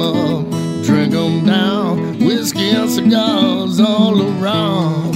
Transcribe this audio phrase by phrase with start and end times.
[0.00, 5.14] 'em up, drink 'em down, whiskey and cigars all around.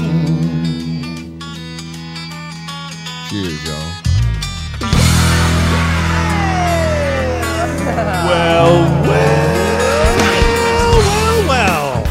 [3.29, 3.92] Cheers, y'all.
[8.26, 10.16] Well, well,
[10.99, 12.03] well, well.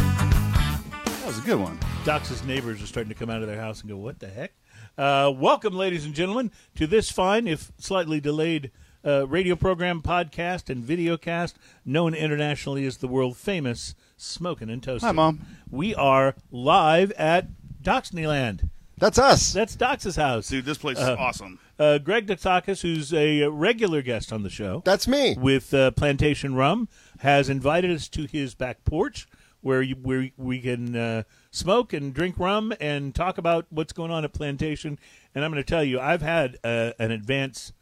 [1.04, 1.78] That was a good one.
[2.06, 4.54] Doc's neighbors are starting to come out of their house and go, "What the heck?"
[4.98, 8.72] Uh, welcome, ladies and gentlemen, to this fine, if slightly delayed,
[9.06, 14.82] uh, radio program, podcast, and video cast known internationally as the world famous Smoking and
[14.84, 15.08] Toasting.
[15.08, 15.40] Hi, Mom.
[15.70, 17.48] We are live at
[17.82, 18.70] Doxneyland.
[18.98, 19.52] That's us.
[19.54, 20.48] That's Dox's house.
[20.48, 21.58] Dude, this place is Uh, awesome.
[21.80, 25.36] Uh, Greg Doxakis, who's a regular guest on the show, That's me.
[25.40, 26.88] with uh, Plantation Rum,
[27.20, 29.28] has invited us to his back porch
[29.62, 34.12] where you, where we can uh, smoke and drink rum and talk about what's going
[34.12, 35.00] on at Plantation.
[35.34, 37.74] And I'm going to tell you, I've had uh, an advance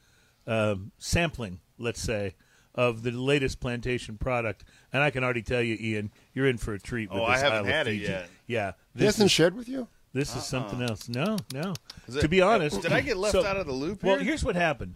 [0.49, 2.35] um, sampling, let's say,
[2.75, 6.73] of the latest Plantation product, and I can already tell you, Ian, you're in for
[6.73, 7.09] a treat.
[7.09, 8.03] With Oh, I this haven't Isle had it Fiji.
[8.03, 8.29] yet.
[8.47, 9.87] Yeah, He this hasn't is, shared with you?
[10.13, 11.07] this is something else.
[11.09, 11.73] No, no.
[12.07, 14.43] Is to be honest, did I get left so- out of the loop Well, here's
[14.43, 14.95] what happened.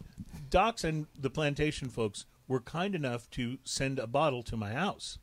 [0.49, 5.17] Docs and the plantation folks were kind enough to send a bottle to my house,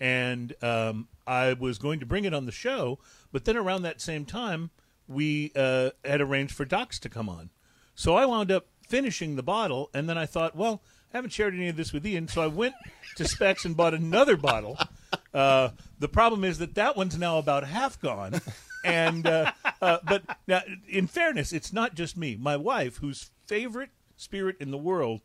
[0.00, 2.98] and um, I was going to bring it on the show.
[3.32, 4.70] But then around that same time,
[5.08, 7.50] we uh, had arranged for Docs to come on,
[7.94, 10.82] so I wound up finishing the bottle, and then I thought, well,
[11.12, 12.74] I haven't shared any of this with Ian, so I went
[13.16, 14.78] to Specs and bought another bottle.
[15.32, 18.40] Uh, the problem is that that one's now about half gone.
[18.84, 22.36] And uh, uh, but now, in fairness, it's not just me.
[22.36, 25.22] My wife, whose favorite spirit in the world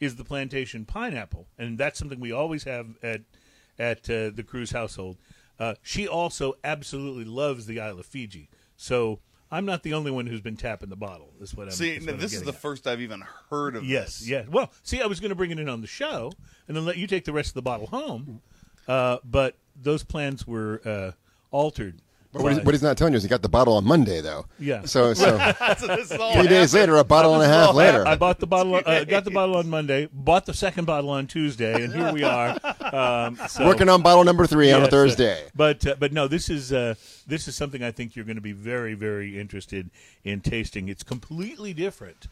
[0.00, 3.20] is the plantation pineapple, and that's something we always have at
[3.78, 5.18] at uh, the Cruz household.
[5.58, 8.48] Uh, she also absolutely loves the Isle of Fiji.
[8.76, 9.20] So
[9.52, 11.28] I'm not the only one who's been tapping the bottle.
[11.40, 11.72] Is what I'm.
[11.72, 12.54] See, is what I'm this is the at.
[12.56, 14.28] first I've even heard of Yes, this.
[14.28, 14.48] yes.
[14.48, 16.32] Well, see, I was going to bring it in on the show
[16.66, 18.40] and then let you take the rest of the bottle home,
[18.88, 21.12] uh, but those plans were uh,
[21.52, 22.01] altered.
[22.32, 24.22] But what, he's, what he's not telling you is he got the bottle on Monday,
[24.22, 24.46] though.
[24.58, 24.86] Yeah.
[24.86, 28.06] So, so That's, this is all three days later, a bottle and a half later.
[28.06, 28.74] I bought the bottle.
[28.74, 30.08] Uh, got the bottle on Monday.
[30.10, 32.58] Bought the second bottle on Tuesday, and here we are.
[32.80, 35.48] Um, so- Working on bottle number three on a Yes, uh, Thursday.
[35.54, 36.94] but uh, but no, this is uh,
[37.26, 39.90] this is something I think you're going to be very very interested
[40.24, 40.88] in tasting.
[40.88, 42.28] It's completely different,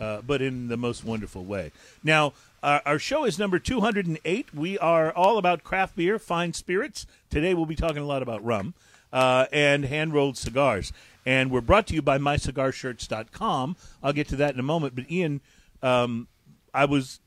[0.00, 1.70] uh, but in the most wonderful way.
[2.02, 2.32] Now.
[2.62, 4.54] Our, our show is number 208.
[4.54, 7.06] We are all about craft beer, fine spirits.
[7.28, 8.72] Today we'll be talking a lot about rum
[9.14, 10.92] uh, and hand rolled cigars.
[11.24, 13.76] And we're brought to you by mycigarshirts.com.
[14.02, 14.94] I'll get to that in a moment.
[14.94, 15.40] But Ian,
[15.82, 16.28] um,
[16.74, 17.20] I was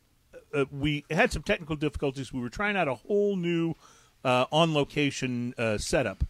[0.53, 2.31] uh, we had some technical difficulties.
[2.31, 3.73] We were trying out a whole new
[4.23, 6.23] uh, on location uh, setup,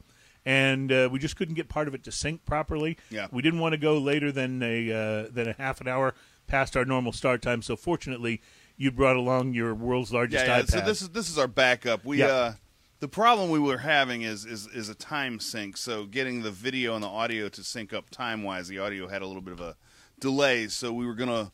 [0.45, 2.97] and uh, we just couldn't get part of it to sync properly.
[3.09, 3.27] Yeah.
[3.31, 6.13] we didn't want to go later than a uh, than a half an hour
[6.47, 7.61] past our normal start time.
[7.61, 8.41] So fortunately,
[8.77, 10.63] you brought along your world's largest Yeah, yeah.
[10.63, 10.69] iPad.
[10.69, 12.05] So this is this is our backup.
[12.05, 12.53] We Yeah.
[12.99, 15.77] The problem we were having is, is is a time sync.
[15.77, 19.21] So getting the video and the audio to sync up time wise, the audio had
[19.21, 19.75] a little bit of a
[20.19, 20.67] delay.
[20.67, 21.51] So we were gonna,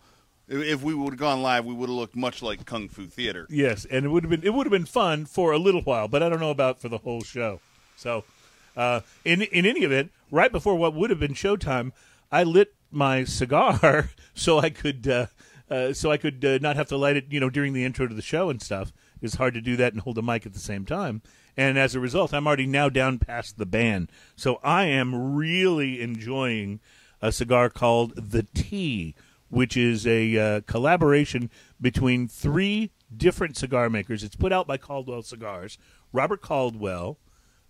[0.47, 3.47] if we would have gone live, we would have looked much like Kung Fu Theater.
[3.49, 6.07] Yes, and it would have been it would have been fun for a little while,
[6.07, 7.59] but I don't know about for the whole show.
[7.97, 8.23] So,
[8.77, 11.91] uh, in in any event, right before what would have been showtime,
[12.31, 15.25] I lit my cigar so I could uh,
[15.69, 18.07] uh, so I could uh, not have to light it, you know, during the intro
[18.07, 18.93] to the show and stuff.
[19.23, 21.21] It's hard to do that and hold a mic at the same time.
[21.55, 24.09] And as a result, I'm already now down past the ban.
[24.35, 26.81] So I am really enjoying
[27.21, 29.15] a cigar called the T,
[29.49, 34.23] which is a uh, collaboration between three different cigar makers.
[34.23, 35.77] It's put out by Caldwell Cigars.
[36.11, 37.17] Robert Caldwell,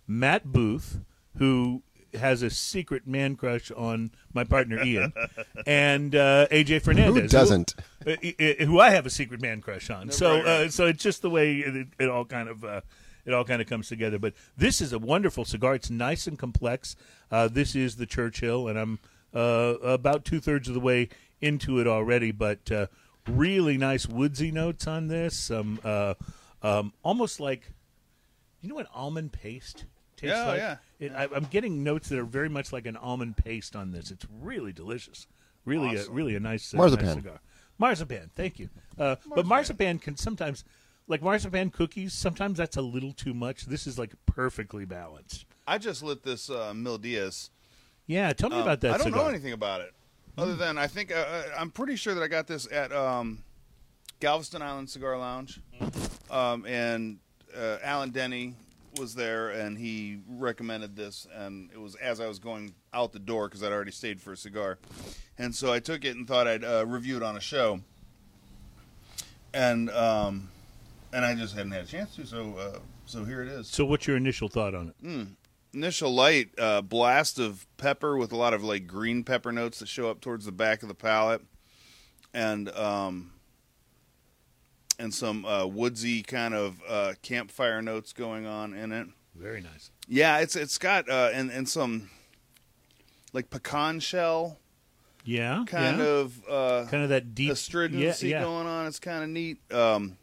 [0.06, 1.00] Matt Booth,
[1.36, 1.82] who
[2.16, 5.12] has a secret man crush on my partner Ian,
[5.66, 7.22] and uh, AJ Fernandez.
[7.22, 7.74] Who doesn't?
[8.04, 10.10] Who, uh, who I have a secret man crush on.
[10.10, 10.48] so, right, right.
[10.48, 12.64] Uh, so it's just the way it, it all kind of.
[12.64, 12.80] Uh,
[13.26, 15.74] it all kind of comes together, but this is a wonderful cigar.
[15.74, 16.94] It's nice and complex.
[17.30, 18.98] Uh, this is the Churchill, and I'm
[19.32, 21.08] uh, about two thirds of the way
[21.40, 22.32] into it already.
[22.32, 22.86] But uh,
[23.26, 25.38] really nice woodsy notes on this.
[25.38, 26.14] Some uh,
[26.62, 27.70] um, almost like
[28.60, 30.58] you know what almond paste tastes Yeah, like.
[30.58, 30.76] yeah.
[31.00, 34.10] It, I, I'm getting notes that are very much like an almond paste on this.
[34.10, 35.26] It's really delicious.
[35.64, 37.06] Really, a, really a nice uh, Marzipan.
[37.06, 37.40] nice cigar.
[37.78, 38.68] Marzipan, thank you.
[38.98, 40.62] Uh, But marzipan can sometimes,
[41.08, 43.64] like marzipan cookies, sometimes that's a little too much.
[43.66, 45.46] This is like perfectly balanced.
[45.66, 47.50] I just lit this uh, Mil Diaz.
[48.06, 48.94] Yeah, tell me Um, about that.
[48.94, 49.22] I don't cigar.
[49.24, 49.94] know anything about it,
[50.36, 53.42] other than I think uh, uh, I'm pretty sure that I got this at um,
[54.20, 55.60] Galveston Island Cigar Lounge,
[56.30, 57.18] um, and
[57.56, 58.54] uh, Alan Denny
[58.98, 63.18] was there, and he recommended this, and it was as I was going out the
[63.18, 64.78] door because I'd already stayed for a cigar,
[65.38, 67.80] and so I took it and thought I'd uh, review it on a show,
[69.52, 70.48] and um,
[71.12, 72.26] and I just hadn't had a chance to.
[72.26, 73.68] So, uh, so here it is.
[73.68, 75.28] So, what's your initial thought on it?
[75.72, 79.88] Initial light uh, blast of pepper with a lot of like green pepper notes that
[79.88, 81.42] show up towards the back of the palate,
[82.32, 83.32] and um,
[84.98, 89.08] and some uh, woodsy kind of uh, campfire notes going on in it.
[89.34, 89.90] Very nice.
[90.08, 92.10] Yeah, it's it's got uh, and and some
[93.32, 94.58] like pecan shell
[95.24, 96.04] Yeah, kind yeah.
[96.04, 98.44] of uh, kind of that deep astringency yeah, yeah.
[98.44, 98.86] going on.
[98.86, 99.58] It's kind of neat.
[99.72, 100.16] Um,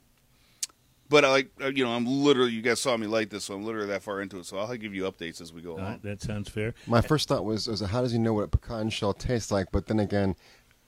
[1.09, 3.53] but I like uh, you know I'm literally you guys saw me light this, so
[3.53, 4.45] I'm literally that far into it.
[4.45, 5.89] So I'll give you updates as we go All along.
[5.91, 6.73] right, that sounds fair.
[6.88, 9.73] My first thought was, was how does he know what a pecan shell tastes like?
[9.73, 10.35] But then again,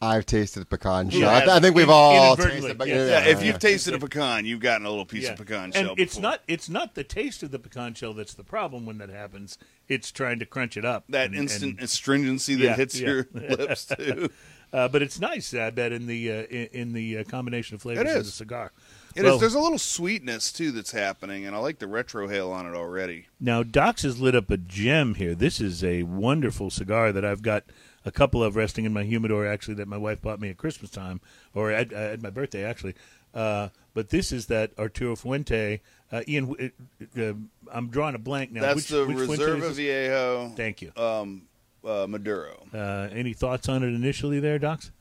[0.03, 1.29] I've tasted pecan shell.
[1.29, 1.49] I, has.
[1.49, 2.87] I think we've In- all inadvertently, tasted.
[2.87, 3.07] yeah.
[3.25, 5.31] Yeah, if you've tasted a pecan, you've gotten a little piece Yeah.
[5.31, 5.95] of pecan and shell.
[5.97, 6.21] it's before.
[6.31, 9.57] not it's not the taste of the pecan shell that's the problem when that happens.
[9.87, 11.05] It's trying to crunch it up.
[11.09, 13.07] that and- instant and- astringency that Yeah, hits yeah.
[13.07, 14.29] your lips too.
[14.71, 15.53] uh, but it's nice.
[15.53, 18.25] I bet in the uh, in, in the uh, combination of flavors It of is.
[18.27, 18.71] the cigar.
[19.15, 19.25] It is.
[19.25, 22.75] Well, There's a little sweetness too that's happening, and I like the retrohale on it
[22.75, 23.27] already.
[23.39, 25.35] Now, Docs has lit up a gem here.
[25.35, 27.63] This is a wonderful cigar that I've got
[28.05, 30.89] a couple of resting in my humidor, actually, that my wife bought me at Christmas
[30.91, 31.21] time,
[31.53, 32.95] or at, uh, at my birthday, actually.
[33.33, 35.81] Uh, but this is that Arturo Fuente.
[36.11, 36.71] Uh, Ian, w-
[37.17, 37.33] uh, uh,
[37.71, 38.61] I'm drawing a blank now.
[38.61, 39.71] That's which, the which Fuente Reserva?
[39.71, 40.91] Viejo Thank you.
[40.95, 41.43] um,
[41.83, 42.65] uh, Maduro.
[42.73, 44.91] Uh, any thoughts on it initially there, Docs?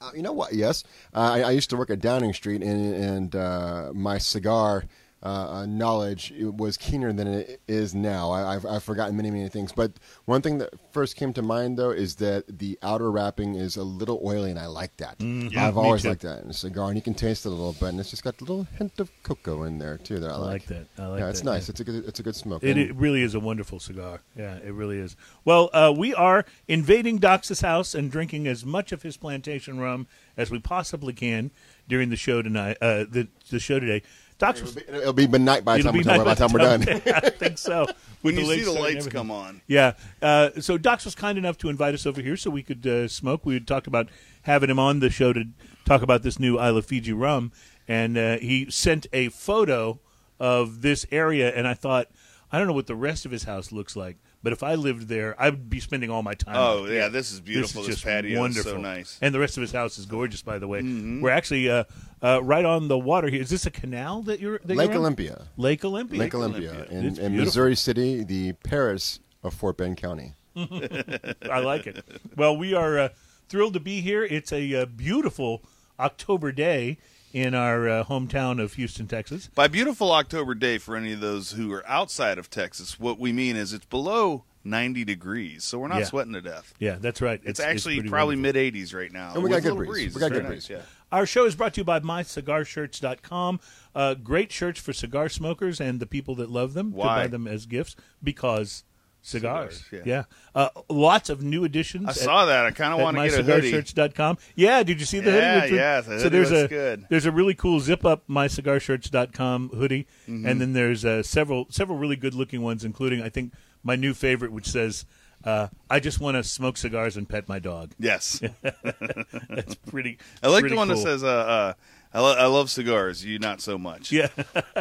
[0.00, 0.54] Uh, you know what?
[0.54, 0.84] Yes,
[1.14, 4.84] uh, I, I used to work at Downing Street, and, and uh, my cigar
[5.22, 8.30] uh, uh, knowledge was keener than it is now.
[8.30, 9.70] I, I've, I've forgotten many, many things.
[9.70, 9.92] But
[10.24, 13.84] one thing that first came to mind, though, is that the outer wrapping is a
[13.84, 15.18] little oily, and I like that.
[15.18, 16.08] Mm, yeah, I've always too.
[16.08, 18.10] liked that in a cigar, and you can taste it a little bit, and it's
[18.10, 20.20] just got a little hint of cocoa in there too.
[20.20, 20.86] That I, I like that.
[20.98, 21.68] I like yeah, it's that, nice.
[21.68, 21.72] yeah.
[21.72, 22.04] It's a good.
[22.06, 22.64] It's a good smoke.
[22.64, 24.22] It, it really is a wonderful cigar.
[24.36, 25.16] Yeah, it really is.
[25.44, 30.06] Well, uh, we are invading Doc's house and drinking as much of his plantation rum
[30.36, 31.50] as we possibly can
[31.88, 32.78] during the show tonight.
[32.80, 34.02] Uh, the the show today.
[34.40, 36.82] Doc's It'll be, it'll be midnight by the time, we're, by time we're done.
[36.82, 37.86] I think so.
[38.22, 39.94] When you see the lights come on, Yeah.
[40.20, 43.08] Uh, so Docs was kind enough to invite us over here so we could uh,
[43.08, 43.46] smoke.
[43.46, 44.10] We had talked about
[44.42, 45.46] having him on the show to
[45.86, 47.50] talk about this new Isla Fiji rum,
[47.88, 50.00] and uh, he sent a photo
[50.38, 52.08] of this area, and I thought,
[52.52, 55.08] I don't know what the rest of his house looks like, but if I lived
[55.08, 56.56] there, I would be spending all my time.
[56.56, 57.82] Oh, out yeah, this is beautiful.
[57.82, 58.80] This is just patio is so wonderful.
[58.82, 59.18] nice.
[59.20, 60.42] and the rest of his house is gorgeous.
[60.42, 61.20] By the way, Mm-hmm.
[61.20, 61.84] we're actually uh,
[62.22, 63.40] uh, right on the water here.
[63.42, 65.02] Is this a canal that you're that Lake you're on?
[65.02, 65.46] Olympia.
[65.56, 66.18] Lake Olympia.
[66.18, 66.70] Lake Olympia.
[66.72, 67.36] Olympia in, in.
[67.36, 70.34] Missouri City, the Paris of Fort Bend County.
[70.56, 72.04] I like it.
[72.36, 73.08] Well, we are uh,
[73.48, 74.24] thrilled to be here.
[74.24, 75.62] It's a uh, beautiful
[75.98, 76.98] October day
[77.32, 79.48] in our uh, hometown of Houston, Texas.
[79.54, 83.32] by beautiful October day for any of those who are outside of Texas, what we
[83.32, 86.04] mean is it's below 90 degrees, so we're not Yeah.
[86.04, 86.74] sweating to death.
[86.78, 87.40] Yeah, that's right.
[87.44, 89.32] It's, actually pretty probably mid 80s right now.
[89.34, 89.88] And we got good breeze.
[89.88, 90.14] breeze.
[90.14, 90.68] We got good breeze.
[90.68, 90.82] nice, Yeah.
[91.12, 93.60] Our show is brought to you by MyCigarShirts.com.
[93.94, 97.48] Uh, great shirts for cigar smokers and the people that love them to buy them
[97.48, 98.84] as gifts because
[99.22, 99.84] cigars.
[99.90, 100.24] Cigars, yeah.
[100.54, 102.06] Uh, lots of new additions.
[102.06, 102.66] I at- saw that.
[102.66, 103.72] I kind of want to get a hoodie.
[103.72, 104.38] mycigarshirts.com.
[104.56, 105.74] Yeah, did you see the Yeah, hoodie?
[105.76, 107.06] yeah, the so there's looks a good.
[107.10, 110.46] there's a really cool zip up mycigarshirts.com hoodie, Mm-hmm.
[110.46, 113.52] and then there's uh, several several really good looking ones, including I think
[113.82, 115.04] my new favorite, which says.
[115.42, 117.92] Uh, I just want to smoke cigars and pet my dog.
[117.98, 118.42] Yes.
[119.48, 120.18] That's pretty.
[120.42, 120.96] I like the one cool.
[120.98, 121.72] that says, uh, uh,
[122.12, 124.10] I, lo- I love cigars, you not so much.
[124.10, 124.28] Yeah,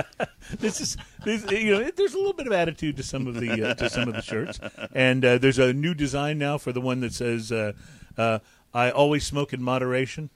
[0.59, 3.69] this is this, you know there's a little bit of attitude to some of the
[3.69, 4.59] uh, to some of the shirts,
[4.93, 7.73] and uh, there's a new design now for the one that says uh,
[8.17, 8.39] uh,
[8.73, 10.29] "I always smoke in moderation."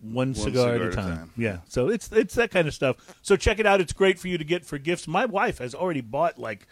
[0.00, 1.30] One, cigar, at a time.
[1.36, 2.96] Yeah, so it's it's that kind of stuff.
[3.22, 3.80] So check it out.
[3.80, 5.06] It's great for you to get for gifts.
[5.06, 6.66] My wife has already bought like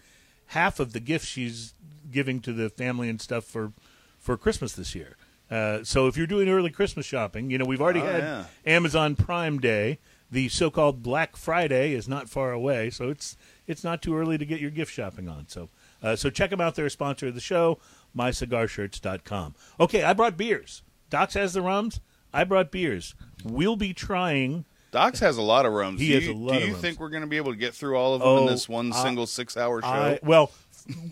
[0.47, 1.75] half of the gifts she's
[2.11, 3.73] giving to the family and stuff for
[4.19, 5.17] for Christmas this year.
[5.51, 8.45] Uh, so if you're doing early Christmas shopping, you know we've already Oh, had yeah.
[8.67, 9.99] Amazon Prime Day.
[10.33, 14.45] The so-called Black Friday is not far away, so it's it's not too early to
[14.47, 15.49] get your gift shopping on.
[15.49, 15.71] So
[16.03, 16.77] uh, so check them out.
[16.77, 17.79] They're a sponsor of the show.
[18.17, 19.55] MyCigarShirts.com.
[19.81, 20.83] Okay, I brought beers.
[21.11, 22.01] Docs has the rums.
[22.33, 23.15] I brought beers.
[23.45, 24.65] We'll be trying.
[24.93, 26.01] Docs has a lot of rums.
[26.01, 27.59] He do has you, a lot Do you think we're going to be able to
[27.59, 29.89] get through all of them Oh, in this one I- single six-hour show?
[29.89, 30.51] I, well,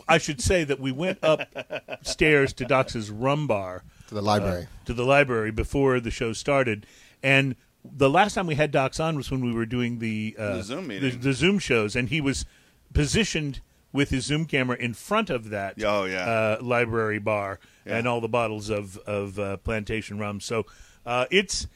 [0.08, 4.66] I should say that we went upstairs to Doc's rum bar To the library.
[4.86, 6.86] to the library before the show started,
[7.22, 10.56] and the last time we had Docs on was when we were doing the uh,
[10.56, 11.20] The Zoom the, meeting.
[11.20, 12.44] the Zoom shows, and he was
[12.92, 13.60] positioned
[13.92, 16.24] with his Zoom camera in front of that Oh, yeah.
[16.24, 17.96] uh, library bar Yeah.
[17.98, 20.40] and all the bottles of of uh, plantation rum.
[20.40, 20.66] So
[21.06, 21.66] uh, it's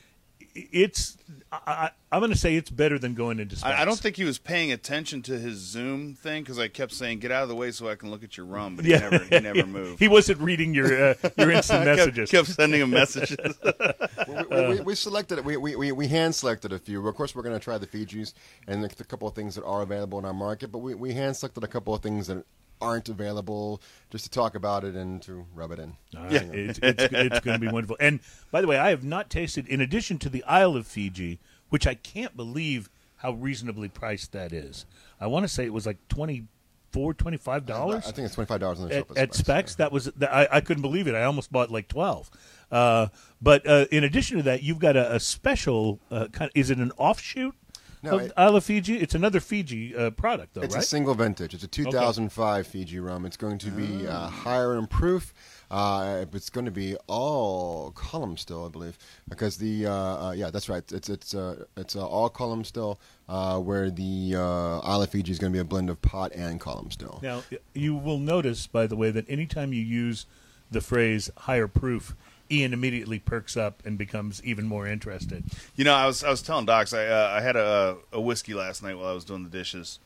[0.55, 1.17] it's
[1.51, 3.75] I, I, I'm going to say it's better than going into Specs.
[3.79, 6.93] I, I don't think he was paying attention to his Zoom thing because I kept
[6.93, 8.91] saying, "Get out of the way so I can look at your rum," but he
[8.91, 8.99] Yeah.
[9.09, 9.99] never he never moved.
[9.99, 12.31] he wasn't reading your uh, your instant kept, messages.
[12.31, 13.37] kept sending him messages.
[14.29, 17.07] we, we, we, we selected we, we, we, we hand selected a few.
[17.07, 18.35] Of course, we're going to try the Fijis
[18.67, 21.37] and a couple of things that are available in our market, but we, we hand
[21.37, 22.45] selected a couple of things that
[22.83, 25.97] aren't available just to talk about it and to rub it in.
[26.17, 26.33] All right.
[26.33, 27.97] It's, it's, it's going to be wonderful.
[28.01, 28.21] And
[28.51, 31.39] by the way, I have not tasted, in addition to the Isle of Fiji,
[31.71, 34.85] which I can't believe how reasonably priced that is.
[35.21, 36.49] I want to say it was like twenty
[36.91, 39.35] four, twenty five I dollars I think it's twenty five dollars on the at, at
[39.35, 39.77] Specs.
[39.77, 41.15] That was that, I, I couldn't believe it.
[41.15, 42.31] I almost bought like twelve.
[42.71, 43.09] Uh,
[43.41, 46.51] but uh, in addition to that, you've got a, a special uh, kind.
[46.51, 47.55] Of, is it an offshoot
[48.03, 48.97] No, it- Isle of Fiji?
[48.99, 50.83] It's another Fiji uh, product, though, It's right?
[50.83, 51.55] a single vintage.
[51.55, 53.25] It's a 2005 Fiji rum.
[53.25, 55.33] It's going to be uh, higher in proof.
[55.71, 60.51] Uh, it's going to be all column still, I believe, because the uh, uh, yeah,
[60.51, 60.83] that's right.
[60.93, 65.33] It's it's uh, it's uh, all column still, uh, where the uh, Isle of Fiji
[65.33, 67.21] is going to be a blend of pot and column still.
[67.23, 67.43] Now,
[67.73, 70.27] you will notice, by the way, that anytime you use
[70.71, 72.15] the phrase higher proof,
[72.53, 75.45] Ian immediately perks up and becomes even more interested.
[75.75, 78.55] You know, I was I was telling Docs I uh, I had a a whiskey
[78.55, 79.99] last night while I was doing the dishes,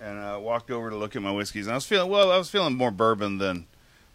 [0.00, 2.32] and I walked over to look at my whiskeys, and I was feeling well.
[2.32, 3.66] I was feeling more bourbon than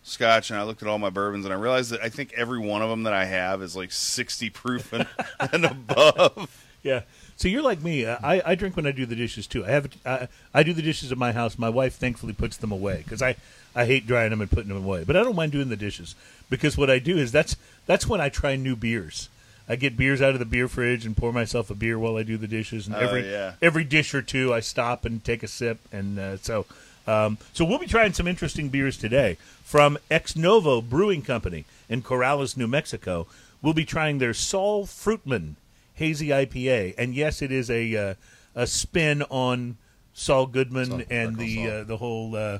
[0.03, 2.59] Scotch, and I looked at all my bourbons, and I realized that I think every
[2.59, 5.07] one of them that I have is like sixty proof and,
[5.39, 6.65] and above.
[6.83, 7.01] Yeah.
[7.35, 8.05] So you're like me.
[8.05, 9.65] Uh, I, I drink when I do the dishes too.
[9.65, 11.57] I have I, I do the dishes at my house.
[11.57, 13.37] My wife thankfully puts them away because I,
[13.73, 15.05] I hate drying them and putting them away.
[15.05, 16.15] But I don't mind doing the dishes
[16.49, 17.55] because what I do is that's
[17.89, 19.29] that's when I try new beers.
[19.67, 22.23] I get beers out of the beer fridge and pour myself a beer while I
[22.23, 22.85] do the dishes.
[22.85, 23.53] And Oh, every yeah.
[23.61, 25.79] every dish or two, I stop and take a sip.
[25.91, 26.65] And uh, so
[27.07, 32.01] um, so we'll be trying some interesting beers today from Ex Novo Brewing Company in
[32.03, 33.25] Corrales, New Mexico.
[33.61, 35.55] We'll be trying their Saul Fruitman
[35.95, 38.13] hazy IPA, and yes, it is a uh,
[38.55, 39.77] a spin on
[40.13, 42.59] Saul Goodman Saul- and the uh, the whole uh,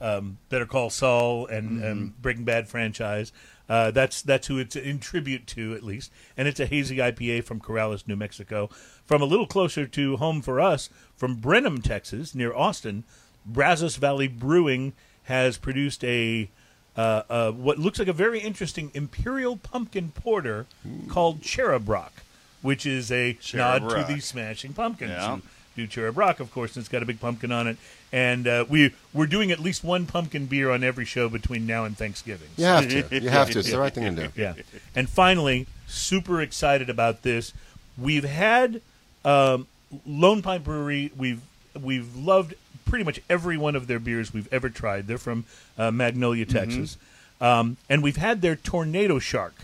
[0.00, 3.32] um, Better Call Saul and um, Breaking Bad franchise.
[3.70, 6.10] Uh, that's that's who it's in tribute to, at least.
[6.36, 8.68] And it's a hazy IPA from Corrales, New Mexico,
[9.06, 13.04] from a little closer to home for us, from Brenham, Texas, near Austin.
[13.46, 14.92] Brazos Valley Brewing
[15.24, 16.50] has produced a
[16.96, 20.66] uh, uh, what looks like a very interesting imperial pumpkin porter
[21.08, 22.24] called Cherub Rock,
[22.62, 24.08] which is a Cherub nod Rock.
[24.08, 25.12] to the Smashing Pumpkins.
[25.12, 25.38] Yeah.
[25.76, 27.76] Do Cherub Rock, of course, and it's got a big pumpkin on it.
[28.12, 31.84] And uh, we we're doing at least one pumpkin beer on every show between now
[31.84, 32.48] and Thanksgiving.
[32.56, 33.20] You have to.
[33.20, 33.60] You have to.
[33.60, 34.32] It's the right thing to do.
[34.34, 34.54] Yeah.
[34.96, 37.52] And finally, super excited about this.
[37.96, 38.80] We've had
[39.24, 39.66] um,
[40.06, 41.12] Lone Pint Brewery.
[41.16, 41.40] We've
[41.80, 45.06] we've loved pretty much every one of their beers we've ever tried.
[45.06, 45.44] They're from
[45.78, 46.96] uh, Magnolia, Texas,
[47.40, 49.54] um, and we've had their Tornado Shark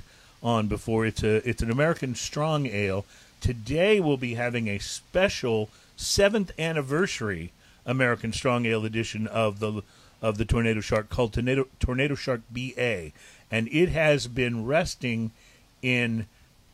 [0.43, 1.05] on before.
[1.05, 3.05] It's a it's an American strong ale.
[3.41, 7.53] Today we'll be having a special seventh anniversary
[7.87, 9.83] American Strong Ale edition of the
[10.21, 13.13] of the Tornado Shark called Tornado Tornado Shark BA,
[13.51, 15.31] and it has been resting
[15.83, 16.27] in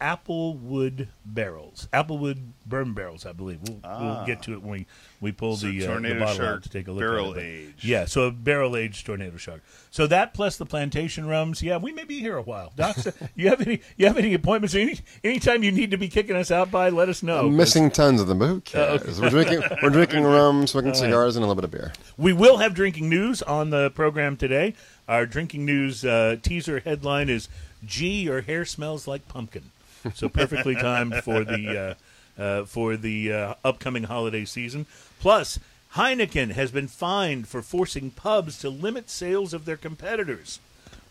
[0.02, 3.61] applewood barrels, applewood bourbon barrels, I believe.
[3.62, 4.87] We'll, we'll get to it when we,
[5.21, 7.30] we pull So the, uh, the bottle Shark out to take a look barrel at
[7.30, 7.35] it.
[7.35, 7.85] But- aged.
[7.85, 9.62] Yeah, so a barrel aged tornado shark.
[9.90, 11.62] So that plus the plantation rums.
[11.62, 12.73] Yeah, we may be here a while.
[12.76, 12.97] Doc,
[13.37, 14.75] you have any you have any appointments?
[14.75, 17.47] Any anytime you need to be kicking us out by, let us know.
[17.47, 19.21] I'm missing tons of them, but who cares?
[19.21, 19.62] We're drinking.
[19.82, 21.92] We're drinking rum, smoking cigars, and a little bit of beer.
[22.16, 24.75] We will have drinking news on the program today.
[25.09, 27.49] Our drinking news uh, teaser headline is
[27.85, 29.71] "Gee, your hair smells like pumpkin."
[30.14, 31.97] So perfectly timed for the
[32.38, 34.87] uh, uh, for the uh, upcoming holiday season.
[35.21, 35.59] Plus,
[35.94, 40.59] Heineken has been fined for forcing pubs to limit sales of their competitors.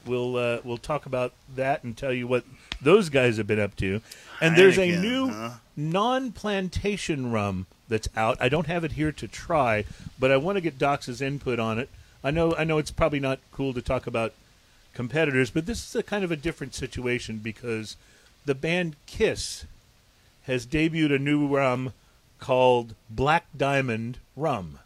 [0.06, 2.44] We'll uh, we'll talk about that and tell you what
[2.82, 4.02] those guys have been up to.
[4.42, 5.52] And there's a new huh?
[5.78, 8.38] non-plantation rum that's out.
[8.42, 9.86] I don't have it here to try,
[10.20, 11.90] but I want to get Doc's input on it.
[12.24, 14.34] I know I know it's probably not cool to talk about
[14.94, 17.96] competitors, but this is a kind of a different situation because
[18.46, 19.66] the band Kiss
[20.44, 21.94] has debuted a new rum
[22.40, 24.80] called Black Diamond Rum.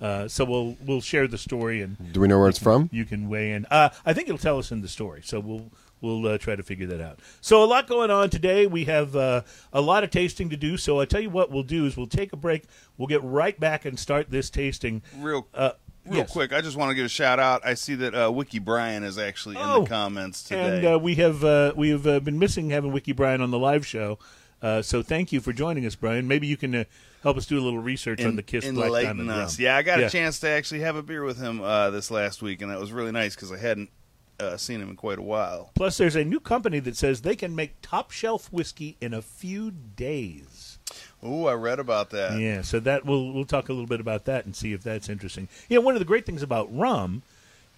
[0.00, 2.88] Uh, so we'll we'll share the story and Do we know where it's from?
[2.92, 3.66] you can weigh in.
[3.70, 6.62] Uh, I think it'll tell us in the story, so we'll we'll uh, try to
[6.62, 7.18] figure that out.
[7.42, 8.66] So a lot going on today.
[8.66, 9.42] We have uh,
[9.74, 10.78] a lot of tasting to do.
[10.78, 12.64] So I tell you what we'll do is we'll take a break.
[12.96, 15.02] We'll get right back and start this tasting.
[15.18, 15.72] Real Uh,
[16.06, 16.30] real yes.
[16.32, 17.62] quick, I just want to give a shout out.
[17.64, 20.78] I see that uh, Wiki Brian is actually in Oh, the comments today.
[20.78, 23.58] And uh, we have uh, we have uh, been missing having Wiki Brian on the
[23.58, 24.18] live show.
[24.62, 26.28] Uh, so thank you for joining us, Brian.
[26.28, 26.84] Maybe you can uh,
[27.22, 29.58] help us do a little research on the Kiss Black Diamond us.
[29.58, 29.64] rum.
[29.64, 30.06] Yeah, I got Yeah.
[30.06, 32.78] a chance to actually have a beer with him uh, this last week, and that
[32.78, 33.88] was really nice because I hadn't
[34.38, 35.70] uh, seen him in quite a while.
[35.74, 39.22] Plus, there's a new company that says they can make top shelf whiskey in a
[39.22, 40.59] few days.
[41.24, 42.38] Ooh, I read about that.
[42.38, 45.08] Yeah, so that we'll we'll talk a little bit about that and see if that's
[45.08, 45.48] interesting.
[45.68, 47.22] Yeah, one of the great things about rum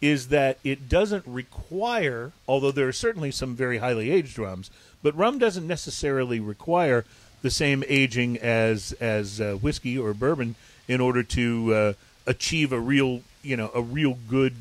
[0.00, 4.70] is that it doesn't require, although there are certainly some very highly aged rums,
[5.02, 7.04] but rum doesn't necessarily require
[7.42, 10.54] the same aging as as uh, whiskey or bourbon
[10.86, 11.92] in order to uh,
[12.26, 14.54] achieve a real you know a real good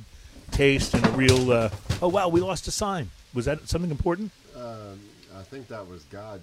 [0.52, 1.52] taste and a real.
[1.52, 1.70] Uh,
[2.02, 3.12] oh wow, we lost a sign.
[3.34, 4.32] Was that something important?
[4.56, 5.00] Um,
[5.38, 6.42] I think that was God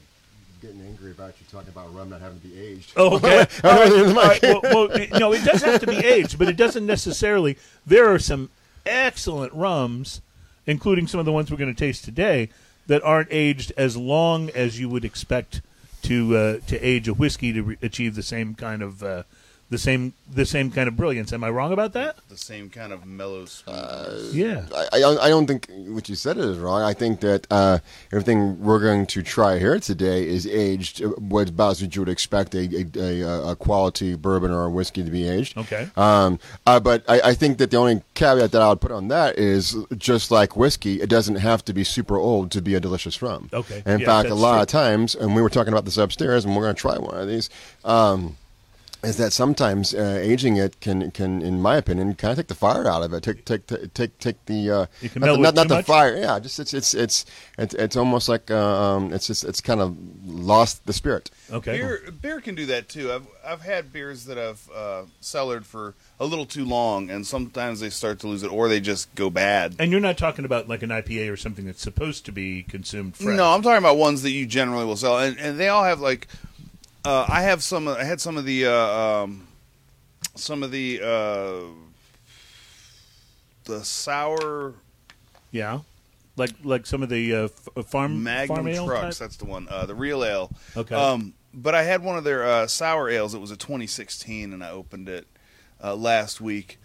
[0.61, 2.93] getting angry about you talking about rum not having to be aged.
[2.97, 3.47] Oh, okay.
[3.65, 4.43] All right, all right.
[4.43, 4.89] Well, well,
[5.19, 7.57] no, it does have to be aged, but it doesn't necessarily.
[7.87, 8.51] There are some
[8.87, 10.21] excellent rums,
[10.67, 12.49] including some of the ones we're going to taste today,
[12.87, 15.61] that aren't aged as long as you would expect
[16.03, 19.23] to uh, to age a whiskey to re- achieve the same kind of uh,
[19.71, 21.33] the same the same kind of brilliance.
[21.33, 22.17] Am I wrong about that?
[22.29, 23.75] The same kind of mellow sweet.
[24.33, 24.67] Yeah.
[24.75, 26.83] I, I, don't- I don't think what you said is wrong.
[26.83, 27.79] I think that uh,
[28.13, 32.09] everything we're going to try here today is aged uh, what about as you would
[32.09, 35.57] expect a, a, a, a quality bourbon or a whiskey to be aged.
[35.59, 35.89] Okay.
[35.97, 39.09] Um, uh, but I, I think that the only caveat that I would put on
[39.09, 42.81] that is just like whiskey, it doesn't have to be super old to be a
[42.81, 43.49] delicious rum.
[43.53, 43.83] Okay.
[43.87, 44.63] In Yeah, fact, a lot true.
[44.63, 47.17] of times, and we were talking about this upstairs, and we're going to try one
[47.19, 47.51] of these.
[47.85, 48.37] Um,
[49.03, 52.55] is that sometimes uh, aging it can can, in my opinion, kind of take the
[52.55, 53.23] fire out of it.
[53.23, 55.87] Take take take take, take the uh, You can not, the, not, not the much?
[55.87, 56.17] fire.
[56.17, 57.25] Yeah, just it's it's it's
[57.59, 61.31] it's, it's almost like uh, um, it's just it's kind of lost the spirit.
[61.51, 61.79] Okay.
[61.79, 63.13] Beer, beer can do that too.
[63.13, 67.81] I've I've had beers that I've uh, cellared for a little too long, and sometimes
[67.81, 69.77] they start to lose it, or they just go bad.
[69.79, 73.17] And you're not talking about like an IPA or something that's supposed to be consumed
[73.17, 73.37] fresh.
[73.37, 76.01] No, I'm talking about ones that you generally will sell, and, and they all have
[76.01, 76.27] like.
[77.05, 77.89] Uh, I have some.
[77.89, 78.67] I had some of the.
[78.67, 79.49] Uh, um,
[80.35, 81.01] some of the.
[81.03, 81.61] Uh,
[83.69, 84.75] the sour
[85.53, 85.81] Yeah.
[86.37, 89.19] Like like some of the uh, uh, farm Magnum farm trucks.
[89.19, 89.29] type?
[89.29, 89.69] That's the one.
[89.69, 90.51] Uh, the real ale.
[90.77, 90.95] Okay.
[90.95, 93.35] Um, but I had one of their uh, sour ales.
[93.35, 95.27] It was a 2016, and I opened it
[95.83, 96.79] uh, last week,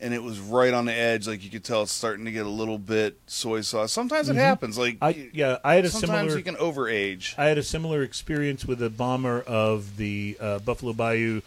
[0.00, 1.26] and it was right on the edge.
[1.26, 3.92] Like you could tell, it's starting to get a little bit soy sauce.
[3.92, 4.78] Sometimes it happens.
[4.78, 5.04] Like Mm-hmm.
[5.04, 7.34] I yeah, I had a sometimes similar you can overage.
[7.38, 11.42] I had a similar experience with a bomber of the uh, Buffalo Bayou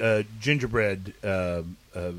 [0.00, 1.62] uh, gingerbread uh,
[1.94, 2.12] uh,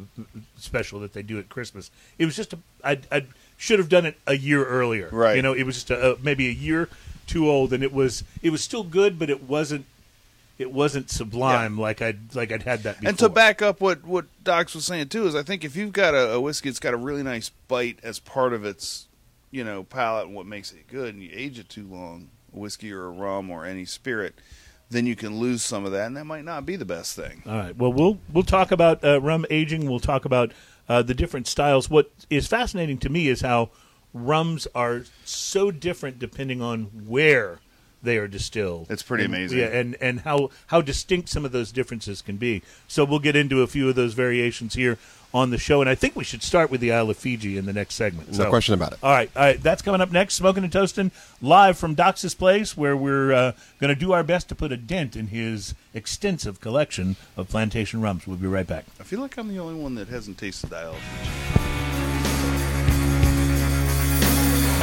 [0.58, 1.92] special that they do at Christmas.
[2.18, 3.26] It was just a I I
[3.58, 5.10] should have done it a year earlier.
[5.12, 5.36] Right.
[5.36, 6.90] You know, it was just a, maybe a year
[7.28, 9.86] too old, and it was it was still good, but it wasn't
[10.64, 13.10] it wasn't sublime like I'd like I'd had that before.
[13.10, 15.92] And to back up what what Docs was saying too is, I think if you've
[15.92, 19.08] got a, a whiskey, it's got a really nice bite as part of its,
[19.52, 22.60] you know, palate and what makes it good, and you age it too long, a
[22.60, 24.36] whiskey or a rum or any spirit,
[24.90, 27.44] then you can lose some of that, and that might not be the best thing.
[27.46, 27.76] All right.
[27.76, 29.90] Well, we'll we'll talk about uh, rum aging.
[29.90, 30.54] We'll talk about
[30.88, 31.90] uh, the different styles.
[31.90, 33.70] What is fascinating to me is how
[34.14, 37.60] rums are so different depending on where
[38.04, 38.88] they are distilled.
[38.92, 39.60] It's pretty And- amazing.
[39.60, 42.62] Yeah, and and how how distinct some of those differences can be.
[42.88, 44.98] So we'll get into a few of those variations here
[45.34, 47.66] on the show, and I think we should start with the Isle of Fiji in
[47.66, 48.30] the next segment.
[48.32, 49.00] No So- question about it.
[49.02, 50.36] all right, all right, that's coming up next.
[50.36, 51.10] Smoking and toasting
[51.42, 54.78] live from Dox's place, where we're uh, going to do our best to put a
[54.78, 58.28] dent in his extensive collection of plantation rums.
[58.28, 58.86] We'll be right back.
[59.00, 60.96] I feel like I'm the only one that hasn't tasted dial.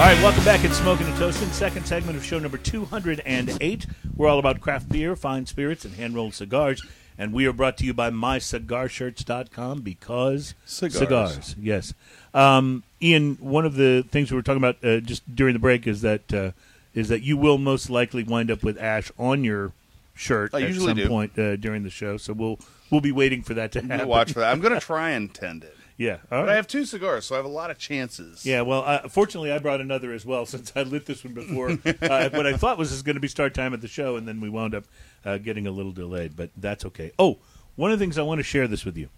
[0.00, 3.86] All right, welcome back at Smoking and Toasting, second segment of show number 208.
[4.16, 6.82] We're all about craft beer, fine spirits, and hand rolled cigars.
[7.18, 11.54] And we are brought to you by mycigarshirts.com because Cigars.
[11.60, 11.92] Yes.
[12.32, 15.86] Um, Ian, one of the things we were talking about uh, just during the break
[15.86, 16.52] is that uh,
[16.94, 19.72] is that you will most likely wind up with ash on your
[20.14, 21.08] shirt I at some do.
[21.08, 22.16] point uh, during the show.
[22.16, 22.58] So we'll
[22.90, 24.08] we'll be waiting for that to happen.
[24.08, 24.50] watch for that.
[24.50, 25.76] I'm gonna try and tend it.
[26.00, 26.12] Yeah.
[26.12, 26.48] All But right.
[26.48, 28.46] I have two cigars, so I have a lot of chances.
[28.46, 31.70] Yeah, well, uh, fortunately, I brought another as well since I lit this one before.
[31.70, 34.40] uh, what I thought was going to be start time of the show, and then
[34.40, 34.84] we wound up
[35.26, 37.12] uh, getting a little delayed, but that's okay.
[37.18, 37.36] Oh,
[37.76, 39.10] one of the things I want to share this with you.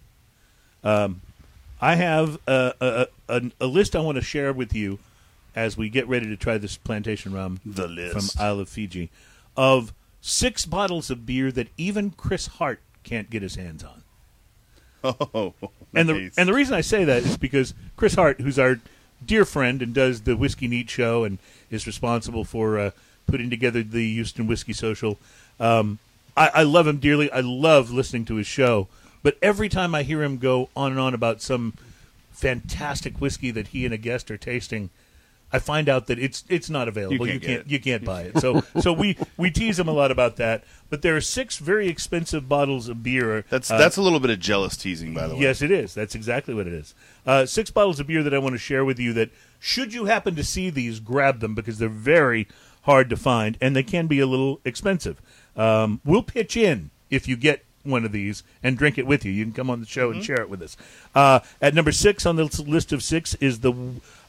[0.82, 1.20] Um,
[1.80, 4.98] I have a, a, a, a list I want to share with you
[5.54, 8.36] as we get ready to try this plantation rum The list.
[8.36, 8.42] from.
[8.44, 9.08] Isle of Fiji
[9.56, 14.01] of six bottles of beer that even Chris Hart can't get his hands on.
[15.34, 15.54] Oh,
[15.94, 18.78] And the and the reason I say that is because Chris Hart, who's our
[19.24, 21.38] dear friend and does the Whiskey Neat show and
[21.70, 22.90] is responsible for uh,
[23.26, 25.18] putting together the Houston Whiskey Social,
[25.60, 25.98] um,
[26.36, 27.30] I, I love him dearly.
[27.30, 28.88] I love listening to his show.
[29.22, 31.74] But every time I hear him go on and on about some
[32.32, 34.90] fantastic whiskey that he and a guest are tasting,
[35.52, 37.26] I find out that it's it's not available.
[37.26, 38.38] You You can't can't get you can't, buy it.
[38.40, 40.64] So so we we tease them a lot about that.
[40.88, 43.44] But there are six very expensive bottles of beer.
[43.50, 45.42] That's uh, that's a little bit of jealous teasing, by the way.
[45.42, 45.94] Yes, it is.
[45.94, 46.94] That's exactly what it is.
[47.26, 49.12] Uh, six bottles of beer that I want to share with you.
[49.12, 52.48] That should you happen to see these, grab them because they're very
[52.82, 55.20] hard to find and they can be a little expensive.
[55.56, 59.32] Um, we'll pitch in if you get one of these and drink it with you.
[59.32, 60.76] You can come on the show and share it with us.
[61.14, 63.72] Uh, at number six on the list of six is the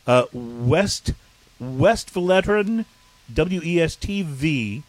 [0.08, 1.14] uh, West
[1.62, 2.86] Westvleteren
[3.34, 4.84] W E S T V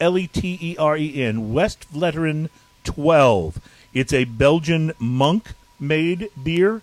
[0.00, 2.48] L E T E R E N Westvleteren
[2.84, 3.60] 12.
[3.94, 6.82] It's a Belgian monk made beer,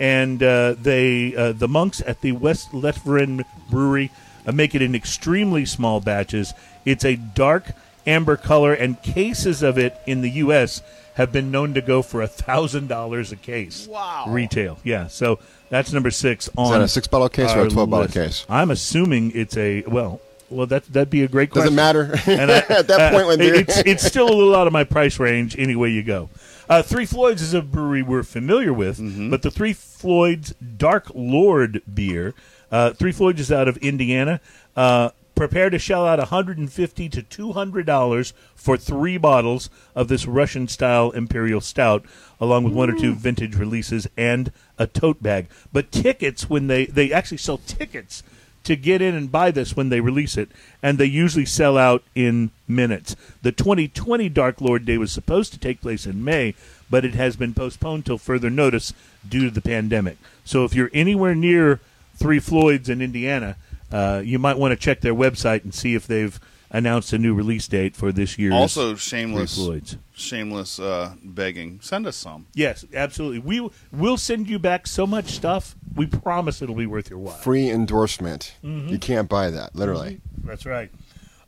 [0.00, 4.10] and uh, they uh, the monks at the Westvleteren Brewery
[4.46, 6.54] uh, make it in extremely small batches.
[6.84, 7.72] It's a dark
[8.06, 10.80] amber color, and cases of it in the U.S.
[11.16, 13.86] have been known to go for a thousand dollars a case.
[13.86, 14.24] Wow.
[14.28, 15.08] Retail, yeah.
[15.08, 18.46] So that's number six on Is that a six-bottle case or a our 12-bottle case?
[18.48, 20.20] I'm assuming it's a well.
[20.48, 21.74] Well, that that'd be a great question.
[21.74, 24.66] Doesn't matter And I- at that point when uh, it's it's still a little out
[24.68, 26.28] of my price range any way you go.
[26.68, 29.30] Uh, Three Floyds is a brewery we're familiar with, Mm-hmm.
[29.30, 32.34] but the Three Floyds Dark Lord beer,
[32.70, 34.40] uh, Three Floyds is out of Indiana.
[34.76, 40.66] Uh, prepare to shell out 150 to 200 dollars for three bottles of this Russian
[40.66, 42.04] style imperial stout,
[42.40, 45.46] along with one or two vintage releases and a tote bag.
[45.72, 48.24] But tickets when they they actually sell tickets
[48.64, 50.48] to get in and buy this when they release it,
[50.82, 53.14] and they usually sell out in minutes.
[53.42, 56.54] The 2020 Dark Lord Day was supposed to take place in May,
[56.90, 58.92] but it has been postponed till further notice
[59.28, 60.18] due to the pandemic.
[60.44, 61.78] So if you're anywhere near
[62.16, 63.56] Three Floyds in Indiana,
[63.92, 66.38] uh, you might want to check their website and see if they've
[66.70, 69.96] announced a new release date for this year's Also, shameless, Floyds.
[70.14, 71.78] shameless uh, begging.
[71.80, 72.46] Send us some.
[72.54, 73.38] Yes, absolutely.
[73.38, 75.76] We will send you back so much stuff.
[75.94, 77.36] We promise it'll be worth your while.
[77.36, 78.56] free endorsement.
[78.64, 78.88] Mm-hmm.
[78.88, 80.20] You can't buy that, literally.
[80.44, 80.90] That's right.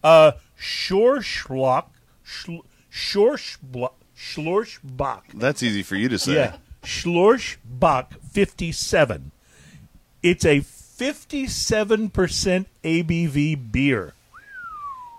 [0.04, 1.86] Uh, Schorschlock,
[2.24, 5.22] Schl- Schorschblock, Schlorschbach.
[5.34, 6.34] That's easy for you to say.
[6.34, 9.32] Yeah, Schlorschbach 57.
[10.22, 10.60] It's a
[10.98, 14.14] 57% ABV beer.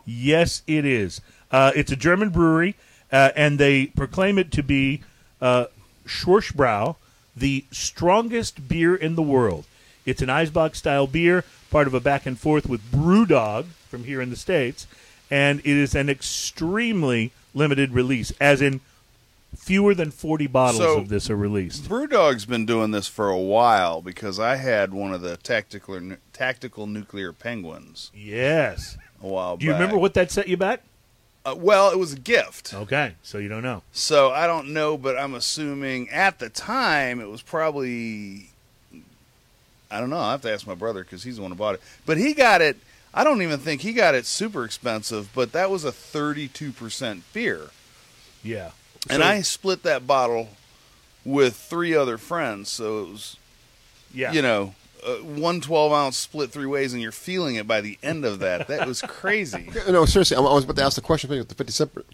[0.05, 1.21] Yes, it is.
[1.51, 2.75] Uh, it's a German brewery,
[3.11, 5.01] uh, and they proclaim it to be
[5.41, 5.65] uh,
[6.05, 6.97] Schorschbräu,
[7.35, 9.63] the strongest beer in the world.
[10.05, 14.21] It's an Eisbock style beer, part of a back and forth with Brewdog from here
[14.21, 14.85] in the States,
[15.31, 18.81] and it is an extremely limited release, as in
[19.55, 21.87] fewer than 40 bottles So- of this are released.
[21.89, 25.99] Brewdog's been doing this for a while because I had one of the tactical
[26.33, 28.97] tactical nuclear penguins Yes.
[29.21, 29.59] a while back.
[29.61, 30.81] Do you remember what that set you back?
[31.45, 32.73] Uh, well, it was a gift.
[32.73, 33.81] Okay, so you don't know.
[33.93, 38.49] So I don't know, but I'm assuming at the time it was probably.
[39.91, 40.19] I don't know.
[40.19, 41.81] I have to ask my brother because he's the one who bought it.
[42.05, 42.77] But he got it.
[43.13, 47.69] I don't even think he got it super expensive, but that was a 32% beer.
[48.43, 48.71] Yeah.
[49.09, 50.49] And So- I split that bottle
[51.25, 52.69] with three other friends.
[52.71, 53.37] So it was,
[54.13, 54.31] yeah.
[54.31, 54.73] you know,
[55.05, 58.39] uh, one 12 ounce split three ways, and you're feeling it by the end of
[58.39, 58.67] that.
[58.67, 59.69] That was crazy.
[59.89, 61.55] No, seriously, I was about to ask the question with the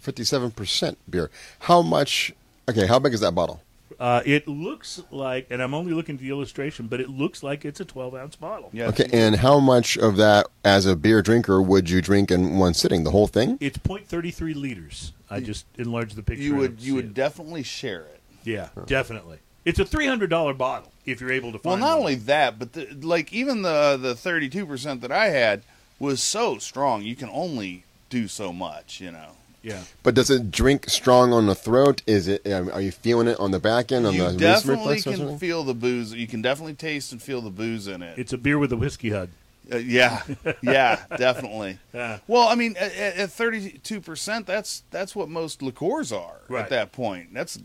[0.00, 1.30] 57 percent beer.
[1.60, 2.32] How much?
[2.68, 3.60] Okay, how big is that bottle?
[3.98, 7.64] Uh, it looks like, and I'm only looking at the illustration, but it looks like
[7.64, 8.68] it's a 12 ounce bottle.
[8.72, 8.88] Yeah.
[8.88, 12.74] Okay, and how much of that, as a beer drinker, would you drink in one
[12.74, 13.04] sitting?
[13.04, 13.56] The whole thing?
[13.60, 15.12] It's 0.33 liters.
[15.30, 16.42] I just enlarged the picture.
[16.42, 17.14] You would you would it.
[17.14, 18.20] definitely share it.
[18.44, 19.38] yeah, definitely.
[19.64, 21.80] It's a $300 bottle if you're able to find.
[21.80, 21.82] It.
[21.82, 21.98] Well, not one.
[21.98, 25.62] only that, but the, like even the the 32 percent that I had
[25.98, 27.02] was so strong.
[27.02, 29.30] You can only do so much, you know.
[29.62, 29.82] Yeah.
[30.04, 32.02] But does it drink strong on the throat?
[32.06, 32.46] Is it?
[32.46, 34.06] Are you feeling it on the back end?
[34.06, 36.12] On you the release definitely reflex can feel the booze.
[36.12, 38.16] You can definitely taste and feel the booze in it.
[38.16, 39.30] It's a beer with a whiskey hug.
[39.72, 40.22] Uh, yeah,
[40.62, 41.78] yeah, definitely.
[41.94, 42.18] Yeah.
[42.28, 46.62] Well, I mean, at- thirty-two percent, that's that's what most liqueurs are Right.
[46.64, 47.34] at that point.
[47.34, 47.58] That's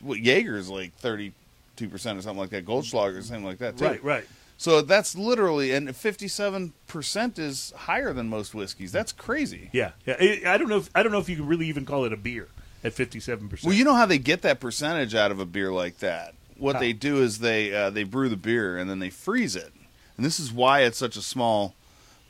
[0.00, 2.66] what Jaeger's like thirty-two percent or something like that.
[2.66, 3.84] Goldschlager, something like that too.
[3.84, 4.24] Right, right.
[4.56, 8.90] So that's literally, and fifty-seven percent is higher than most whiskeys.
[8.92, 9.68] That's crazy.
[9.72, 9.92] Yeah.
[10.06, 10.52] yeah.
[10.52, 12.16] I don't know if I don't know if you can really even call it a
[12.16, 12.48] beer
[12.82, 13.64] at 57%.
[13.64, 16.34] Well, you know how they get that percentage out of a beer like that.
[16.58, 16.80] What How?
[16.80, 19.72] they do is they uh, they brew the beer and then they freeze it,
[20.16, 21.74] and this is why it's such a small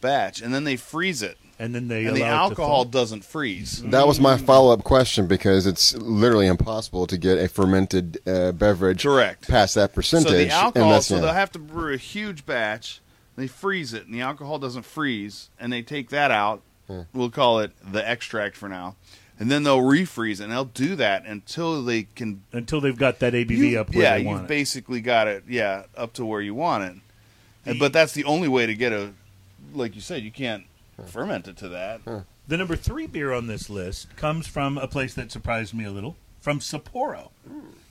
[0.01, 0.41] batch.
[0.41, 3.25] And then they freeze it, and then they and the allow it to alcohol doesn't
[3.25, 3.83] freeze.
[3.83, 8.53] That was my follow up question because it's literally impossible to get a fermented uh,
[8.53, 9.49] beverage Correct.
[9.49, 10.29] past that percentage.
[10.29, 11.21] So the alcohol, unless, so yeah.
[11.23, 13.01] they'll have to brew a huge batch.
[13.37, 16.63] They freeze it, and the alcohol doesn't freeze, and they take that out.
[17.15, 18.97] We'll call it the extract for now,
[19.41, 22.43] and then they'll refreeze and they'll do that until they can.
[22.53, 24.49] until they've got that ABV you- up where yeah, they you've it.
[24.49, 25.45] basically got it.
[25.49, 26.97] Yeah, up to where you want it.
[27.67, 29.13] And- but that's the only way to get a
[29.73, 30.65] like you said, you can't
[31.07, 32.01] ferment it to that.
[32.47, 35.91] The number three beer on this list comes from a place that surprised me a
[35.91, 37.31] little, from Sapporo.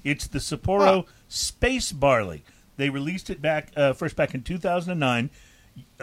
[0.03, 2.43] It's the Sapporo Space Barley.
[2.77, 5.29] They released it back uh, first back in 2009.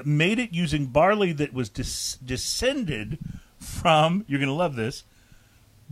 [0.04, 3.18] Made it using barley that was dis- descended
[3.59, 4.24] from.
[4.28, 5.04] You're going to love this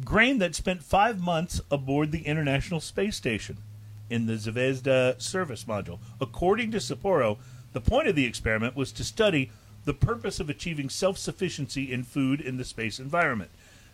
[0.05, 3.59] grain that spent five months aboard the International Space Station
[4.11, 5.99] in the Zvezda service module.
[6.21, 7.39] According to Sapporo,
[7.73, 9.51] the point of the experiment was to study
[9.85, 13.51] the purpose of achieving self sufficiency in food in the space environment.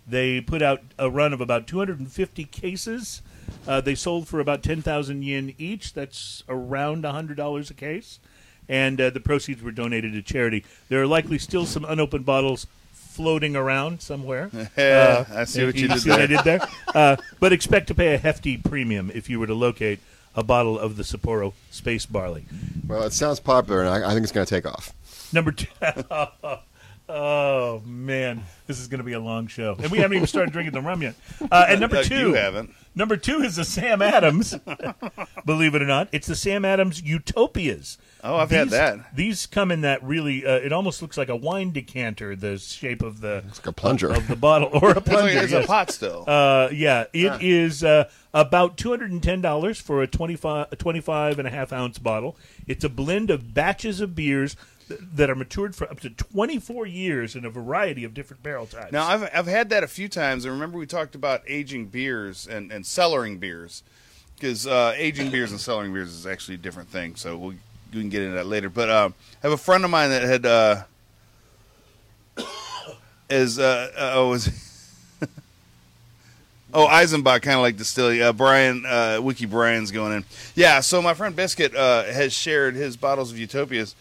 [0.06, 3.22] They put out a run of about 250 cases.
[3.66, 5.94] Uh, they sold for about 10,000 yen each.
[5.94, 8.18] That's around $100 a case.
[8.68, 10.64] And uh, the proceeds were donated to charity.
[10.88, 14.50] There are likely still some unopened bottles floating around somewhere.
[14.76, 16.26] Yeah, I see what you did what I there.
[16.26, 16.68] did there?
[16.94, 20.00] Uh, but expect to pay a hefty premium if you were to locate
[20.36, 22.44] a bottle of the Sapporo Space Barley.
[22.86, 24.92] Well, it sounds popular, and I, I think it's going to take off.
[25.32, 25.66] Number two.
[27.08, 30.52] oh man, this is going to be a long show, and we haven't even started
[30.52, 31.14] drinking the rum yet.
[31.50, 32.70] Uh, and number two, you haven't.
[32.94, 34.56] Number two is the Sam Adams.
[35.44, 37.98] Believe it or not, it's the Sam Adams Utopias.
[38.26, 39.14] Oh, I've had These- that.
[39.14, 40.46] These come in that really.
[40.46, 42.34] Uh, it almost looks like a wine decanter.
[42.34, 44.10] The shape of the It's like a plunger.
[44.10, 45.38] of the bottle or a It's, like, plunger.
[45.40, 45.64] it's yes.
[45.64, 46.24] a pot still.
[46.26, 50.76] Uh, yeah, it is uh, about two hundred and ten dollars for a 25, a
[50.76, 52.36] 25 and a half ounce bottle.
[52.66, 54.56] It's a blend of batches of beers
[54.88, 58.42] th- that are matured for up to twenty four years in a variety of different
[58.42, 58.90] barrel types.
[58.90, 60.46] Now I've I've had that a few times.
[60.46, 63.82] And remember we talked about aging beers and and cellaring beers
[64.36, 67.16] because uh, aging beers and cellaring beers is actually a different thing.
[67.16, 67.54] So we'll,
[67.94, 68.68] we can get into that later.
[68.68, 69.10] But uh,
[69.42, 70.82] I have a friend of mine that had uh,
[73.30, 74.48] is uh, uh, oh was
[76.74, 78.22] oh Eisenbach kind of like distilling.
[78.22, 80.24] Uh, Brian uh, Wiki Brian's going in.
[80.54, 80.80] Yeah.
[80.80, 83.94] So my friend Biscuit uh, has shared his bottles of Utopias.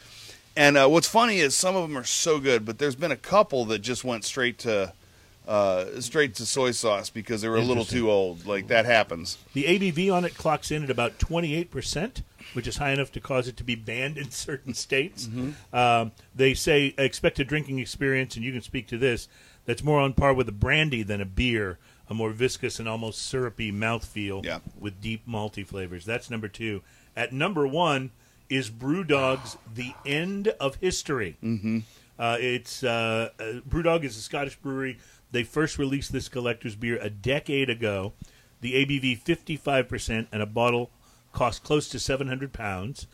[0.55, 3.17] And uh, what's funny is some of them are so good, but there's been a
[3.17, 4.93] couple that just went straight to
[5.47, 8.45] uh, straight to soy sauce because they were a little too old.
[8.45, 9.37] Like that happens.
[9.53, 12.21] the ABV on it clocks in at about twenty eight percent,
[12.53, 15.29] which is high enough to cause it to be banned in certain states.
[15.71, 19.27] Um, they say expect a drinking experience, and you can speak to this.
[19.65, 21.77] That's more on par with a brandy than a beer.
[22.09, 24.59] A more viscous and almost syrupy mouthfeel Yeah.
[24.77, 26.03] with deep malty flavors.
[26.03, 26.81] That's number two.
[27.15, 28.11] At number one
[28.49, 31.37] is Brewdog's The End of History.
[31.41, 31.79] Mm-hmm.
[32.19, 34.99] Uh, it's uh, uh, Brewdog is a Scottish brewery.
[35.33, 38.13] They first released this collector's beer a decade ago.
[38.61, 40.89] The ABV fifty five percent, and a bottle
[41.33, 43.07] cost close to seven hundred pounds.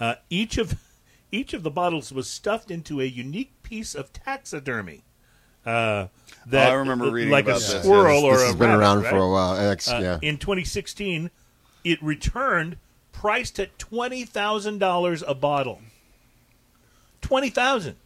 [0.00, 0.74] Uh, each of
[1.30, 5.04] each of the bottles was stuffed into a unique piece of taxidermy.
[5.64, 6.06] Uh,
[6.46, 7.82] that Oh, I remember reading like about a this.
[7.82, 9.10] squirrel this or this a has been rabbit, around right?
[9.10, 9.56] for a while.
[9.70, 10.18] Ex- Uh, yeah.
[10.22, 11.30] In 2016,
[11.84, 12.76] it returned
[13.12, 15.80] priced at twenty thousand dollars a bottle.
[17.20, 17.96] Twenty thousand.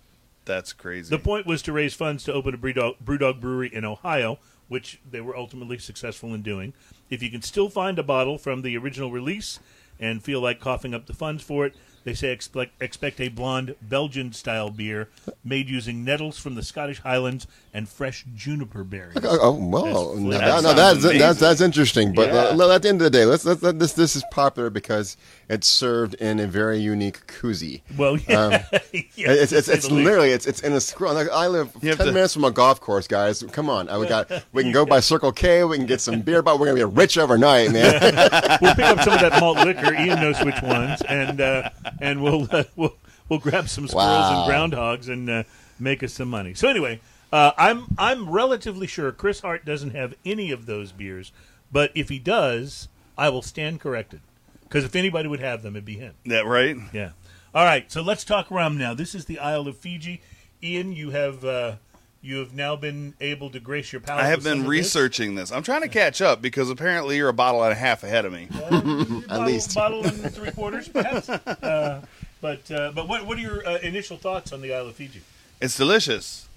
[0.51, 1.11] That's crazy.
[1.11, 5.21] The point was to raise funds to open a Brewdog, brewery in Ohio, which they
[5.21, 6.73] were ultimately successful in doing.
[7.09, 9.61] If you can still find a bottle from the original release
[10.01, 13.75] and feel like coughing up the funds for it, they say expect, expect a blonde
[13.83, 15.09] Belgian style beer
[15.45, 19.17] made using nettles from the Scottish Highlands and fresh juniper berries.
[19.23, 22.15] Oh, oh, well, That's- no, that that- no, that's, that's that's interesting.
[22.15, 22.65] But Yeah.
[22.65, 25.17] uh, at the end of the day, let's, let's let this this is popular because
[25.49, 27.83] it's served in a very unique koozie.
[27.97, 28.53] Well, yeah, Um,
[28.93, 30.05] yeah, it's it's, it's the least.
[30.07, 31.15] literally it's it's in a scroll.
[31.15, 33.43] Like, I live You ten to- minutes from a golf course, guys.
[33.53, 35.63] Come on, uh, we got we can go by Circle K.
[35.65, 38.01] We can get some beer, but we're gonna be rich overnight, man.
[38.63, 39.93] we'll pick up some of that malt liquor.
[39.95, 42.95] Ian knows which ones, and uh, and we'll uh, we'll
[43.29, 44.45] we'll grab some squirrels Wow.
[44.49, 45.43] and groundhogs and uh,
[45.79, 46.55] make us some money.
[46.55, 47.01] So anyway,
[47.33, 51.33] uh, I'm I'm relatively sure Chris Hart doesn't have any of those beers,
[51.73, 54.21] but if he does, I will stand corrected.
[54.63, 56.15] Because if anybody would have them, it'd be him.
[56.27, 56.77] that right?
[56.93, 57.11] Yeah.
[57.53, 57.91] All right.
[57.91, 58.95] So let's talk rum now.
[58.95, 60.21] This is the Isle of Fiji.
[60.63, 61.77] Ian, you have uh,
[62.23, 64.25] you have now been able to grace your palate.
[64.25, 64.69] I have been of this.
[64.69, 65.51] researching this.
[65.51, 68.33] I'm trying to catch up because apparently you're a bottle and a half ahead of
[68.33, 68.47] me.
[69.27, 69.75] bottle, least.
[69.75, 71.29] bottle and three quarters, perhaps.
[71.29, 72.05] uh,
[72.41, 75.23] but uh, but what what are your uh, initial thoughts on the Isle of Fiji?
[75.61, 76.49] It's delicious.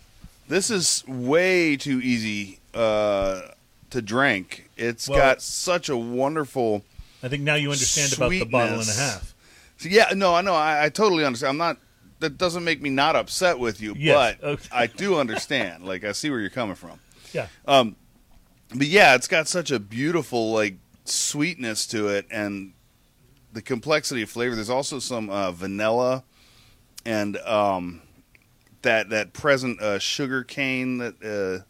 [0.47, 3.41] This is way too easy uh,
[3.89, 4.69] to drink.
[4.75, 6.83] It's Well- got such a wonderful.
[7.21, 9.33] I think now you understand about the bottle and a half.
[9.77, 10.55] So yeah, no, I know.
[10.55, 11.51] I, I totally understand.
[11.51, 11.77] I'm not.
[12.19, 14.69] That doesn't make me not upset with you, Yes, but okay.
[14.71, 15.83] I do understand.
[15.85, 16.99] Like I see where you're coming from.
[17.33, 17.95] Yeah, Um,
[18.75, 22.73] but yeah, it's got such a beautiful like sweetness to it, and
[23.51, 24.55] the complexity of flavor.
[24.55, 26.23] There's also some uh, vanilla
[27.05, 28.01] and um,
[28.83, 31.63] that that present uh, sugar cane that uh,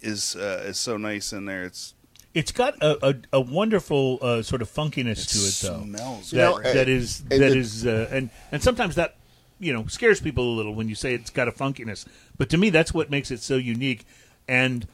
[0.00, 1.64] is uh, is so nice in there.
[1.64, 1.94] It's
[2.34, 5.84] it's got a a, a wonderful uh, sort of funkiness to it, though.
[5.84, 9.16] smells That, know, that is it- that it- is uh, and and sometimes that
[9.62, 12.04] you know scares people a little when you say it's got a funkiness.
[12.36, 14.04] But to me, that's what makes it so unique.
[14.48, 14.86] And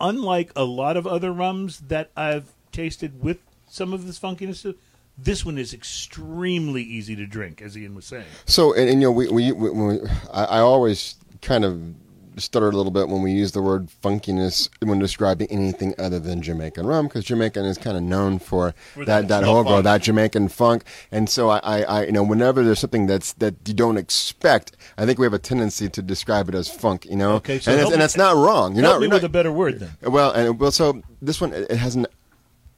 [0.00, 4.74] unlike a lot of other rums that I've tasted with some of this funkiness,
[5.18, 8.24] this one is extremely easy to drink, as Ian was saying.
[8.46, 9.98] So, and, and you know, we, we, we, we
[10.32, 11.82] I, I always kind of
[12.36, 16.42] stutter a little bit when we use the word funkiness when describing anything other than
[16.42, 19.84] Jamaican rum, because Jamaican is kind of known for, that that that whole funk.
[19.84, 20.84] that Jamaican funk.
[21.10, 24.76] And so, I, I, I, you know, whenever there's something that's that you don't expect,
[24.98, 27.04] I think we have a tendency to describe it as funk.
[27.06, 28.74] You know, Okay, so and, it's, help and me- it's not wrong.
[28.74, 29.90] You're Help not, me with not- a better word then.
[30.12, 32.06] well, and well, so this one it has an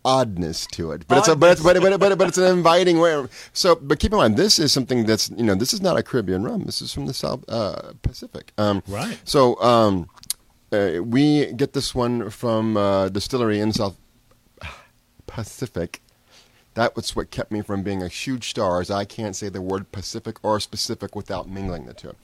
[0.05, 2.99] oddness to it, but it's a, but it's but, but, but but it's an inviting
[2.99, 3.27] way.
[3.53, 6.03] So, but keep in mind, this is something that's you know this is not a
[6.03, 6.65] Caribbean rum.
[6.65, 8.53] This is from the South uh, Pacific.
[8.59, 9.19] Um, Right.
[9.25, 10.09] So um,
[10.73, 13.97] uh, we get this one from uh, distillery in South
[15.27, 16.01] Pacific.
[16.75, 19.61] That was what kept me from being a huge star, as I can't say the
[19.61, 22.15] word Pacific or specific without mingling the 2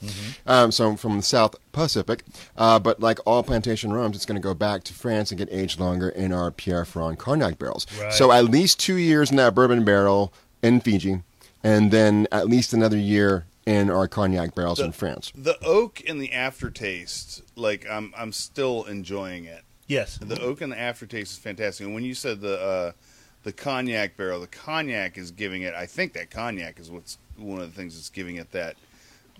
[0.47, 2.25] Um, so from the South Pacific,
[2.57, 5.49] uh, but like all plantation rums, it's going to go back to France and get
[5.53, 7.87] aged longer in our Pierre Ferrand cognac barrels.
[8.01, 8.13] Right.
[8.13, 10.33] So at least two years in that bourbon barrel
[10.63, 11.23] in Fiji,
[11.63, 15.33] and then at least another year in our cognac barrels The- in France.
[15.35, 19.63] The oak and the aftertaste, like I'm, I'm still enjoying it.
[19.87, 20.19] Yes.
[20.21, 21.85] The oak and the aftertaste is fantastic.
[21.85, 22.93] And when you said the uh,
[23.42, 25.74] the cognac barrel, the cognac is giving it.
[25.74, 28.76] I think that cognac is what's one of the things that's giving it that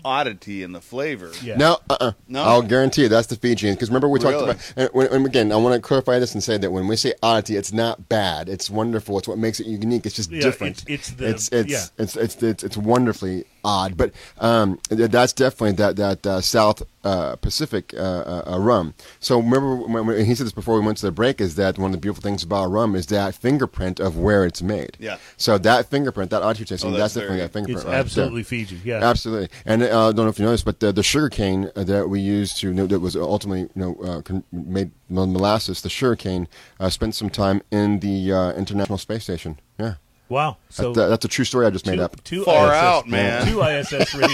[0.05, 1.31] oddity in the flavor.
[1.43, 1.57] Yeah.
[1.57, 2.11] No, uh-uh.
[2.27, 2.43] No?
[2.43, 3.73] I'll guarantee you that's the Fijian.
[3.75, 4.51] Because remember we talked Really?
[4.51, 4.73] about.
[4.75, 7.13] And, when, and again, I want to clarify this and say that when we say
[7.23, 8.49] oddity, it's not bad.
[8.49, 9.17] It's wonderful.
[9.19, 10.05] It's what makes it unique.
[10.05, 10.83] It's just Yeah, different.
[10.89, 11.85] it's- it's the- it's it's, yeah.
[12.03, 13.95] it's, it's it's it's wonderfully odd.
[13.97, 18.93] But um, that's definitely that that uh, South uh, Pacific uh, uh, uh, rum.
[19.19, 21.77] So remember when, when he said this before we went to the break is that
[21.79, 24.97] one of the beautiful things about rum is that fingerprint of where it's made.
[24.99, 25.17] Yeah.
[25.37, 27.77] So that fingerprint, that oddity tasting, Oh, that's, that's definitely very- that fingerprint.
[27.79, 27.99] It's right there.
[28.01, 28.79] absolutely Fiji.
[28.83, 28.99] Yeah.
[29.03, 32.19] Absolutely, and uh, don't know if you noticed, but the, the sugar cane that we
[32.19, 35.81] used to that was ultimately you know uh, made molasses.
[35.81, 36.47] The sugar cane
[36.79, 39.59] uh, spent some time in the uh, International Space Station.
[39.77, 39.95] Yeah,
[40.31, 40.57] Wow.
[40.69, 42.23] So that, that's a true story I just made up.
[42.23, 43.45] two Far ISS, out, man.
[43.45, 44.33] Two ISS ready.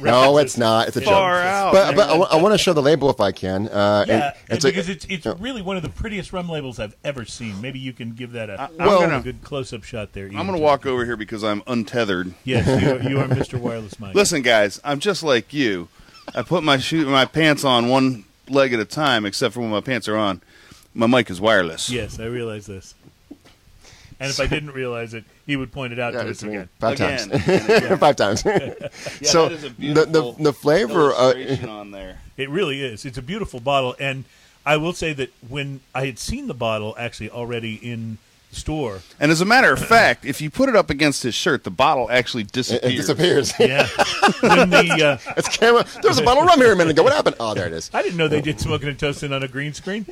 [0.00, 0.88] No, it's not.
[0.88, 1.44] It's a Far joke.
[1.46, 2.26] out, But, but man.
[2.30, 3.68] I, want to show the label if I can.
[3.68, 6.78] Uh, Yeah, and it's a- because it's it's really one of the prettiest rum labels
[6.80, 7.60] I've ever seen.
[7.60, 10.26] Maybe you can give that a, I'm well, gonna- a good close up shot there.
[10.26, 10.36] Ian.
[10.36, 12.32] I'm going to walk over here because I'm untethered.
[12.44, 13.58] Yes, you are, you are Mr.
[13.60, 14.14] Wireless Mike.
[14.14, 15.88] Listen, guys, I'm just like you.
[16.34, 19.68] I put my shoe, my pants on one leg at a time, except for when
[19.70, 20.40] my pants are on.
[20.94, 21.90] My mic is wireless.
[21.90, 22.94] Yes, I realize this.
[24.20, 26.50] And if I didn't realize it, he would point it out yeah, to us me.
[26.56, 26.68] again.
[26.78, 27.28] five Again.
[27.30, 27.98] times.
[28.00, 28.40] five times.
[29.22, 31.34] so that is a the, the the flavor uh,
[31.68, 32.18] on there.
[32.36, 33.04] It really is.
[33.04, 34.24] It's a beautiful bottle, and
[34.66, 38.18] I will say that when I had seen the bottle actually already in
[38.50, 41.34] the store, And as a matter of fact, if you put it up against his
[41.34, 42.92] shirt, the bottle actually disappears.
[42.92, 43.52] it disappears.
[43.58, 43.86] yeah,
[44.40, 45.84] when the uh, it's camera.
[46.00, 47.02] There was a bottle of rum here a minute ago.
[47.02, 47.36] What happened?
[47.40, 47.90] Oh, there it is.
[47.92, 50.06] I didn't know they did smoking and toasting on a green screen.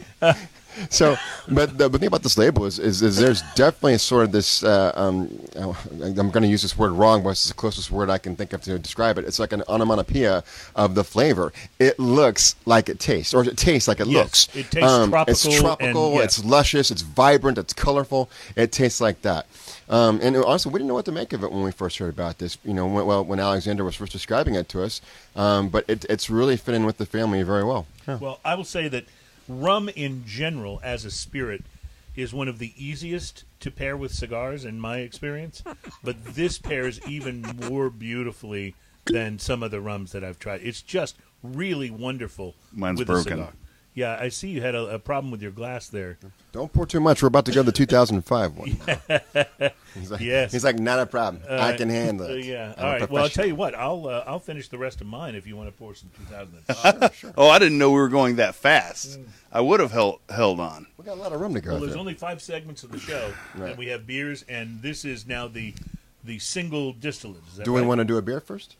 [0.90, 1.16] So,
[1.48, 4.62] but the, the thing about this label is, is, is there's definitely sort of this.
[4.62, 8.18] Uh, um, I'm going to use this word wrong, but it's the closest word I
[8.18, 9.24] can think of to describe it.
[9.24, 11.52] It's like an onomatopoeia of the flavor.
[11.78, 14.56] It looks like it tastes, or it tastes like it Yes, looks.
[14.56, 15.08] it tastes It's
[15.44, 16.06] tropical tropical.
[16.08, 16.22] and- yeah.
[16.24, 16.90] It's luscious.
[16.90, 17.58] It's vibrant.
[17.58, 18.30] It's colorful.
[18.56, 19.46] It tastes like that.
[19.88, 22.08] Um, and honestly, we didn't know what to make of it when we first heard
[22.10, 22.56] about this.
[22.64, 25.00] You know, when, well, when Alexander was first describing it to us,
[25.36, 27.86] um, but it, it's really fitting with the family very well.
[28.08, 28.16] Yeah.
[28.16, 29.04] Well, I will say that
[29.48, 31.62] rum in general, as a spirit,
[32.14, 35.62] is one of the easiest to pair with cigars in my experience.
[36.04, 38.74] But this pairs even more beautifully
[39.06, 40.60] than some of the rums that I've tried.
[40.62, 42.54] It's just really wonderful.
[42.72, 43.48] Mine's broken.
[43.94, 44.16] Cigar.
[44.18, 46.18] Yeah, I see you had a, a problem with your glass there.
[46.52, 47.22] Don't pour too much.
[47.22, 48.68] We're about to go to the 2005 one.
[49.94, 50.52] he's like, Yes.
[50.52, 51.42] He's like, not a problem.
[51.48, 52.74] I can handle Uh, yeah.
[52.76, 53.10] I'm All a right.
[53.10, 53.74] Well, I'll tell you what.
[53.74, 57.34] I'll uh, I'll finish the rest of mine if you want to pour some 2005.
[57.36, 59.18] Oh, I didn't know we were going that fast.
[59.52, 60.86] I would have held held on.
[60.96, 62.00] We got a lot of room to go Well, there's through.
[62.00, 63.70] only five segments of the show, Right.
[63.70, 65.74] and we have beers, and this is now the
[66.24, 67.42] the single distillate.
[67.50, 67.86] Is that Do we right?
[67.88, 68.76] want to do a beer first?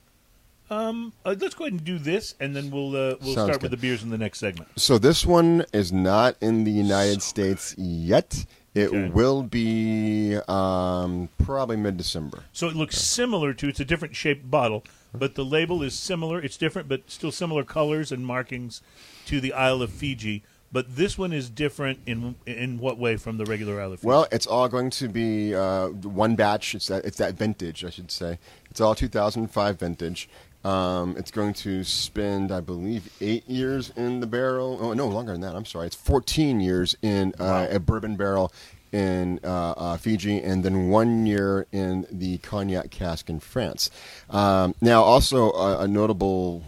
[0.72, 3.52] Um, uh, let's go ahead and do this, and then we'll uh, we'll Sounds start
[3.52, 3.62] good.
[3.62, 4.68] with the beers in the next segment.
[4.76, 8.46] So this one is not in the United States yet.
[8.74, 9.10] It Okay.
[9.10, 12.44] will be um, probably mid-December.
[12.54, 14.82] So it looks similar to it's a different shaped bottle,
[15.12, 16.40] but the label is similar.
[16.40, 18.80] It's different, but still similar colors and markings
[19.26, 20.42] to the Isle of Fiji.
[20.72, 24.08] But this one is different in in what way from the regular Isle of Fiji?
[24.08, 26.74] Well, it's all going to be uh, one batch.
[26.74, 28.38] It's that it's that vintage, I should say.
[28.70, 30.30] It's all 2005 vintage.
[30.64, 34.78] Um, it's going to spend, I believe, eight years in the barrel.
[34.80, 35.54] Oh no, longer than that.
[35.56, 35.86] I'm sorry.
[35.86, 38.52] It's 14 years in uh, a bourbon barrel
[38.92, 43.90] in uh, uh, Fiji, and then one year in the cognac cask in France.
[44.28, 46.62] Um, now, also a, a notable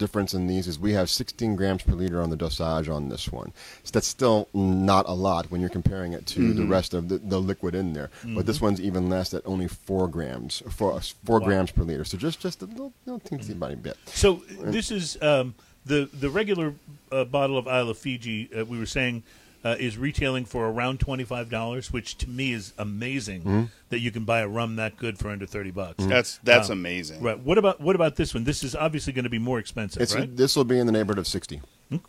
[0.00, 3.30] difference in these is we have 16 grams per liter on the dosage on this
[3.30, 3.52] one.
[3.84, 7.18] So that's still not a lot when you're comparing it to the rest of the,
[7.18, 8.10] the liquid in there.
[8.24, 11.46] But this one's even less at only four grams, four, four Wow.
[11.46, 12.04] grams per liter.
[12.04, 13.96] So just just a little, little teensy tiny bit.
[14.06, 14.42] So
[14.76, 15.54] this is um,
[15.86, 16.74] the the regular
[17.12, 18.48] uh, bottle of Isle of Fiji.
[18.52, 19.22] Uh, we were saying
[19.64, 23.64] uh, is retailing for around twenty five dollars, which to me is amazing Mm-hmm.
[23.90, 26.04] that you can buy a rum that good for under thirty bucks.
[26.06, 27.22] That's that's Um, amazing.
[27.22, 27.38] Right.
[27.38, 28.44] What about what about this one?
[28.44, 30.36] This is obviously going to be more expensive, right?
[30.36, 31.60] this will be in the neighborhood of 60.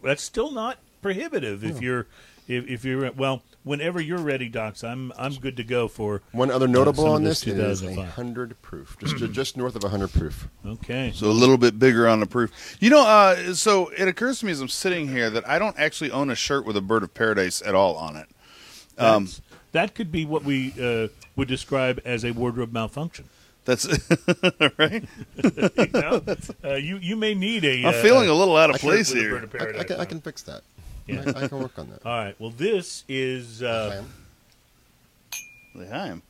[0.04, 2.06] That's still not prohibitive if you're
[2.52, 3.43] if, if you're well.
[3.64, 7.24] Whenever you're ready, Docs, I'm I'm good to go for One other notable some on
[7.24, 10.49] this this, it is a hundred proof, just just north of a hundred proof.
[10.66, 11.12] Okay.
[11.14, 12.78] So a little bit bigger on the proof.
[12.80, 15.78] You know, uh, so it occurs to me as I'm sitting here that I don't
[15.78, 18.28] actually own a shirt with a bird of paradise at all on it.
[18.97, 19.30] Um,
[19.72, 23.30] that could be what we uh, would describe as a wardrobe malfunction.
[23.64, 23.88] That's
[24.78, 25.06] right.
[25.43, 26.24] you, know?
[26.64, 27.86] uh, you you may need a.
[27.86, 29.38] I'm uh, feeling a little out of shirt place here.
[29.38, 30.64] of I, I can, I can fix that.
[31.08, 31.24] Yeah.
[31.36, 31.99] I, I can work on that.
[32.06, 32.36] All right.
[32.39, 34.14] Well, this is uh, Sam?
[35.76, 36.22] L'chaim.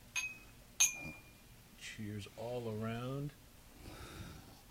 [1.80, 3.32] cheers all around.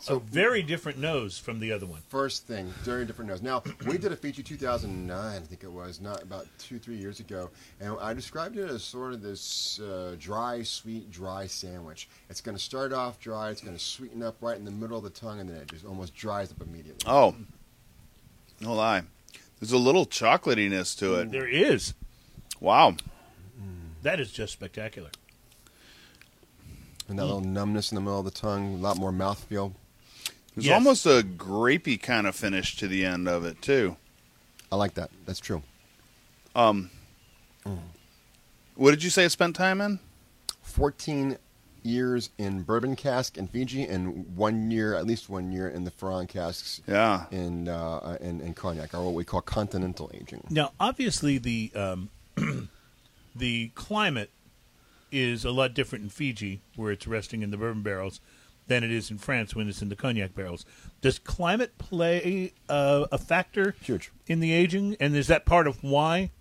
[0.02, 2.02] So a very different nose from the other one.
[2.10, 3.44] First thing, very different nose.
[3.44, 7.20] Now, we did a feature 2009, I think it was, not about two, three years
[7.20, 12.10] ago, and I described it as sort of this uh, dry, sweet, dry sandwich.
[12.32, 14.98] It's going to start off dry, it's going to sweeten up right in the middle
[14.98, 17.04] of the tongue, and then it just almost dries up immediately.
[17.06, 17.36] Oh,
[18.60, 19.04] no lie.
[19.62, 21.32] There's a little chocolatiness to it.
[21.32, 21.94] There is.
[22.60, 22.96] Wow.
[24.02, 25.12] That is just spectacular.
[27.08, 29.74] And that little numbness in the middle of the tongue, a lot more mouthfeel.
[30.56, 30.74] There's Yes.
[30.74, 33.98] almost a grapey kind of finish to the end of it too.
[34.72, 35.12] I like that.
[35.26, 35.62] That's true.
[36.56, 36.90] Um,
[38.76, 40.00] what did you say it spent time in?
[40.64, 41.38] 14
[41.84, 45.92] years in bourbon cask in Fiji, and one year, at least one year, in the
[45.92, 47.26] Ferrand casks Yeah.
[47.32, 50.46] in, uh, in, in cognac, or what we call continental aging.
[50.50, 52.10] Now, obviously, the um,
[53.36, 54.30] the climate
[55.12, 58.20] is a lot different in Fiji, where it's resting in the bourbon barrels,
[58.68, 60.66] than it is in France when it's in the cognac barrels.
[61.02, 64.12] Does climate play uh, a factor Huge.
[64.28, 66.32] in the aging, and is that part of why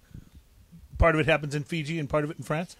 [0.98, 2.76] part of it happens in Fiji and part of it in France?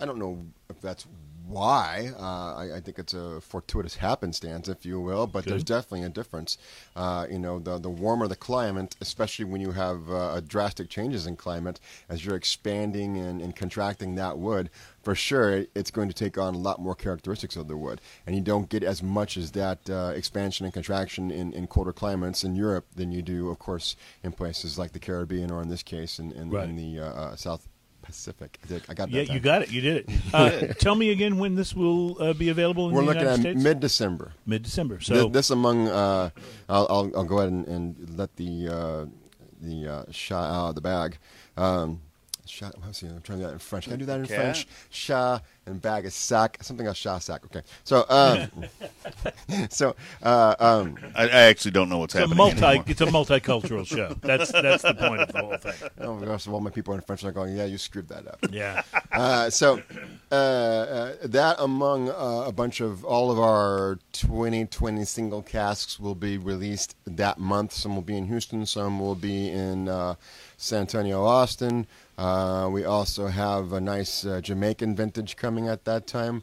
[0.00, 1.06] I don't know if that's
[1.48, 2.10] why.
[2.18, 6.08] Uh, I, I think it's a fortuitous happenstance, if you will, but there's definitely a
[6.10, 6.58] difference.
[6.94, 11.26] Uh, you know, the the warmer the climate, especially when you have uh, drastic changes
[11.26, 14.70] in climate, as you're expanding and, and contracting that wood,
[15.02, 18.36] for sure it's going to take on a lot more characteristics of the wood, and
[18.36, 22.44] you don't get as much as that uh, expansion and contraction in, in colder climates
[22.44, 25.82] in Europe than you do, of course, in places like the Caribbean or in this
[25.82, 26.68] case in, in, Right.
[26.68, 27.66] in the uh, uh, South
[28.08, 28.58] Pacific.
[28.88, 29.10] I, got that.
[29.10, 29.34] Yeah, time.
[29.34, 29.70] you got it.
[29.70, 30.10] You did it.
[30.34, 33.26] Uh, tell me again when this will uh, be available in the United States.
[33.26, 34.32] We're looking United at mid December.
[34.46, 35.00] Mid December.
[35.00, 36.30] So Th- this among, uh,
[36.68, 39.06] I'll, I'll, I'll go ahead and, and let the uh,
[39.60, 41.18] the uh, shot out of the bag.
[41.56, 42.00] Um,
[42.50, 43.84] shot, let's see, I'm trying to do that in French.
[43.84, 44.36] Can I do that in Cat?
[44.36, 44.68] French?
[44.90, 46.58] Shot and bag is sack.
[46.62, 47.44] Something else, shot sack.
[47.44, 47.62] Okay.
[47.84, 48.48] So, um,
[49.70, 52.38] so, uh, um, I, I actually don't know what's it's a happening.
[52.38, 52.64] multi.
[52.64, 52.84] anymore.
[52.88, 54.14] It's a multicultural show.
[54.20, 55.90] That's that's the point of the whole thing.
[56.00, 58.38] oh my gosh, all my people in French are going, yeah, you screwed that up.
[58.50, 58.82] Yeah.
[59.12, 59.82] Uh, so
[60.32, 66.14] uh, uh, that among uh, a bunch of all of our 2020 single casks will
[66.14, 67.72] be released that month.
[67.72, 70.14] Some will be in Houston, some will be in uh,
[70.56, 71.86] San Antonio, Austin.
[72.18, 76.42] Uh, we also have a nice uh, Jamaican vintage coming at that time,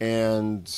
[0.00, 0.72] and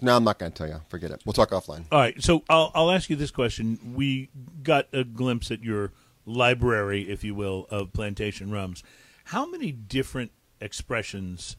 [0.00, 0.80] no, I'm not going to tell you.
[0.88, 1.22] Forget it.
[1.26, 1.84] We'll talk offline.
[1.92, 3.78] All right, so I'll I'll ask you this question.
[3.94, 4.30] We
[4.62, 5.92] got a glimpse at your
[6.24, 8.82] library, if you will, of plantation rums.
[9.24, 11.56] How many different expressions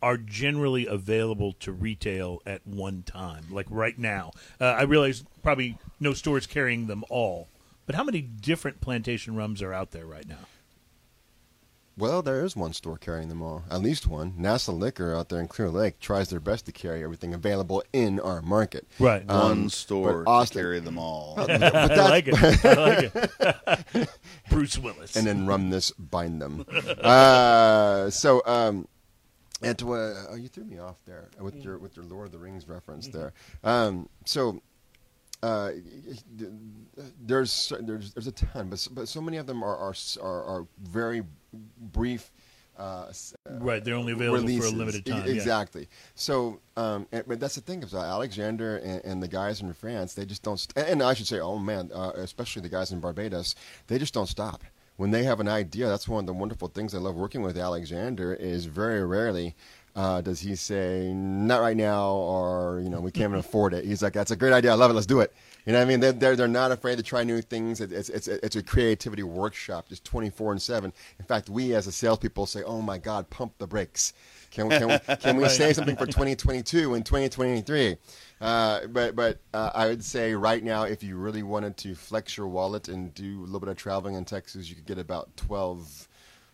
[0.00, 3.44] are generally available to retail at one time?
[3.50, 7.48] Like right now, uh, I realize probably no stores carrying them all,
[7.84, 10.46] but how many different plantation rums are out there right now?
[11.98, 13.64] Well, there is one store carrying them all.
[13.70, 14.32] At least one.
[14.32, 18.18] NASA Liquor out there in Clear Lake tries their best to carry everything available in
[18.20, 18.86] our market.
[18.98, 19.26] Right.
[19.26, 21.34] One Um, store but to Austin- carry them all.
[21.46, 22.64] But I like it.
[22.64, 23.12] I like
[23.94, 24.08] it.
[24.50, 25.16] Bruce Willis.
[25.16, 26.64] and then run this, bind them.
[26.98, 28.88] Uh, so, um,
[29.62, 32.32] and to, uh, oh, you threw me off there with your with your Lord of
[32.32, 33.32] the Rings reference there.
[33.62, 34.60] Um, so,
[35.42, 35.70] uh,
[37.24, 40.66] there's there's there's a ton, but but so many of them are are are, are
[40.82, 41.22] very
[41.78, 42.30] brief.
[42.78, 43.12] Uh,
[43.60, 44.70] right, they're only available releases.
[44.70, 45.26] for a limited time.
[45.26, 45.32] yeah.
[45.34, 45.88] Exactly.
[46.14, 49.72] So, um, and, but that's the thing is uh, Alexander and, and the guys in
[49.74, 50.58] France, they just don't.
[50.58, 53.54] St- and I should say, oh man, uh, especially the guys in Barbados,
[53.88, 54.64] they just don't stop.
[54.96, 57.58] when they have an idea, that's one of the wonderful things I love working with
[57.58, 58.34] Alexander.
[58.34, 59.54] Is very rarely
[59.94, 63.84] uh, does he say not right now or you know we can't even afford it.
[63.84, 64.72] He's like that's a great idea.
[64.72, 64.94] I love it.
[64.94, 65.32] Let's do it.
[65.66, 66.00] You know what I mean?
[66.00, 67.80] They're, they're, they're not afraid to try new things.
[67.80, 70.92] It's, it's, it's a creativity workshop, just 24 and 7.
[71.20, 74.12] In fact, we as a salespeople say, oh my God, pump the brakes.
[74.50, 77.96] Can we, can we, can we say something for 2022 and 2023?
[78.40, 82.36] Uh, but but uh, I would say right now, if you really wanted to flex
[82.36, 85.34] your wallet and do a little bit of traveling in Texas, you could get about
[85.36, 86.08] 12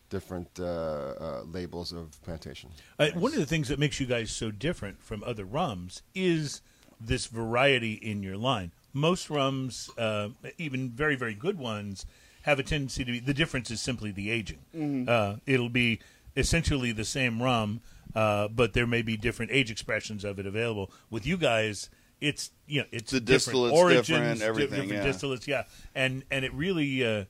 [0.09, 2.71] different uh, uh, labels of plantation.
[2.99, 6.63] Uh, one of the things that makes you guys so different from other rums is
[7.01, 8.73] this variety in your line.
[8.93, 12.07] Most rums, uh, even very very good ones,
[12.43, 13.21] have a tendency to be.
[13.21, 14.61] The difference is simply the aging.
[14.75, 15.09] Mm-hmm.
[15.09, 16.01] Uh, it'll be
[16.37, 17.81] essentially the same rum,
[18.15, 20.91] uh, but there may be different age expressions of it available.
[21.11, 21.91] With you guys,
[22.21, 25.13] it's you know it's The different distillate's origins, different, everything, different yeah.
[25.13, 27.25] distillates, yeah, and and it really uh,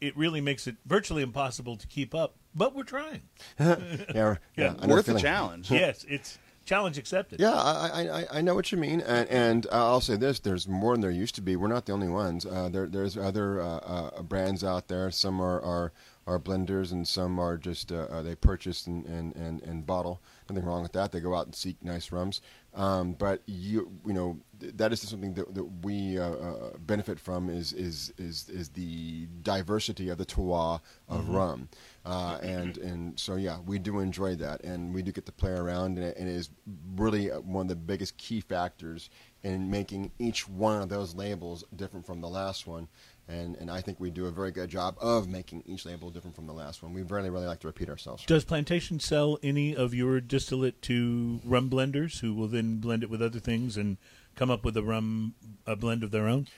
[0.00, 2.34] it really makes it virtually impossible to keep up.
[2.54, 3.22] But we're trying.
[3.58, 3.76] Yeah,
[4.14, 4.36] Yeah.
[4.56, 5.70] yeah, I know Worth the challenge.
[5.70, 7.40] yes, it's challenge accepted.
[7.40, 10.66] Yeah, I, I, I- I know what you mean, and, and I'll say this: there's
[10.68, 11.56] more than there used to be.
[11.56, 12.44] We're not the only ones.
[12.46, 15.10] Uh, there, there's other uh, uh, brands out there.
[15.10, 15.92] Some are, are
[16.26, 20.20] are blenders, and some are just uh, uh, they purchase and, and, and, and bottle.
[20.50, 21.12] Nothing wrong with that.
[21.12, 22.40] They go out and seek nice rums.
[22.74, 27.48] Um, but you you know that is something that, that we uh, uh, benefit from
[27.48, 31.68] is is is is the diversity of the terroir of rum,
[32.04, 35.50] uh, and and so yeah, we do enjoy that, and we do get to play
[35.50, 36.50] around, and it, and it is
[36.94, 39.10] really uh, one of the biggest key factors
[39.42, 42.86] in making each one of those labels different from the last one.
[43.30, 46.34] And, and I think we do a very good job of making each label different
[46.34, 46.92] from the last one.
[46.92, 48.24] We really, really like to repeat ourselves.
[48.26, 53.10] Does Plantation sell any of your distillate to rum blenders who will then blend it
[53.10, 53.98] with other things and
[54.34, 56.48] come up with a rum a blend of their own?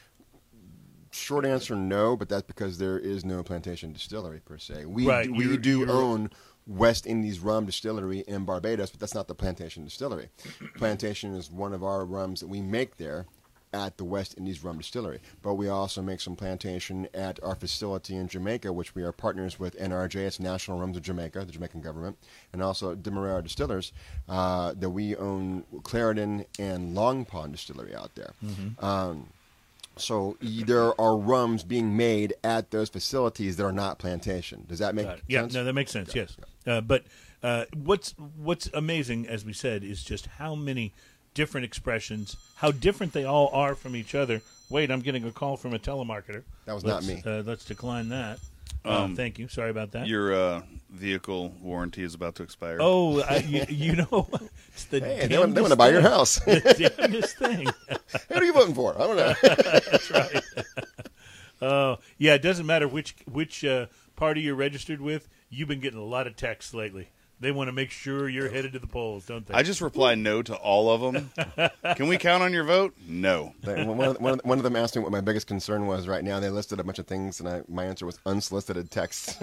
[1.10, 4.86] Short answer, no, but that's because there is no plantation distillery per se.
[4.86, 6.30] We Right, we you're- do own
[6.66, 10.30] West Indies Rum Distillery in Barbados, but that's not the plantation distillery.
[10.76, 13.26] plantation is one of our rums that we make there
[13.72, 15.20] at the West Indies Rum Distillery.
[15.42, 19.58] But we also make some plantation at our facility in Jamaica, which we are partners
[19.58, 20.16] with NRJ.
[20.16, 22.18] It's National Rums of Jamaica, the Jamaican government,
[22.52, 23.92] and also Demerara Distillers
[24.28, 28.34] uh, that we own Clarendon and Long Pond Distillery out there.
[28.78, 29.28] Um,
[29.96, 34.64] so there are rums being made at those facilities that are not plantation.
[34.68, 35.20] Does that make it.
[35.26, 35.54] Yeah, sense?
[35.54, 36.14] no, that makes sense.
[36.14, 37.04] Yes, uh, but
[37.42, 40.94] uh, what's what's amazing, as we said, is just how many
[41.34, 44.42] different expressions, how different they all are from each other.
[44.70, 46.42] Wait, I'm getting a call from a telemarketer.
[46.66, 47.22] That was not Let's, me.
[47.24, 48.38] Uh, let's decline that.
[48.84, 49.46] Uh, Um, thank you.
[49.48, 50.06] Sorry about that.
[50.06, 52.78] Your uh, vehicle warranty is about to expire.
[52.80, 54.28] Oh, I, you, you know,
[54.72, 56.10] it's the Hey, they want, they want to buy your thing.
[56.10, 56.38] house.
[56.44, 57.68] The damnedest thing.
[58.28, 58.94] Who are you voting for?
[59.00, 59.34] I don't know.
[59.42, 60.42] That's right.
[61.60, 62.34] Oh, yeah.
[62.34, 65.28] It doesn't matter which which uh, party you're registered with.
[65.50, 67.08] You've been getting a lot of texts lately.
[67.42, 69.52] They want to make sure you're headed to the polls, don't they?
[69.54, 71.32] I just reply no to all of them.
[71.96, 72.94] Can we count on your vote?
[73.08, 73.52] No.
[73.64, 76.06] They- one, of, one, of, one of them asked me what my biggest concern was
[76.06, 76.38] right now.
[76.38, 79.36] They listed a bunch of things, and I, my answer was unsolicited texts.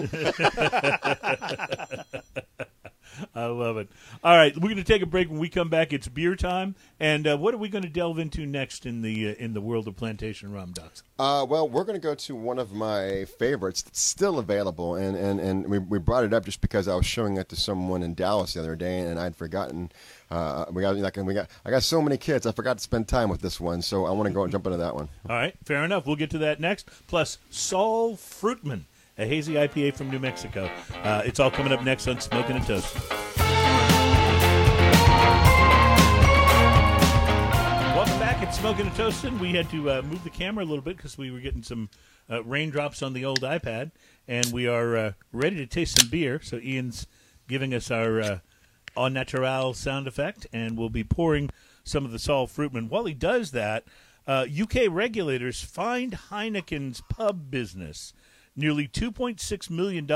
[3.34, 3.88] I love it.
[4.22, 5.28] All right, we're going to take a break.
[5.28, 6.74] When we come back, it's beer time.
[6.98, 9.60] And uh, what are we going to delve into next in the uh, in the
[9.60, 11.02] world of plantation rum, Docs?
[11.18, 15.16] Uh, well, we're going to go to one of my favorites that's still available, and,
[15.16, 18.02] and, and we, we brought it up just because I was showing it to someone
[18.02, 19.92] in Dallas the other day, and I'd forgotten.
[20.30, 23.08] Uh, we got like we got I got so many kids, I forgot to spend
[23.08, 25.08] time with this one, so I want to go and jump into that one.
[25.28, 26.06] All right, fair enough.
[26.06, 26.88] We'll get to that next.
[27.06, 28.84] Plus, Saul Fruitman,
[29.20, 30.70] a hazy IPA from New Mexico.
[31.04, 32.96] Uh, it's all coming up next on Smoking and Toast.
[37.94, 39.38] Welcome back at Smoking and Toasting.
[39.38, 41.90] We had to uh, move the camera a little bit because we were getting some
[42.30, 43.90] uh, raindrops on the old iPad,
[44.26, 46.40] and we are uh, ready to taste some beer.
[46.42, 47.06] So Ian's
[47.46, 48.38] giving us our uh,
[48.96, 51.50] au natural sound effect, and we'll be pouring
[51.84, 52.88] some of the Saul Fruitman.
[52.88, 53.84] While he does that,
[54.26, 58.14] uh, UK regulators fined Heineken's pub business
[58.60, 60.06] nearly $2.6 million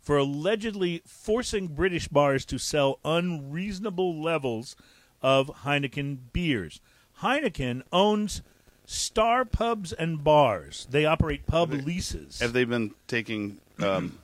[0.00, 4.74] for allegedly forcing British bars to sell unreasonable levels
[5.22, 6.80] of Heineken beers.
[7.20, 8.42] Heineken owns
[8.86, 10.86] Star Pubs and Bars.
[10.90, 12.40] They operate pub leases.
[12.40, 14.18] Have they been taking um,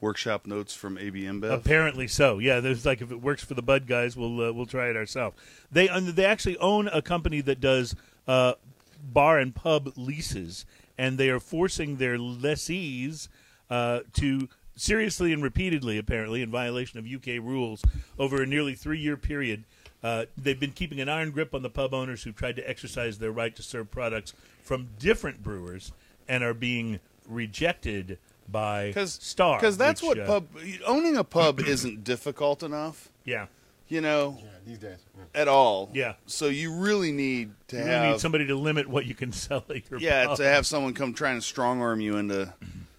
[0.00, 1.52] workshop notes from AB InBev?
[1.52, 2.38] Apparently so.
[2.38, 4.96] Yeah, there's like if it works for the Bud guys, we'll uh, we'll try it
[4.96, 5.36] ourselves.
[5.70, 7.94] They uh, they actually own a company that does
[8.26, 8.54] uh,
[9.02, 10.64] bar and pub leases,
[10.98, 13.28] and they are forcing their lessees
[13.70, 17.82] uh, to seriously and repeatedly, apparently in violation of UK rules,
[18.18, 19.64] over a nearly three year period.
[20.02, 23.18] Uh, they've been keeping an iron grip on the pub owners who've tried to exercise
[23.18, 25.92] their right to serve products from different brewers
[26.28, 28.18] and are being rejected
[28.50, 29.58] by Because Star.
[29.58, 30.48] Because that's which, what uh, pub
[30.86, 33.46] owning a pub isn't difficult enough, Yeah,
[33.88, 34.98] you know, these days.
[35.34, 35.90] at all.
[35.92, 36.14] Yeah.
[36.26, 39.64] So you really need to you have need somebody to limit what you can sell
[39.68, 40.36] at your yeah pub.
[40.38, 42.52] to have someone come try and strong arm you into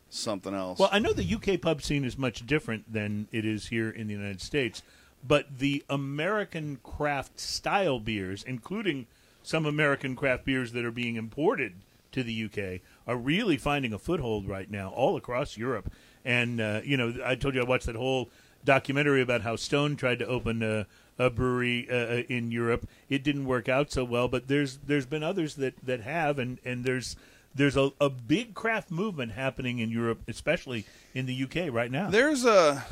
[0.09, 0.79] something else.
[0.79, 4.07] Well, I know the UK pub scene is much different than it is here in
[4.07, 4.83] the United States,
[5.27, 9.07] but the American craft style beers, including
[9.41, 11.73] some American craft beers that are being imported
[12.11, 15.91] to the UK, are really finding a foothold right now all across Europe.
[16.23, 18.29] And uh, you know, I told you I watched that whole
[18.63, 20.85] documentary about how Stone tried to open a,
[21.19, 22.87] a brewery uh, in Europe.
[23.09, 26.59] It didn't work out so well, but there's there's been others that, that have, and,
[26.65, 27.15] and there's
[27.55, 32.09] there's a, a big craft movement happening in Europe, especially in the UK right now.
[32.09, 32.85] there's a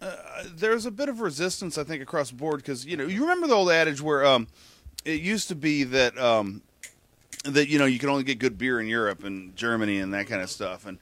[0.00, 0.16] uh,
[0.54, 3.46] there's a bit of resistance I think across the board because you know you remember
[3.46, 4.48] the old adage where um,
[5.04, 6.62] it used to be that um,
[7.44, 10.26] that you know you can only get good beer in Europe and Germany and that
[10.26, 10.98] kind of stuff and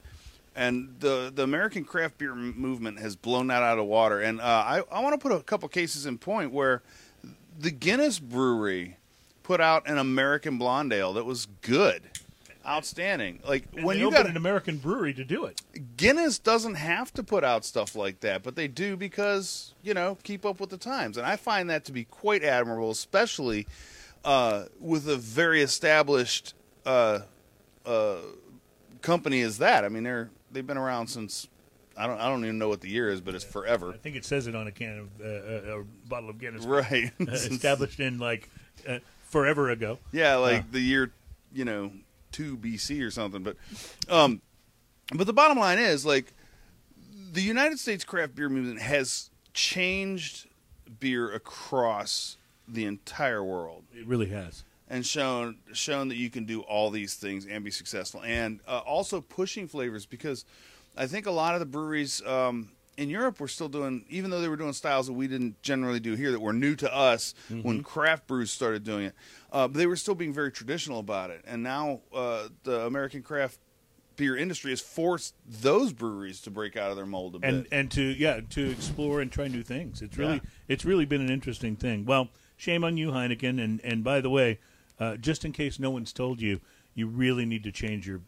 [0.55, 4.43] and the the American craft beer movement has blown that out of water and uh,
[4.43, 6.83] I I want to put a couple cases in point where
[7.57, 8.97] the Guinness Brewery
[9.43, 12.01] put out an American blonde ale that was good.
[12.65, 13.41] Outstanding!
[13.45, 15.61] Like And when you got an American brewery to do it.
[15.97, 20.17] Guinness doesn't have to put out stuff like that, but they do because you know
[20.23, 23.67] keep up with the times, and I find that to be quite admirable, especially
[24.23, 26.53] uh, with a very established
[26.85, 27.19] uh,
[27.85, 28.19] uh,
[29.01, 29.83] company as that.
[29.83, 31.47] I mean, they're they've been around since
[31.97, 34.15] I don't I don't even know what the year is, but it's forever, I think
[34.15, 37.11] it says it on a can of uh, a, a bottle of Guinness, right?
[37.21, 38.49] uh, established in like
[38.87, 39.99] uh, forever ago.
[40.11, 40.65] Yeah, like Uh.
[40.71, 41.11] the year,
[41.53, 41.91] you know,
[42.31, 43.43] two BC or something.
[43.43, 43.57] But,
[44.09, 44.41] um,
[45.13, 46.33] but the bottom line is like
[47.31, 50.47] the United States craft beer movement has changed
[50.99, 52.37] beer across
[52.67, 54.63] the entire world It really has.
[54.93, 58.77] And shown shown that you can do all these things and be successful, and uh,
[58.85, 60.45] also pushing flavors because
[60.95, 64.39] I think a lot of the breweries um, in Europe were still doing, even though
[64.39, 67.33] they were doing styles that we didn't generally do here that were new to us
[67.63, 69.15] when craft brews started doing it,
[69.51, 71.41] uh, but they were still being very traditional about it.
[71.47, 73.57] And now uh, the American craft
[74.15, 77.49] beer industry has forced those breweries to break out of their mold a bit.
[77.51, 80.03] and and to yeah to explore and try new things.
[80.03, 80.49] It's really Yeah.
[80.67, 82.05] it's really been an interesting thing.
[82.05, 83.59] Well, shame on you, Heineken.
[83.63, 84.59] And and by the way,
[84.99, 86.61] uh, just in case no one's told you,
[86.93, 88.21] you really need to change your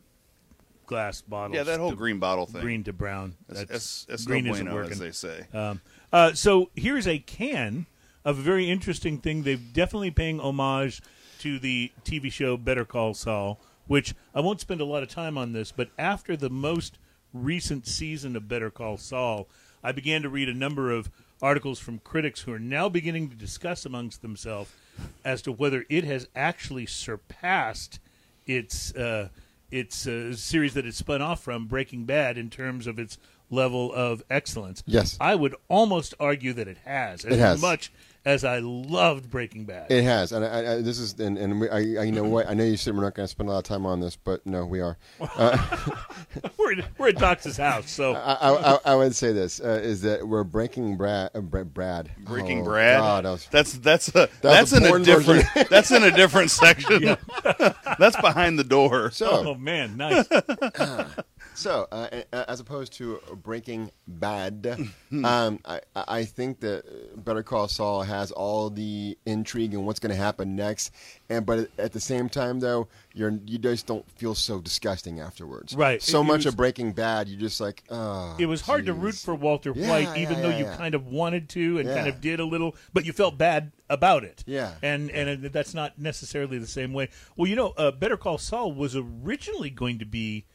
[0.86, 1.56] glass bottles.
[1.56, 2.62] yeah, that whole green bottle thing.
[2.62, 3.36] green to brown.
[3.48, 4.92] That's, That's, that's, green no isn't working.
[4.94, 5.46] as they say.
[5.54, 5.82] Um,
[6.14, 7.86] uh, so here's a can
[8.24, 9.44] of a very interesting thing.
[9.44, 11.02] They're definitely paying homage
[11.40, 15.38] to the TV show Better Call Saul, which I won't spend a lot of time
[15.38, 16.98] on this, but after the most
[17.34, 19.48] recent season of Better Call Saul,
[19.84, 21.12] I began to read a number of
[21.42, 24.72] articles from critics who are now beginning to discuss amongst themselves
[25.24, 28.00] as to whether it has actually surpassed
[28.46, 29.30] its uh,
[29.72, 33.18] its uh, series that it spun off from Breaking Bad in terms of its
[33.50, 34.84] level of excellence.
[34.86, 35.18] Yes.
[35.20, 37.62] I would almost argue that it has as It has.
[37.62, 37.92] much
[38.26, 39.92] as I loved Breaking Bad.
[39.92, 42.48] It has, and I, I, this is, and, and we, I, I, you know what?
[42.50, 44.16] I know you said we're not going to spend a lot of time on this,
[44.16, 44.98] but no, we are.
[46.58, 49.80] we're, at- we're at Doc's house, so I, I, I- I would say this uh,
[49.84, 51.30] is that we're breaking Brad.
[51.36, 52.10] Uh, Bra- Brad.
[52.18, 53.00] Breaking Oh, Brad.
[53.00, 56.50] God, that was- that's that's a that's, a in a different that's in a different
[56.52, 57.18] section.
[58.00, 59.12] That's behind the door.
[59.12, 60.28] so, oh man, nice.
[61.56, 64.78] So, uh, as opposed to Breaking Bad,
[65.24, 70.10] um, I, I think that Better Call Saul has all the intrigue and what's going
[70.12, 70.92] to happen next,
[71.30, 75.74] and but at the same time, though, you're you just don't feel so disgusting afterwards.
[75.76, 76.02] Right.
[76.02, 78.36] So It- it much was- of Breaking Bad, you just like, oh.
[78.38, 80.94] it was hard to root for Walter Yeah, White, even yeah, though yeah, you kind
[80.94, 84.44] of wanted to and kind of did a little, but you felt bad about it.
[84.46, 84.74] Yeah.
[84.82, 87.10] and and that's not necessarily the same way.
[87.38, 90.46] Well, you know, uh, Better Call Saul was originally going to be,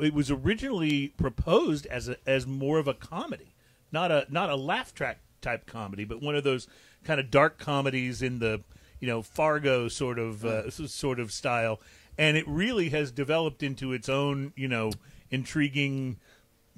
[0.00, 3.54] it was originally proposed as a as more of a comedy,
[3.92, 6.66] not a not a laugh track type comedy, but one of those
[7.04, 8.62] kind of dark comedies in the
[9.00, 11.80] you know Fargo sort of uh, sort of style,
[12.18, 14.92] and it really has developed into its own you know
[15.30, 16.18] intriguing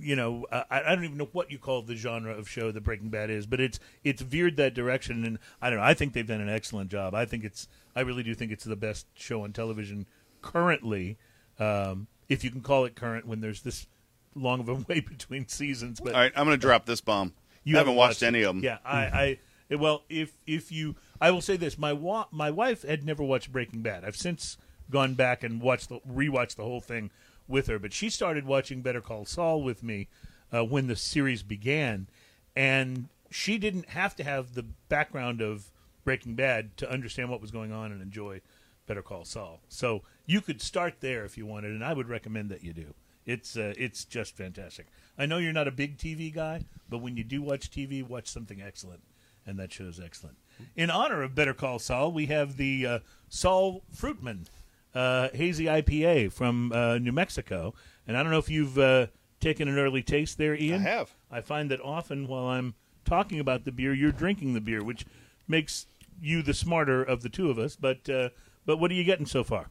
[0.01, 2.71] you know, uh, I, I don't even know what you call the genre of show
[2.71, 5.85] that Breaking Bad is, but it's it's veered that direction, and I don't know.
[5.85, 7.15] I think they've done an excellent job.
[7.15, 10.07] I think it's, I really do think it's the best show on television
[10.41, 11.19] currently,
[11.59, 13.87] um, if you can call it current when there's this
[14.35, 16.01] long of a wait between seasons.
[16.01, 17.33] But All right, I'm going to drop this bomb.
[17.65, 18.27] you haven't watched it.
[18.27, 18.65] any of them.
[18.65, 19.39] Yeah, I, I
[19.71, 23.23] eh, well, if if you, I will say this: my wa- my wife had never
[23.23, 24.05] watched Breaking Bad.
[24.05, 24.57] I've since
[24.91, 27.11] gone back and watched the rewatched the whole thing
[27.47, 30.09] with her, but she started watching Better Call Saul with me
[30.53, 32.07] uh, when the series began,
[32.55, 35.71] and she didn't have to have the background of
[36.05, 38.41] Breaking Bad to understand what was going on and enjoy
[38.89, 39.61] Better Call Saul.
[39.69, 42.95] So you could start there if you wanted, and I would recommend that you do.
[43.25, 44.87] It's uh, it's just fantastic.
[45.19, 48.27] I know you're not a big TV guy, but when you do watch TV, watch
[48.27, 49.03] something excellent,
[49.47, 50.39] and that show's excellent.
[50.75, 54.47] In honor of Better Call Saul, we have the uh, Saul Fruitman
[54.95, 57.75] uh, Hazy IPA from uh, New Mexico,
[58.07, 59.09] and I don't know if you've uh,
[59.41, 60.81] taken an early taste there, Ian.
[60.81, 61.15] I have.
[61.31, 62.75] I find that often while I'm
[63.05, 65.05] talking about the beer, you're drinking the beer, which
[65.47, 65.87] makes
[66.21, 67.77] you the smarter of the two of us.
[67.77, 68.31] But uh,
[68.69, 69.71] but what are you getting so far?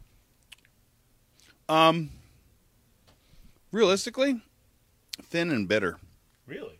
[1.69, 2.09] Um,
[3.71, 4.41] realistically,
[5.21, 5.99] thin and bitter.
[6.47, 6.79] Really?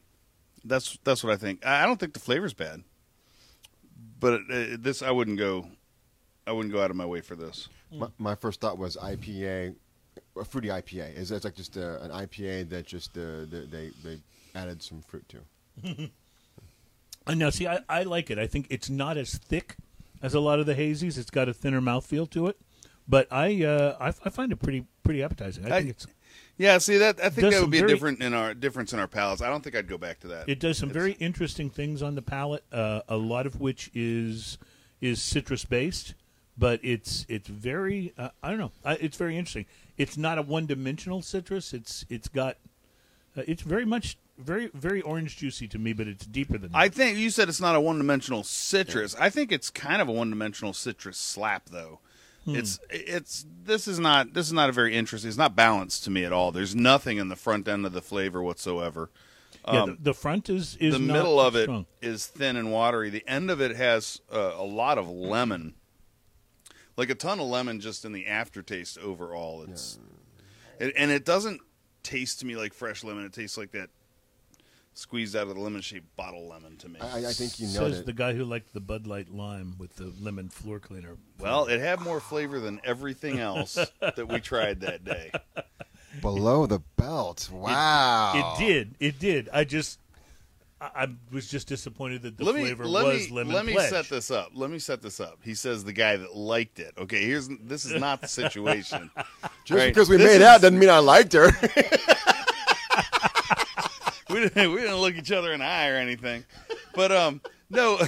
[0.66, 1.64] That's that's what I think.
[1.64, 2.84] I I don't think the flavor's bad,
[4.20, 5.68] but uh, this I wouldn't go.
[6.48, 7.70] I wouldn't go out of my way for this.
[7.92, 9.76] My, my first thought was IPA,
[10.36, 11.16] a fruity IPA.
[11.16, 14.20] Is it's like just a, an IPA that just uh, they, they they
[14.56, 16.10] added some fruit to.
[17.28, 18.40] And now, see, I, I like it.
[18.40, 19.76] I think it's not as thick
[20.22, 21.18] as a lot of the hazies.
[21.18, 22.58] It's got a thinner mouthfeel to it,
[23.08, 25.66] but I uh, I, I find it pretty pretty appetizing.
[25.66, 26.08] I, I- think it's
[26.58, 29.00] Yeah, see that I think that would be very- a different in our difference in
[29.00, 29.42] our palates.
[29.42, 30.50] I don't think I'd go back to that.
[30.50, 32.64] it does some It's- very interesting things on the palate.
[32.72, 34.58] Uh, a lot of which is
[35.02, 36.16] is citrus based,
[36.58, 38.72] but it's it's very uh, I don't know.
[38.84, 39.66] I, it's very interesting.
[39.98, 41.74] It's not a one dimensional citrus.
[41.74, 42.58] It's it's got
[43.38, 46.78] uh, it's very much very very orange juicy to me, but it's deeper than that.
[46.78, 49.16] I think you said it's not a one-dimensional citrus.
[49.20, 52.00] I think it's kind of a one-dimensional citrus slap, though.
[52.46, 52.56] Hmm.
[52.56, 55.28] It's it's this is not this is not a very interesting.
[55.28, 56.52] It's not balanced to me at all.
[56.52, 59.10] There's nothing in the front end of the flavor whatsoever.
[59.66, 61.70] yeah, um, the, the front is is the not middle of it
[62.02, 63.10] is thin and watery.
[63.10, 65.74] The end of it has uh, a lot of lemon,
[66.96, 68.98] like a ton of lemon, just in the aftertaste.
[68.98, 70.00] Overall, it's
[70.80, 71.60] it, and it doesn't
[72.04, 73.26] taste to me like fresh lemon.
[73.26, 73.90] It tastes like that
[74.98, 77.00] squeezed out of the lemon shaped bottle lemon to me.
[77.00, 78.06] I, I think you know Says it.
[78.06, 81.16] the guy who liked the Bud Light lime with the lemon floor cleaner.
[81.40, 85.32] Well, it had more flavor than everything else that we tried that day.
[86.22, 87.50] Below the belt.
[87.52, 88.56] Wow.
[88.60, 88.96] It did.
[89.00, 89.50] It did.
[89.54, 90.00] I just,
[90.82, 93.66] I, I was just disappointed that the let me flavor let was me lemon let
[93.68, 93.90] me pledge.
[93.92, 94.50] set this up.
[94.56, 95.38] Let me set this up.
[95.44, 96.94] He says the guy that liked it.
[96.98, 99.12] Okay, here's this is not the situation.
[99.66, 99.94] Just Right.
[99.94, 101.50] because we This made is- out doesn't mean I liked her.
[104.38, 106.46] we didn't we didn't look each other in the eye or anything.
[106.94, 108.00] But um no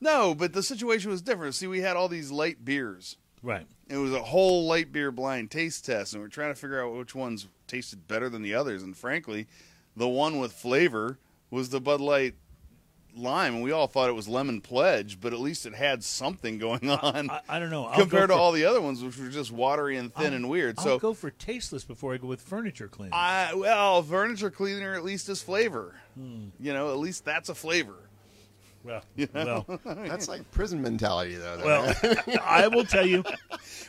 [0.00, 1.54] No, but the situation was different.
[1.54, 3.16] See, we had all these light beers.
[3.42, 3.66] Right.
[3.88, 6.94] It was a whole light beer blind taste test, and we're trying to figure out
[6.94, 8.82] which ones tasted better than the others.
[8.82, 9.46] And frankly,
[9.94, 11.18] the one with flavor
[11.50, 12.34] was the Bud Light
[13.16, 16.58] lime, and we all thought it was lemon pledge, but at least it had something
[16.58, 17.86] going on I, I don't know.
[17.86, 20.34] I'll compared to for, all the other ones, which were just watery and thin I'll-
[20.34, 20.76] and weird.
[20.78, 23.14] I'll so go for tasteless before I go with furniture cleaner.
[23.14, 25.94] I well, furniture cleaner at least is flavor.
[26.16, 26.48] Hmm.
[26.58, 27.94] You know, at least that's a flavor.
[28.82, 29.02] Well,
[29.34, 31.56] well, That's like prison mentality, though.
[31.58, 31.94] though, well.
[32.02, 32.38] man.
[32.42, 33.22] I will tell you.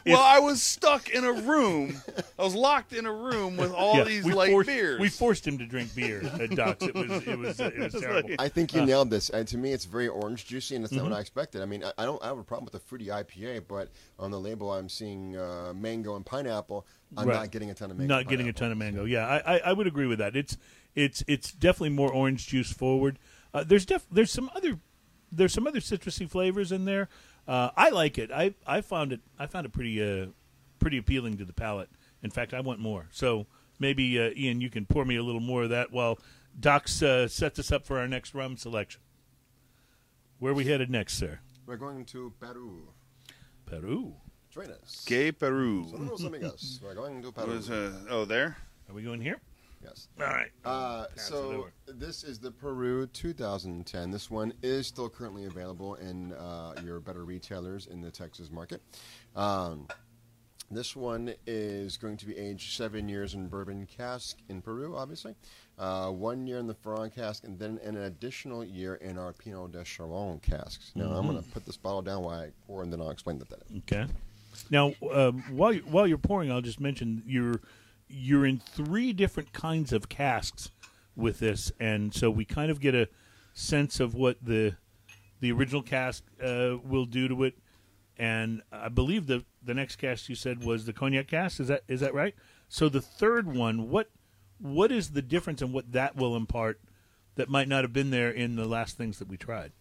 [0.05, 2.01] well, I was stuck in a room.
[2.37, 4.99] I was locked in a room with all yeah, these we light forced, beers.
[4.99, 6.83] We forced him to drink beer at Doc's.
[6.85, 8.29] It was it was uh, it was terrible.
[8.39, 9.29] I think you nailed this.
[9.29, 11.03] And to me, it's very orange juicy, and it's Mm-hmm.
[11.03, 11.61] not what I expected.
[11.61, 13.89] I mean, I, I don't I have a problem with the fruity IPA, but
[14.19, 16.85] on the label, I'm seeing uh, mango and pineapple.
[17.17, 17.35] I'm Right.
[17.35, 18.13] not getting a ton of mango.
[18.13, 19.05] Not getting a ton of mango.
[19.05, 20.35] Yeah, I, I, I would agree with that.
[20.35, 20.57] It's
[20.95, 23.17] it's it's definitely more orange juice forward.
[23.53, 24.79] Uh, there's def- there's some other
[25.31, 27.09] there's some other citrusy flavors in there.
[27.47, 28.31] Uh, I like it.
[28.31, 30.27] I, I found it I found it pretty uh,
[30.79, 31.89] pretty appealing to the palate.
[32.23, 33.07] In fact, I want more.
[33.11, 33.47] So
[33.79, 36.19] maybe uh, Ian, you can pour me a little more of that while
[36.59, 39.01] Doc's uh, sets us up for our next rum selection.
[40.39, 41.39] Where are we headed next, sir?
[41.65, 42.89] We're going to Peru.
[43.65, 44.15] Peru.
[44.49, 45.05] Join us.
[45.05, 45.85] Gay Peru.
[45.85, 46.79] Saludos, amigos.
[46.83, 47.53] We're going to Peru.
[47.53, 48.57] Was, uh, oh, there?
[48.89, 49.39] Are we going here?
[49.83, 50.07] Yes.
[50.19, 50.49] All right.
[50.63, 54.11] Uh, so this is the Peru 2010.
[54.11, 58.81] This one is still currently available in uh, your better retailers in the Texas market.
[59.35, 59.87] Um,
[60.69, 65.35] this one is going to be aged seven years in bourbon cask in Peru, obviously.
[65.77, 69.67] Uh, one year in the Ferrand cask, and then an additional year in our Pineau
[69.67, 70.91] des Charentes casks.
[70.95, 73.39] Now, I'm going to put this bottle down while I pour, and then I'll explain
[73.39, 73.77] what that is.
[73.79, 74.05] Okay.
[74.69, 77.59] Now, um, while you- while you're pouring, I'll just mention you're
[78.11, 80.71] you're in three different kinds of casks
[81.15, 83.07] with this, and so we kind of get a
[83.53, 84.75] sense of what the
[85.39, 87.57] the original cask uh, will do to it.
[88.17, 91.59] And I believe the the next cask you said was the cognac cask.
[91.59, 92.35] Is that is that right?
[92.69, 94.09] So the third one, what
[94.59, 96.79] what is the difference and what that will impart
[97.35, 99.71] that might not have been there in the last things that we tried?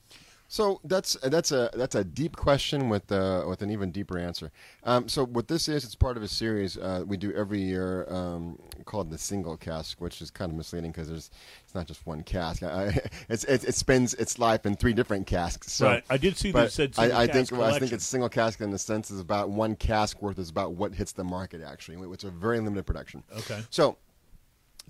[0.51, 4.51] So that's that's a that's a deep question with uh, with an even deeper answer.
[4.83, 8.05] Um, so what this is, it's part of a series uh, we do every year
[8.13, 11.31] um, called the single cask, which is kind of misleading because there's
[11.63, 12.65] it's not just one cask.
[12.65, 12.99] I,
[13.29, 15.71] it's, it, it spends its life in three different casks.
[15.71, 16.05] So, Right.
[16.11, 18.73] I did see that said I, single I think I think it's single cask in
[18.73, 21.97] the sense is about one cask worth is about what hits the market actually.
[22.13, 23.23] It's a very limited production.
[23.37, 23.63] Okay.
[23.71, 23.99] So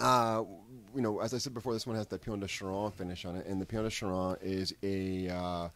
[0.00, 0.44] uh,
[0.94, 3.36] you know, as I said before, this one has the Pineau des Charentes finish on
[3.36, 5.68] it, and the Pineau des Charentes is a uh,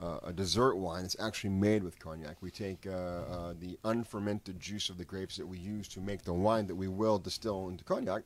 [0.00, 1.04] uh, a dessert wine.
[1.04, 2.36] It's actually made with cognac.
[2.40, 6.22] We take uh, uh, the unfermented juice of the grapes that we use to make
[6.22, 8.22] the wine that we will distill into cognac,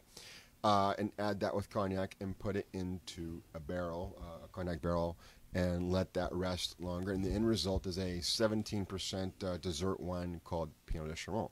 [0.62, 5.16] uh, and add that with cognac and put it into a barrel, a cognac barrel,
[5.54, 7.12] and let that rest longer.
[7.12, 11.50] And the end result is a 17% uh, dessert wine called Pineau des Charentes.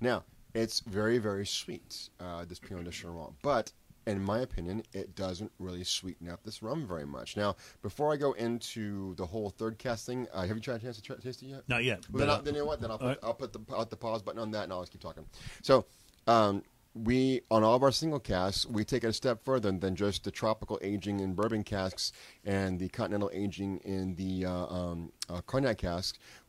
[0.00, 0.24] Now,
[0.56, 3.72] it's very, very sweet, uh, this Pineau des Charentes, but
[4.06, 7.36] in my opinion, it doesn't really sweeten up this rum very much.
[7.36, 10.96] Now, before I go into the whole third casting, uh, have you tried a chance
[10.96, 11.62] to try, taste it yet?
[11.68, 12.06] Not yet.
[12.10, 12.80] Well, then, I'll, then you know what?
[12.80, 13.18] Then I'll put, right.
[13.22, 15.26] I'll put the I'll the pause button on that, and I'll just keep talking.
[15.62, 15.86] So,
[16.26, 16.62] um,
[16.94, 20.24] we on all of our single casks, we take it a step further than just
[20.24, 22.12] the tropical aging in bourbon casks
[22.46, 25.82] and the continental aging in the uh, um, uh, cognac.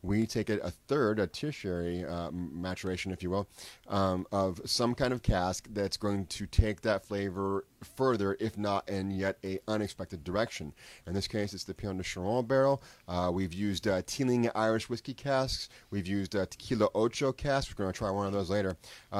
[0.02, 3.48] We take it a third, a tertiary uh, maturation, if you will,
[3.88, 7.64] um, of some kind of cask that's going to take that flavor
[7.96, 10.72] further, if not in yet a unexpected direction.
[11.06, 12.80] In this case, it's the Pineau des Charentes barrel.
[13.08, 15.68] Uh, we've used uh, Teeling Irish whiskey casks.
[15.90, 17.72] We've used uh, Tequila Ocho casks.
[17.72, 18.76] We're going to try one of those later.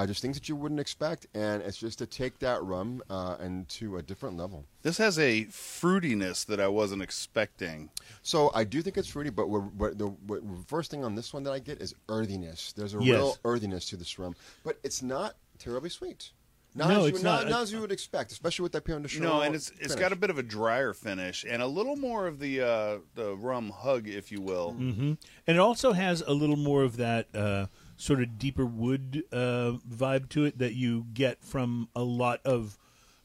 [0.06, 3.96] Just things that you wouldn't expect, and it's just to take that rum and to
[3.96, 4.64] a different level.
[4.82, 7.90] This has a fruitiness that I wasn't expecting.
[8.22, 11.32] So I do think it's fruity, but we're, we're, the we're, first thing on this
[11.34, 12.72] one that I get is earthiness.
[12.72, 13.16] There's a Yes.
[13.16, 16.30] real earthiness to this rum, but it's not terribly sweet.
[16.74, 17.48] Not No, as it's you, not.
[17.48, 19.24] Not, as you would expect, especially with that Pinot de You Charon.
[19.36, 22.26] know, and it's it's got a bit of a drier finish and a little more
[22.26, 24.72] of the uh, the rum hug, if you will.
[24.72, 25.14] hmm
[25.46, 27.66] And it also has a little more of that uh,
[27.96, 32.76] sort of deeper wood uh, vibe to it that you get from a lot of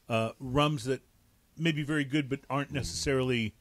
[0.08, 1.02] uh, rums that
[1.58, 3.54] may be very good but aren't necessarily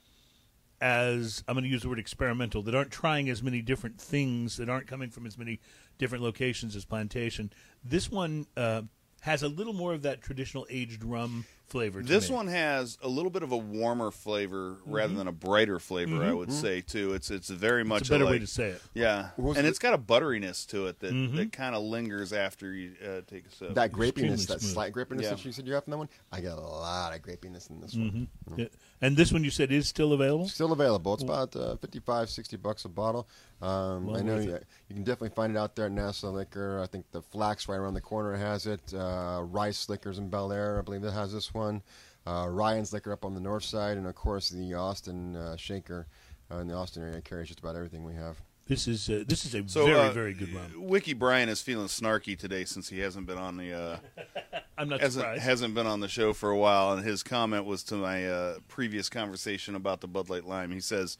[0.82, 4.58] as I'm going to use the word experimental that aren't trying as many different things
[4.58, 5.60] that aren't coming from as many
[5.98, 7.54] different locations as plantation.
[7.84, 8.82] This one uh,
[9.22, 12.02] has a little more of that traditional aged rum flavor.
[12.02, 12.36] To This me.
[12.36, 15.18] one has a little bit of a warmer flavor rather mm-hmm.
[15.18, 16.24] than a brighter flavor.
[16.24, 16.38] I mm-hmm.
[16.38, 16.62] would mm-hmm.
[16.62, 17.14] say too.
[17.14, 18.82] It's it's very much it's a better way like- to say it.
[18.94, 21.36] Yeah, Was and it- it's got a butteriness to it that, Mm-hmm.
[21.36, 23.74] that kind of lingers after you uh, take a sip.
[23.74, 24.74] that grapiness, that smooth.
[24.74, 25.32] slight grapiness Yeah.
[25.32, 26.10] that you said you have from that one.
[26.32, 28.28] I get a lot of grapiness in this one.
[28.56, 28.68] Yeah.
[29.04, 30.48] And this one you said is still available.
[30.48, 31.14] Still available.
[31.14, 33.28] It's about uh, 55, 60 bucks a bottle.
[33.62, 36.80] Um, I know you, you can definitely find it out there at Nassau Liquor.
[36.82, 38.94] I think the Flax right around the corner has it.
[38.94, 41.82] Uh, Rice Liquors in Bellaire, I believe that has this one.
[42.26, 46.08] Uh, Ryan's Liquor up on the north side, and of course the Austin uh, Shaker
[46.50, 48.42] uh, in the Austin area carries just about everything we have.
[48.68, 50.72] This is uh, this is a So, very uh, very good rum.
[50.78, 53.98] Wiki Brian is feeling snarky today since he hasn't been on the uh,
[54.78, 55.44] I'm not hasn't surprised.
[55.44, 58.56] hasn't been on the show for a while, and his comment was to my uh,
[58.70, 60.72] previous conversation about the Bud Light Lime.
[60.72, 61.18] He says,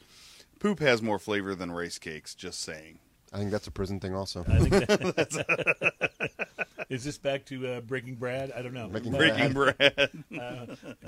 [0.58, 2.98] "Poop has more flavor than rice cakes." Just saying.
[3.32, 4.44] I think that's a prison thing also.
[4.48, 6.46] I think that,
[6.88, 8.52] is this back to uh, Breaking Brad?
[8.52, 8.88] I don't know.
[8.88, 10.10] Breaking Uh, Breaking bread.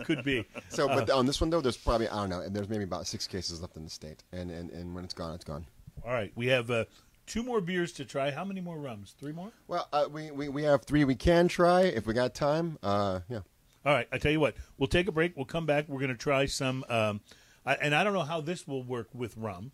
[0.04, 0.44] could be.
[0.68, 2.40] So, but on this one though, there's probably I don't know.
[2.40, 5.14] And there's maybe about six cases left in the state, and and, and when it's
[5.14, 5.64] gone, it's gone.
[6.04, 6.84] All right, we have uh,
[7.26, 8.30] two more beers to try.
[8.30, 9.14] How many more rums?
[9.18, 9.50] Three more.
[9.66, 12.78] Well, uh, we, we we have three we can try if we got time.
[12.82, 13.40] Uh, yeah.
[13.84, 14.56] All right, I tell you what.
[14.78, 15.36] We'll take a break.
[15.36, 15.88] We'll come back.
[15.88, 17.20] We're going to try some, um,
[17.64, 19.70] I, and I don't know how this will work with rum,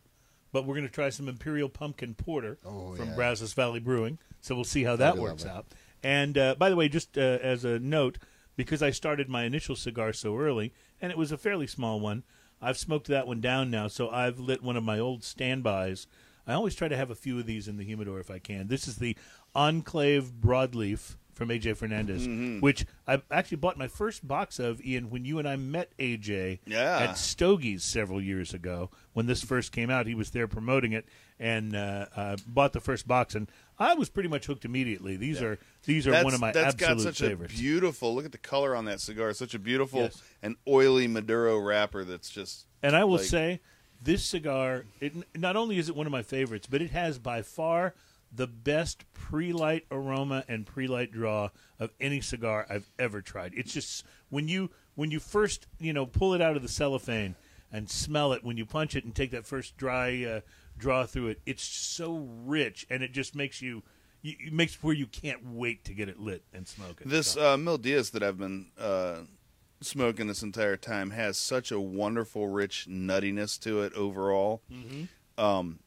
[0.52, 3.14] but we're going to try some Imperial Pumpkin Porter Oh, from yeah.
[3.14, 4.18] Brazos Valley Brewing.
[4.42, 5.64] So we'll see how that works out.
[6.02, 8.18] And uh, by the way, just uh, as a note,
[8.54, 12.22] because I started my initial cigar so early, and it was a fairly small one,
[12.62, 13.88] I've smoked that one down now.
[13.88, 16.06] So I've lit one of my old standbys.
[16.46, 18.68] I always try to have a few of these in the humidor if I can.
[18.68, 19.16] This is the
[19.54, 22.60] Enclave Broadleaf from AJ Fernandez, Mm-hmm.
[22.60, 26.58] which I actually bought my first box of Ian when you and I met AJ
[26.66, 26.98] Yeah.
[26.98, 30.06] at Stogie's several years ago when this first came out.
[30.06, 31.06] He was there promoting it
[31.38, 35.16] and uh, uh, bought the first box, and I was pretty much hooked immediately.
[35.16, 37.54] These are these are That's, one of my that's absolute got such favorites.
[37.54, 38.14] a beautiful.
[38.14, 39.32] Look at the color on that cigar.
[39.34, 40.22] Such a beautiful Yes.
[40.42, 42.04] and oily Maduro wrapper.
[42.04, 42.66] That's just.
[42.82, 43.60] And I will like- say,
[44.00, 47.42] this cigar, it not only is it one of my favorites, but it has by
[47.42, 47.94] far
[48.34, 53.52] the best pre-light aroma and pre-light draw of any cigar I've ever tried.
[53.54, 57.34] It's just when you when you first you know pull it out of the cellophane
[57.72, 60.40] and smell it when you punch it and take that first dry uh,
[60.78, 63.82] draw through it, it's so rich and it just makes you.
[64.22, 67.08] you- It makes where you can't wait to get it lit and smoke it.
[67.08, 69.22] This So- uh, Mil Diaz that I've been uh,
[69.80, 74.62] smoking this entire time has such a wonderful, rich nuttiness to it overall.
[75.38, 75.80] Um,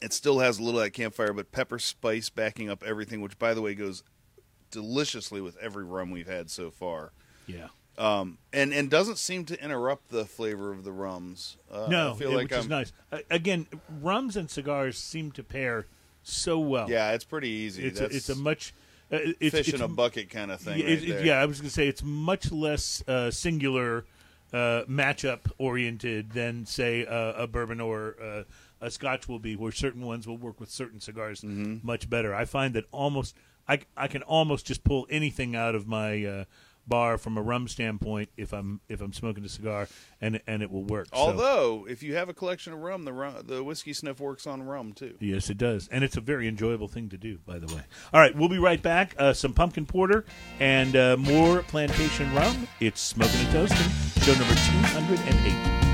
[0.00, 3.38] it still has a little of that campfire, but pepper spice backing up everything, which,
[3.38, 4.02] by the way, goes
[4.70, 7.12] deliciously with every rum we've had so far.
[7.46, 7.68] Yeah.
[8.00, 11.58] Um, and and doesn't seem to interrupt the flavor of the rums.
[11.70, 12.92] Uh, No, I feel it- like which I'm, is nice.
[13.30, 13.66] Again,
[14.00, 15.86] rums and cigars seem to pair
[16.22, 16.88] so well.
[16.88, 17.84] Yeah, it's pretty easy.
[17.84, 18.72] it's a, it's a much
[19.12, 20.78] uh, it's, fish it's, in a bucket kind of thing.
[20.78, 24.06] Yeah, right it- it- yeah, I was going to say it's much less uh, singular
[24.52, 28.42] uh, matchup oriented than say uh, a bourbon or uh,
[28.80, 31.86] a Scotch will be, where certain ones will work with certain cigars Mm-hmm.
[31.86, 32.34] much better.
[32.34, 33.36] I find that almost
[33.68, 36.44] I I can almost just pull anything out of my uh,
[36.90, 39.88] bar from a rum standpoint if I'm if I'm smoking a cigar
[40.20, 41.06] and and it will work.
[41.06, 44.46] So- Although, if you have a collection of rum, the rum, the whiskey sniff works
[44.46, 45.14] on rum too.
[45.20, 47.38] Yes, it does, and it's a very enjoyable thing to do.
[47.46, 47.80] By the way.
[48.12, 49.14] All right, we'll be right back.
[49.16, 50.26] Uh, some pumpkin porter
[50.58, 52.68] and uh, more plantation rum.
[52.80, 54.22] It's smoking and toasting.
[54.22, 55.89] Show number two hundred and eight.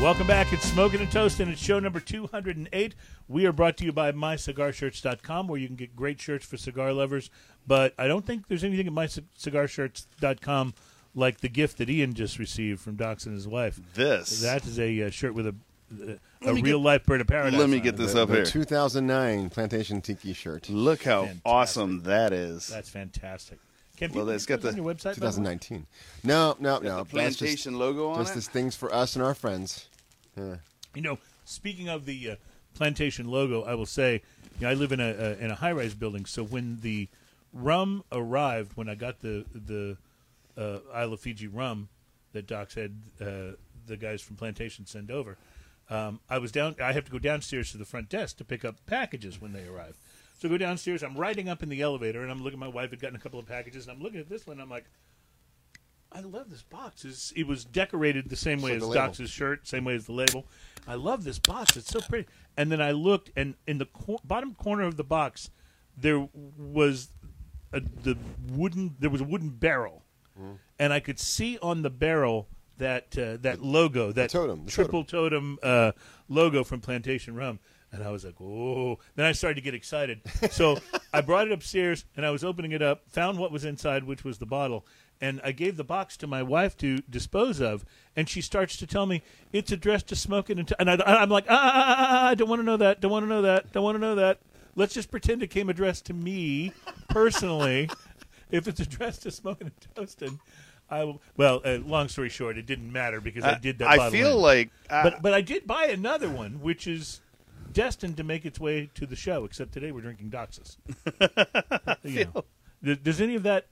[0.00, 0.52] Welcome back.
[0.52, 1.48] It's Smoking and Toasting.
[1.48, 2.94] It's show number 208.
[3.26, 6.92] We are brought to you by MyCigarShirts.com, where you can get great shirts for cigar
[6.92, 7.30] lovers.
[7.66, 10.74] But I don't think there's anything at MyCigarShirts.com
[11.16, 13.80] like the gift that Ian just received from Docs and his wife.
[13.94, 15.54] This That is a uh, shirt with a
[15.90, 17.58] a Let me real life bird of paradise.
[17.58, 18.44] Let me get this The- up the here.
[18.44, 20.68] 2009 Plantation Tiki shirt.
[20.68, 21.42] Look how Fantastic.
[21.46, 22.68] awesome that is.
[22.68, 23.58] That's fantastic.
[23.98, 25.18] Can Well, it's got the on your website.
[25.18, 25.56] by the way?
[25.58, 25.86] 2019.
[26.22, 26.98] No, no, no.
[26.98, 28.34] The plantation just, logo on just it.
[28.36, 29.88] this things for us and our friends.
[30.36, 30.56] Yeah.
[30.94, 32.36] You know, speaking of the uh,
[32.74, 34.22] plantation logo, I will say,
[34.60, 36.26] you know, I live in a, a in a high rise building.
[36.26, 37.08] So when the
[37.52, 39.96] rum arrived, when I got the the
[40.56, 41.88] uh, Isle of Fiji rum
[42.34, 43.56] that Docs had uh,
[43.88, 45.36] the guys from plantation send over,
[45.90, 46.76] um, I was down.
[46.80, 49.66] I have to go downstairs to the front desk to pick up packages when they
[49.66, 49.96] arrive.
[50.38, 51.02] So I go downstairs.
[51.02, 52.58] I'm riding up in the elevator, and I'm looking.
[52.58, 54.60] My wife had gotten a couple of packages, and I'm looking at this one.
[54.60, 54.84] I'm like.
[56.10, 57.04] I love this box.
[57.04, 58.94] It's, it was decorated the same way like as the.
[58.94, 60.46] Doc's shirt, same way as the label.
[60.86, 61.76] I love this box.
[61.76, 62.26] It's so pretty.
[62.56, 65.50] And then I looked, and in the cor- bottom corner of the box,
[65.98, 66.26] there
[66.56, 67.10] was
[67.74, 68.16] a, the
[68.50, 68.96] wooden.
[68.98, 70.02] There was a wooden barrel,
[70.40, 70.58] Mm.
[70.78, 75.04] and I could see on the barrel that uh, that logo, that totem, the triple
[75.04, 75.92] totem, uh,
[76.28, 77.58] logo from Plantation Rum.
[77.90, 80.20] And I was like, "Oh!" Then I started to get excited.
[80.50, 80.78] So
[81.12, 84.24] I brought it upstairs, and I was opening it up, found what was inside, which
[84.24, 84.84] was the bottle,
[85.20, 87.84] and I gave the box to my wife to dispose of.
[88.14, 89.22] And she starts to tell me
[89.52, 90.74] it's addressed to smoking, and, t-.
[90.78, 93.00] and I, I'm like, ah, ah, ah, ah, I don't want to know that.
[93.00, 93.72] Don't want to know that.
[93.72, 94.40] Don't want to know that.
[94.76, 96.72] Let's just pretend it came addressed to me
[97.08, 97.90] personally.
[98.50, 100.40] if it's addressed to smoking and toasting,
[100.90, 101.20] I will.
[101.36, 103.88] Well, uh, long story short, it didn't matter because I did that.
[103.88, 104.42] I feel in.
[104.42, 107.20] like uh, but but I did buy another one, which is
[107.72, 109.44] destined to make its way to the show.
[109.44, 110.76] Except today we're drinking Doxus.
[112.04, 112.44] You know.
[112.84, 113.66] Th- Does any of that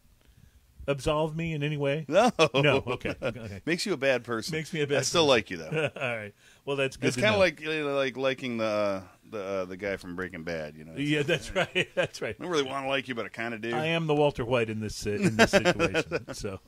[0.89, 2.05] absolve me in any way?
[2.09, 2.83] no, No.
[2.87, 3.15] Okay.
[3.23, 3.61] okay.
[3.65, 4.53] makes you a bad person.
[4.53, 5.29] Makes me a bad I still person.
[5.29, 5.91] like you though.
[6.01, 6.35] All right.
[6.65, 7.09] Well, that's good.
[7.09, 7.45] it's to kind of know.
[7.45, 10.77] like you know, like liking the the uh, the guy from Breaking Bad.
[10.77, 11.89] You know, Yeah, that's right.
[11.95, 12.37] That's right.
[12.39, 13.75] I don't really want to like you, but I kind of do.
[13.75, 16.35] I am the Walter White in this uh, in this situation.
[16.35, 16.61] so,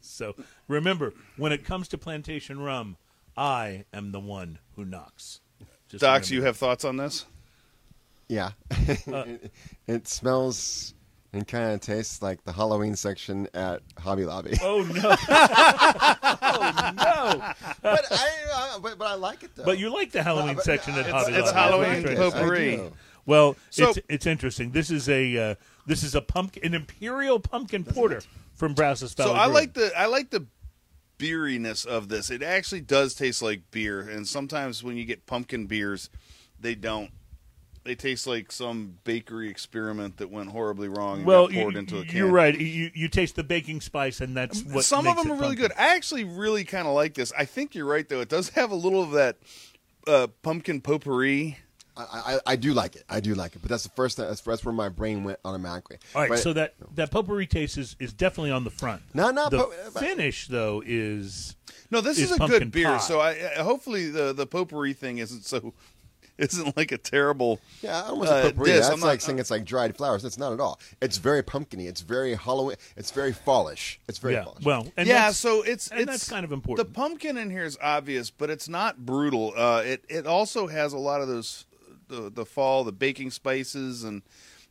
[0.00, 0.34] so
[0.68, 2.96] remember, when it comes to plantation rum,
[3.36, 5.40] I am the one who knocks.
[5.88, 7.26] Just Docs, remember you have thoughts on this?
[8.28, 8.50] Yeah.
[8.70, 8.74] Uh,
[9.06, 9.52] it,
[9.86, 10.94] it smells
[11.32, 14.56] and kind of tastes like the Halloween section at Hobby Lobby.
[14.62, 15.10] Oh no!
[15.28, 17.52] oh no!
[17.82, 19.64] but, I, uh, but, but I like it though.
[19.64, 21.48] But you like the Halloween but- section at it's- Hobby it's Lobby.
[21.48, 22.80] It's Halloween That's potpourri.
[22.80, 22.90] I.
[23.26, 24.70] Well, So- it's it's interesting.
[24.72, 25.54] This is a uh,
[25.86, 28.22] this is a pumpkin, an imperial pumpkin porter
[28.54, 29.30] from Brazos Valley.
[29.30, 29.54] So I Brewing.
[29.54, 30.46] like the I like the
[31.18, 32.30] beeriness of this.
[32.30, 36.10] It actually does taste like beer, and sometimes when you get pumpkin beers,
[36.58, 37.10] they don't.
[37.84, 41.78] They taste like some bakery experiment that went horribly wrong and Well, got poured you,
[41.78, 42.16] into a can.
[42.16, 42.58] you're right.
[42.58, 45.68] You you taste the baking spice, and that's what Some of them are really pumpkin.
[45.68, 45.72] good.
[45.78, 47.32] I actually really kind of like this.
[47.38, 48.20] I think you're right though.
[48.20, 49.36] It does have a little of that
[50.08, 51.58] uh, pumpkin potpourri.
[51.96, 52.02] I,
[52.36, 53.04] I, I do like it.
[53.08, 53.60] I do like it.
[53.62, 54.16] But that's the first.
[54.18, 55.98] That's, that's where my brain went automatically.
[56.14, 59.02] All right, But- so that that potpourri taste is, is definitely on the front.
[59.14, 61.56] No, no, the po- but- finish though is
[61.90, 62.86] No, this Is is, a good beer.
[62.86, 62.98] pie.
[62.98, 65.72] So I, I hopefully the the potpourri thing isn't so
[66.38, 67.60] isn't like a terrible.
[67.80, 68.66] Yeah, I almost uh, a potpourri.
[68.72, 68.80] diss.
[68.82, 70.22] That's I'm not- like saying it's like dried flowers.
[70.24, 70.78] It's not at all.
[71.00, 71.86] It's very pumpkiny.
[71.88, 72.76] It's very Halloween.
[72.96, 73.98] It's very fallish.
[74.06, 74.44] It's very yeah.
[74.44, 74.64] fallish.
[74.64, 76.86] Well, and yeah, so it's and it's that's kind of important.
[76.88, 79.54] The pumpkin in here is obvious, but it's not brutal.
[79.56, 81.64] Uh, it it also has a lot of those
[82.08, 84.22] the the fall, the baking spices, and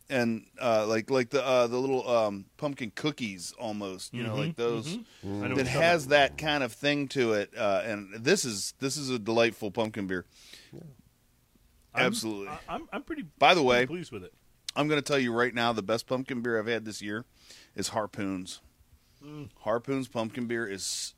[0.09, 4.13] and uh, like like the uh, the little um, pumpkin cookies almost.
[4.13, 4.97] You know, like those.
[5.23, 8.45] I know what That talking has that kind of thing to it, uh, and this
[8.45, 10.25] is this is a delightful pumpkin beer.
[11.93, 12.49] I'm- Absolutely.
[12.49, 13.23] I- I'm I'm pretty.
[13.39, 14.33] By the way- pleased with it.
[14.75, 17.23] I'm going to tell you right now, the best pumpkin beer I've had this year
[17.77, 18.59] is Harpoons.
[19.61, 21.13] Harpoons pumpkin beer is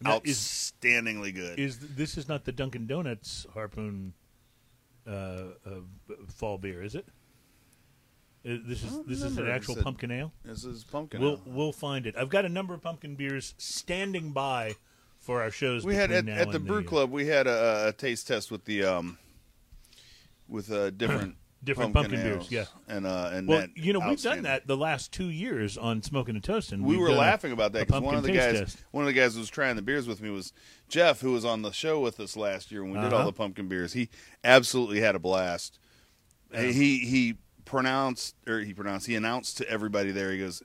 [0.00, 1.58] is- outstandingly good.
[1.60, 4.14] Is this is not the Dunkin' Donuts harpoon
[5.06, 5.80] uh, uh,
[6.28, 7.06] fall beer, is it?
[8.44, 10.32] Uh, This is don't this is an remember if it actual said- pumpkin ale.
[10.44, 11.20] this is pumpkin.
[11.20, 11.42] We'll ale.
[11.46, 12.16] we'll find it.
[12.16, 14.74] I've got a number of pumpkin beers standing by
[15.18, 15.84] for our shows.
[15.84, 18.50] we had at, now at the and brew club we had a, a taste test
[18.50, 19.18] with the um
[20.48, 22.48] with uh, different Different pumpkin ales.
[22.48, 22.94] beers, yeah.
[22.94, 26.34] and uh and Well, you know, we've done that the last two years on Smoking
[26.34, 26.82] and Toasting.
[26.82, 28.84] we We've were laughing about that because one of the pumpkin guys test.
[28.90, 30.52] one of the guys who was trying the beers with me was
[30.88, 33.26] Jeff who was on the show with us last year when we did all Uh-huh.
[33.26, 34.08] the pumpkin beers he
[34.42, 35.78] absolutely had a blast
[36.52, 40.62] he he pronounced or he pronounced he announced to everybody there he goes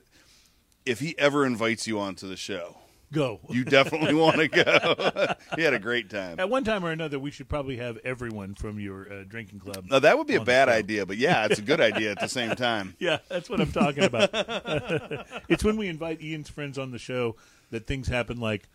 [0.84, 2.76] if he ever invites you onto the show
[3.12, 3.40] Go.
[3.48, 7.18] you definitely want to go he had a great time At one time or another,
[7.18, 9.86] we should probably have everyone from your uh, drinking club.
[9.90, 12.28] now that would be a bad idea but yeah it's a good idea at the
[12.28, 14.30] same time Yeah, that's what I'm talking about.
[15.48, 17.36] it's when we invite Ian's friends on the show
[17.70, 18.68] that things happen like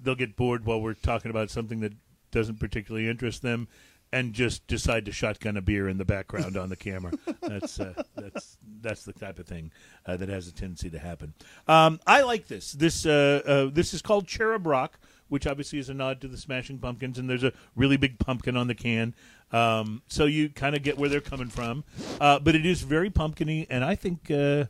[0.00, 1.92] they'll get bored while we're talking about something that
[2.32, 3.68] doesn't particularly interest them
[4.12, 7.12] and just decide to shotgun a beer in the background on the camera.
[7.40, 9.72] That's uh, that's that's the type of thing
[10.06, 11.34] uh, that has a tendency to happen.
[11.66, 12.72] Um, I like this.
[12.72, 14.98] This uh, uh, this is called Cherub Rock,
[15.28, 18.56] which obviously is a nod to the Smashing Pumpkins, and there's a really big pumpkin
[18.56, 19.14] on the can.
[19.52, 21.84] Um, so you kind of get where they're coming from,
[22.20, 24.64] uh, but it is very pumpkiny, and I think uh,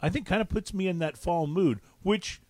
[0.00, 2.40] I think kind of puts me in that fall mood, which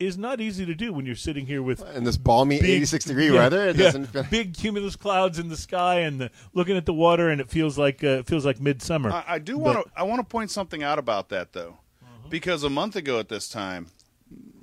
[0.00, 3.04] is not easy to do when you're sitting here with In this balmy big- 86
[3.06, 4.22] degree yeah, weather, it yeah, doesn't feel.
[4.30, 7.76] big cumulus clouds in the sky and the, looking at the water, and it feels
[7.78, 9.10] like uh, it feels like midsummer.
[9.10, 9.92] I, I do want to.
[9.96, 11.78] I want to point something out about that though,
[12.28, 13.88] because a month ago at this time,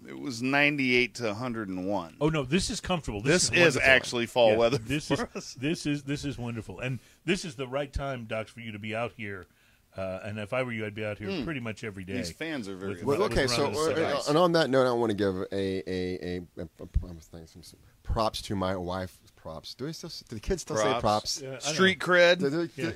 [0.07, 2.15] it was 98 to 101.
[2.21, 3.21] Oh no, this is comfortable.
[3.21, 3.81] This, this is wonderful.
[3.91, 4.77] actually fall Yeah, weather.
[4.77, 5.53] This for is us.
[5.55, 8.79] this is this is wonderful, and this is the right time, Docs, for you to
[8.79, 9.47] be out here.
[9.97, 12.13] Uh, and if I were you, I'd be out here pretty much every day.
[12.13, 12.95] These fans are very.
[12.95, 15.89] With- Well, Well, okay, so uh, and on that note, I want to give a
[15.89, 19.17] a a, a, a promise thing, some, some props to my wife.
[19.35, 19.75] Props.
[19.75, 20.09] Do we still?
[20.27, 21.39] Do the kids still say props?
[21.39, 22.39] Yeah, Street cred.
[22.39, 22.91] do- Yeah.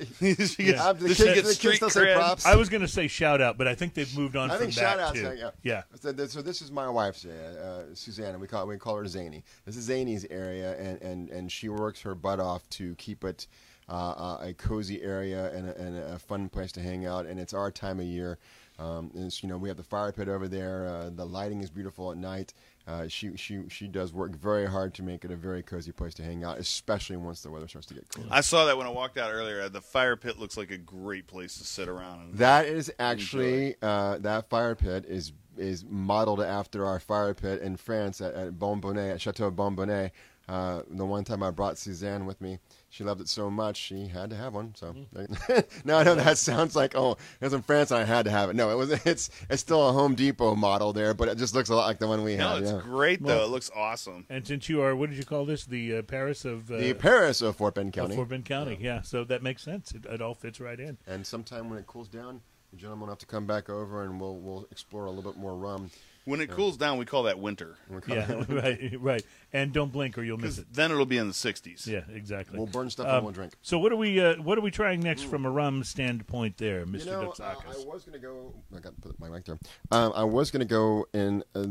[0.58, 0.82] Yeah.
[0.88, 2.44] uh, the kids, the kids street still say props.
[2.44, 4.64] I was going to say shout out, but I think they've moved on I from
[4.66, 5.14] think that shout out.
[5.14, 5.22] too.
[5.22, 5.50] So, yeah.
[5.62, 5.82] yeah.
[6.00, 8.36] So, so this is my wife, uh, uh, Susanna.
[8.36, 9.44] We call we call her Zany.
[9.64, 13.46] This is Zany's area, and, and, and she works her butt off to keep it
[13.90, 17.26] uh, a cozy area and a, and a fun place to hang out.
[17.26, 18.38] And it's our time of year.
[18.78, 20.86] Um, you know, we have the fire pit over there.
[20.86, 22.54] Uh, the lighting is beautiful at night.
[22.86, 26.14] Uh, she she she does work very hard to make it a very cozy place
[26.14, 28.24] to hang out, especially once the weather starts to get cool.
[28.30, 29.68] I saw that when I walked out earlier.
[29.68, 32.20] The fire pit looks like a great place to sit around.
[32.22, 37.60] And, That is actually uh, that fire pit is is modeled after our fire pit
[37.60, 40.10] in France at, at Bonbonnet at Chateau Bonbonnet.
[40.50, 44.08] Uh, the one time I brought Suzanne with me, she loved it so much she
[44.08, 44.74] had to have one.
[44.74, 44.92] So
[45.84, 48.32] now I know that sounds like oh, it was in France and I had to
[48.32, 48.56] have it.
[48.56, 48.90] No, it was.
[49.06, 52.00] It's it's still a Home Depot model there, but it just looks a lot like
[52.00, 52.62] the one we no, have.
[52.62, 52.80] it's yeah.
[52.82, 53.36] great though.
[53.36, 54.26] Well- it looks awesome.
[54.28, 55.64] And since you are, what did you call this?
[55.64, 58.16] The uh, Paris of uh, The Paris of Fort Bend County.
[58.16, 58.76] Fort Bend County.
[58.80, 59.92] Yeah, so that makes sense.
[59.92, 60.98] It, it all fits right in.
[61.06, 62.40] and sometime when it cools down,
[62.72, 65.40] the gentlemen will have to come back over and we'll we'll explore a little bit
[65.40, 65.92] more rum.
[66.26, 67.76] When it cools down, we call that winter.
[67.88, 69.24] We'll call Yeah, it- right, right.
[69.52, 70.72] And don't blink or you'll miss it.
[70.72, 71.86] then it'll be in the 60s.
[71.86, 72.56] Yeah, exactly.
[72.56, 73.54] We'll burn stuff Um, and we'll drink.
[73.62, 74.20] So what are we?
[74.20, 77.34] Uh, what are we trying next from a rum standpoint there, Mister You know, uh,
[77.34, 77.82] Doxakis?
[77.82, 78.54] I was going to go.
[78.76, 79.58] I got to put my mic there.
[79.90, 81.62] Um, I was going to go in uh,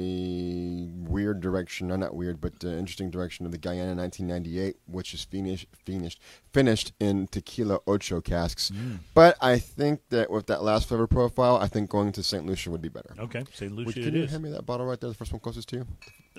[0.00, 5.14] the weird direction, no, not weird, but uh, interesting direction of the Guyana 1998, which
[5.14, 6.20] is finished, finished,
[6.52, 8.70] finished in tequila ocho casks.
[8.70, 8.98] Mm.
[9.14, 12.46] But I think that with that last flavor profile, I think going to St.
[12.46, 13.14] Lucia would be better.
[13.18, 13.72] okay, St.
[13.86, 14.30] Would- can you is.
[14.30, 15.86] hand me that bottle right there, the first one closest to you?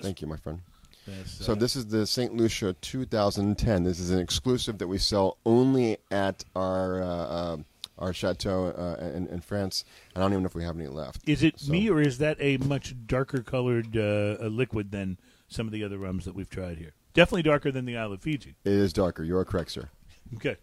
[0.00, 0.60] Thank you, my friend.
[1.06, 2.34] That's, So uh, this is the St.
[2.34, 3.82] Lucia 2010.
[3.84, 7.56] This is an exclusive that we sell only at our uh, uh,
[7.98, 9.84] our chateau uh, in, in France.
[10.14, 11.28] I don't even know if we have any left.
[11.28, 15.18] is it so- me or is that a much darker colored uh, liquid than
[15.48, 16.92] some of the other rums that we've tried here?
[17.14, 18.54] Definitely darker than the Isle of Fiji.
[18.64, 19.24] It is darker.
[19.24, 19.88] You are correct, sir.
[20.36, 20.56] Okay.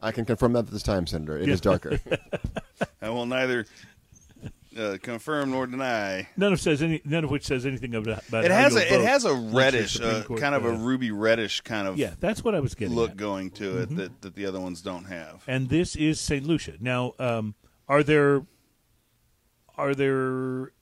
[0.00, 1.38] I can confirm that at this time, Senator.
[1.38, 2.00] It is darker.
[3.02, 3.66] I will neither
[4.78, 6.28] uh, confirm nor deny.
[6.36, 7.00] None of says any.
[7.04, 8.26] None of which says anything about.
[8.28, 11.86] about It has a it has a reddish, uh, kind of a ruby reddish kind
[11.88, 12.94] of Yeah, that's what I was getting.
[12.94, 13.16] look at.
[13.16, 13.82] going to Mm-hmm.
[13.82, 15.42] it that, that the other ones don't have.
[15.46, 16.44] and this is St.
[16.46, 16.74] Lucia.
[16.80, 17.54] Now, um,
[17.88, 18.46] are there
[19.76, 20.72] are there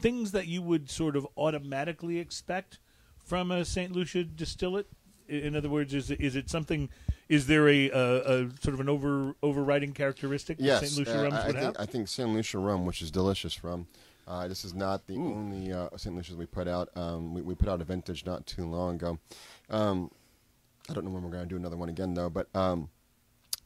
[0.00, 2.78] things that you would sort of automatically expect
[3.24, 3.92] from a St.
[3.92, 4.86] Lucia distillate?
[5.28, 6.88] In other words, is is it something?
[7.28, 10.98] Is there a, a, a sort of an over overriding characteristic that yes, St.
[10.98, 11.76] Lucia uh, rums I, would think have?
[11.78, 12.28] I think St.
[12.28, 13.86] Lucia rum, which is delicious rum.
[14.28, 16.14] Uh, this is not the only uh, St.
[16.14, 16.88] Lucia we put out.
[16.96, 19.18] Um, we, we put out a vintage not too long ago.
[19.70, 20.10] Um,
[20.88, 22.88] I don't know when we're going to do another one again though, but um,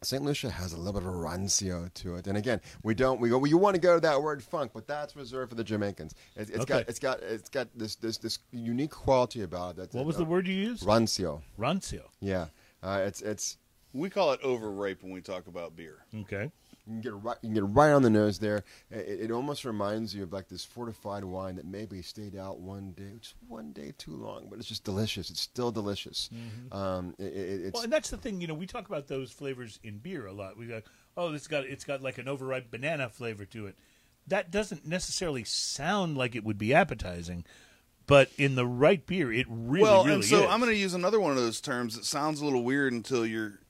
[0.03, 0.23] St.
[0.23, 3.28] Lucia has a little bit of a rancio to it, and again, we don't we
[3.28, 3.37] go.
[3.37, 6.15] Well, you want to go to that word funk, but that's reserved for the Jamaicans.
[6.37, 9.77] It, it's got it's got it's got this this this unique quality about it.
[9.77, 10.85] That's, What was uh, the word you used?
[10.85, 11.43] Rancio.
[11.59, 12.05] Rancio.
[12.20, 12.47] Yeah,
[12.82, 13.57] uh, it's it's
[13.93, 16.05] We call it overripe when we talk about beer.
[16.23, 16.51] Okay.
[16.86, 18.65] you can get right you can get right on the nose there.
[18.90, 22.93] It, it almost reminds you of like this fortified wine that maybe stayed out one
[22.93, 25.31] day, just one day too long, but it's just delicious.
[25.31, 26.31] It's still delicious.
[26.73, 27.73] Um, it, it, it's Mm-hmm.
[27.74, 28.40] Well, and that's the thing.
[28.40, 30.57] You know, we talk about those flavors in beer a lot.
[30.57, 30.81] We go,
[31.16, 33.77] oh, it's got it's got like an overripe banana flavor to it.
[34.27, 37.44] That doesn't necessarily sound like it would be appetizing,
[38.07, 39.83] but in the right beer, it really, is.
[39.83, 40.47] well, really and so is.
[40.51, 43.25] I'm going to use another one of those terms that sounds a little weird until
[43.25, 43.61] you're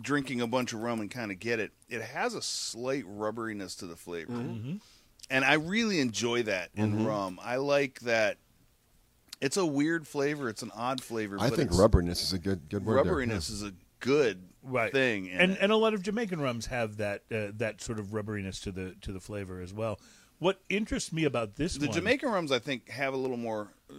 [0.00, 1.70] drinking a bunch of rum and kind of get it.
[1.88, 4.76] It has a slight rubberiness to the flavor, Mm-hmm.
[5.30, 7.38] and I really enjoy that in rum.
[7.42, 8.38] I like that.
[9.40, 10.48] It's a weird flavor.
[10.48, 11.36] It's an odd flavor.
[11.38, 13.04] I but think it's, rubberiness is a good good word.
[13.04, 13.12] there.
[13.14, 15.28] rubberiness is a good right thing.
[15.30, 15.58] and it.
[15.60, 18.94] and a lot of Jamaican rums have that uh, that sort of rubberiness to the
[19.02, 20.00] to the flavor as well.
[20.38, 23.68] What interests me about this the one, Jamaican rums, I think, have a little more.
[23.90, 23.94] Uh,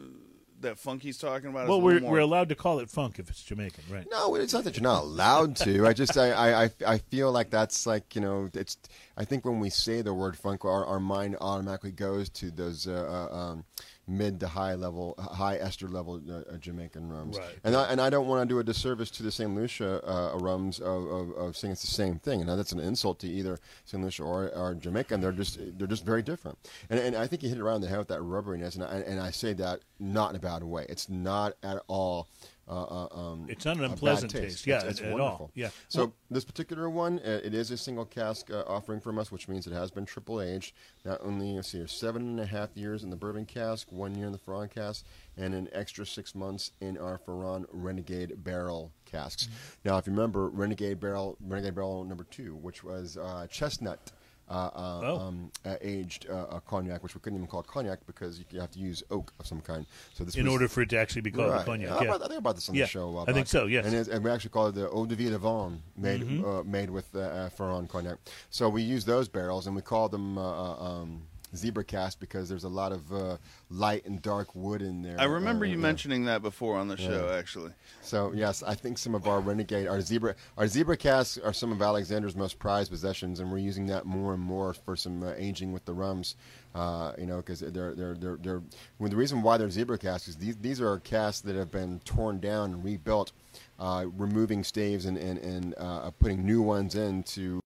[0.61, 1.63] that Funky's talking about.
[1.63, 3.83] is well, a we're little more, we're allowed to call it funk if it's Jamaican,
[3.91, 4.07] right?
[4.09, 5.85] No, it's not that you're not allowed to.
[5.85, 8.77] I just I, I, I- I feel like that's like you know it's.
[9.17, 12.87] I think when we say the word funk, our, our mind automatically goes to those
[12.87, 13.65] uh, uh, um,
[14.07, 17.37] mid to high level, high ester level uh, uh, Jamaican rums.
[17.37, 17.47] Right.
[17.63, 19.53] And I, and I don't want to do a disservice to the St.
[19.53, 22.41] Lucia uh, rums of, of, of saying it's the same thing.
[22.41, 24.01] And that's an insult to either St.
[24.03, 25.21] Lucia or, or Jamaican.
[25.21, 26.57] They're just they're just very different.
[26.89, 28.75] And, and I think you hit it around the head with that rubberiness.
[28.75, 30.85] And I, and I say that not in a bad way.
[30.89, 32.27] It's not at all.
[32.67, 34.65] Uh, uh, um, It's not an unpleasant taste.
[34.65, 35.19] Yeah, it's, it's at all.
[35.19, 35.51] wonderful.
[35.53, 35.69] Yeah.
[35.87, 39.31] So Well- this particular one, uh, it is a single cask uh, offering from us,
[39.31, 40.73] which means it has been triple aged.
[41.03, 44.25] Not only let's see, seven and a half years in the bourbon cask, one year
[44.25, 45.05] in the Ferrand cask,
[45.37, 49.43] and an extra six months in our Ferrand Renegade barrel casks.
[49.45, 49.89] Mm-hmm.
[49.89, 54.11] Now, if you remember, Renegade barrel, Renegade barrel number two, which was uh, chestnut.
[54.47, 55.17] Uh, uh, Oh.
[55.27, 56.27] um, uh, aged
[56.67, 59.59] cognac, which we couldn't even call cognac because you, have to use oak of some
[59.59, 59.87] kind.
[60.13, 61.65] So this In was, order for it to actually be called a Right.
[61.65, 62.03] cognac, I, yeah.
[62.05, 63.25] brought- I think about this on Yeah, the show.
[63.27, 63.85] I think so, yes.
[63.85, 66.45] And, it's- and we actually call it the Eau de Vie de Vin, made Mm-hmm.
[66.45, 68.19] uh, made with uh, Ferrand cognac.
[68.51, 71.23] So we use those barrels, and we call them um,
[71.55, 73.37] zebra cast because there's a lot of uh,
[73.69, 75.19] light and dark wood in there.
[75.19, 75.81] I remember Uh, you yeah.
[75.81, 77.71] mentioning that before on the show, actually.
[78.01, 81.71] So yes, I think some of our renegade, our zebra, our zebra casks are some
[81.71, 85.33] of Alexander's most prized possessions, and we're using that more and more for some uh,
[85.37, 86.35] aging with the rums.
[86.73, 88.61] Uh, you know, because they're they're they're they're.
[88.99, 91.99] Well, the reason why they're zebra casks is these these are casts that have been
[92.03, 93.31] torn down and rebuilt,
[93.79, 97.61] uh, removing staves and and and uh, putting new ones in to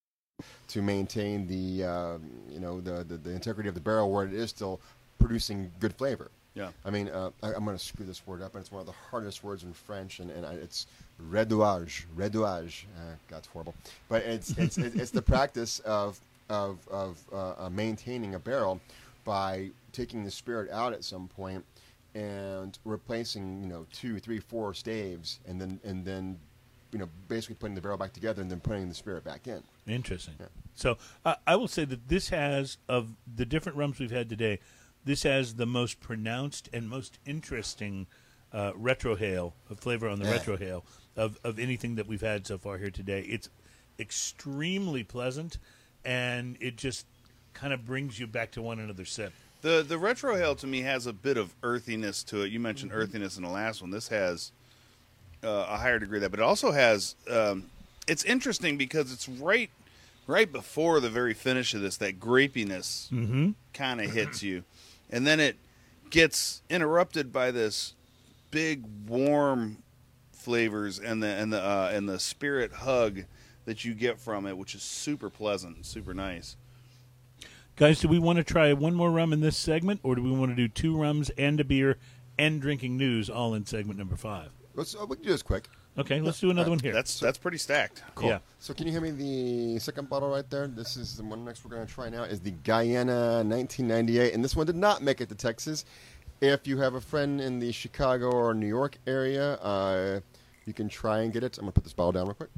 [0.70, 2.18] to maintain the uh,
[2.50, 4.80] you know the, the the integrity of the barrel where it is still
[5.20, 6.32] producing good flavor.
[6.56, 6.70] Yeah.
[6.84, 8.88] I mean, uh, I, I'm going to screw this word up, and it's one of
[8.88, 10.88] the hardest words in French, and, and I, it's
[11.20, 12.08] redouage.
[12.16, 12.88] Redouage.
[12.98, 13.76] Uh, that's horrible.
[14.10, 16.20] But it's it's, it's, it's the practice of
[16.50, 18.82] of, of uh, uh, maintaining a barrel
[19.24, 21.64] by taking the spirit out at some point
[22.16, 26.38] and replacing, you know, two, three, four staves, and then and then,
[26.92, 29.62] you know, basically putting the barrel back together and then putting the spirit back in.
[29.88, 30.34] Interesting.
[30.40, 30.48] Yeah.
[30.76, 34.60] So I I will say that this has of the different rums we've had today,
[35.06, 38.08] this has the most pronounced and most interesting
[38.52, 40.40] uh, retrohale uh, flavor on the Yeah.
[40.40, 40.84] retrohale
[41.16, 43.22] of of anything that we've had so far here today.
[43.22, 43.50] It's
[44.00, 45.58] extremely pleasant,
[46.04, 47.06] and it just
[47.54, 49.34] kind of brings you back to one another sip.
[49.62, 52.52] The the retrohale to me has a bit of earthiness to it.
[52.52, 53.02] You mentioned Mm-hmm.
[53.02, 53.92] earthiness in the last one.
[53.92, 54.52] This has
[55.44, 57.16] uh, a higher degree of that, but it also has.
[57.30, 57.66] Um,
[58.08, 59.70] it's interesting because it's right
[60.28, 63.52] right before the very finish of this that grapiness Mm-hmm.
[63.74, 64.64] kind of hits you,
[65.10, 65.56] and then it
[66.10, 67.94] gets interrupted by this
[68.52, 69.78] big warm
[70.32, 73.26] flavors and the and the uh, and the spirit hug
[73.66, 76.56] that you get from it, which is super pleasant, super nice.
[77.76, 80.32] Guys, do we want to try one more rum in this segment, or do we
[80.32, 81.98] want to do two rums and a beer
[82.38, 84.50] and drinking news all in segment number five?
[84.80, 85.68] Let's uh, we can do this quick.
[85.98, 86.94] Okay, let's do another one here.
[86.94, 88.02] That's that's pretty stacked.
[88.16, 88.30] Cool.
[88.30, 88.40] Yeah.
[88.60, 89.12] So can you hear me?
[89.12, 90.68] The second bottle right there.
[90.68, 92.24] This is the one next we're going to try now.
[92.24, 95.84] Is the Guyana 1998, and this one did not make it to Texas.
[96.40, 100.22] If you have a friend in the Chicago or New York area, uh,
[100.66, 101.58] you can try and get it.
[101.58, 102.50] I'm going to put this bottle down real quick.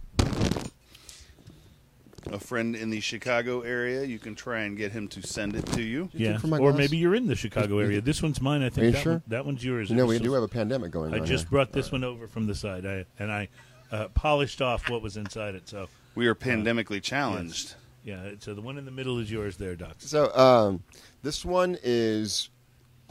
[2.34, 5.66] A friend in the Chicago area, you can try and get him to send it
[5.74, 6.10] to you.
[6.14, 6.78] yeah, for my or glass?
[6.78, 8.02] maybe you're in the Chicago area.
[8.02, 8.62] This one's mine.
[8.64, 8.84] I think.
[8.84, 9.14] Are you that sure?
[9.14, 9.90] One, that one's yours.
[9.90, 11.26] You know, we was do have a pandemic going I on.
[11.26, 11.49] just here.
[11.52, 13.49] brought this one over from the side, I, and I
[13.91, 15.68] uh, polished off what was inside it.
[15.68, 17.76] So, We are pandemically challenged.
[18.03, 18.32] yeah.
[18.40, 19.95] So the one in the middle is yours, there, Doc.
[19.99, 20.84] So um,
[21.24, 22.49] this one is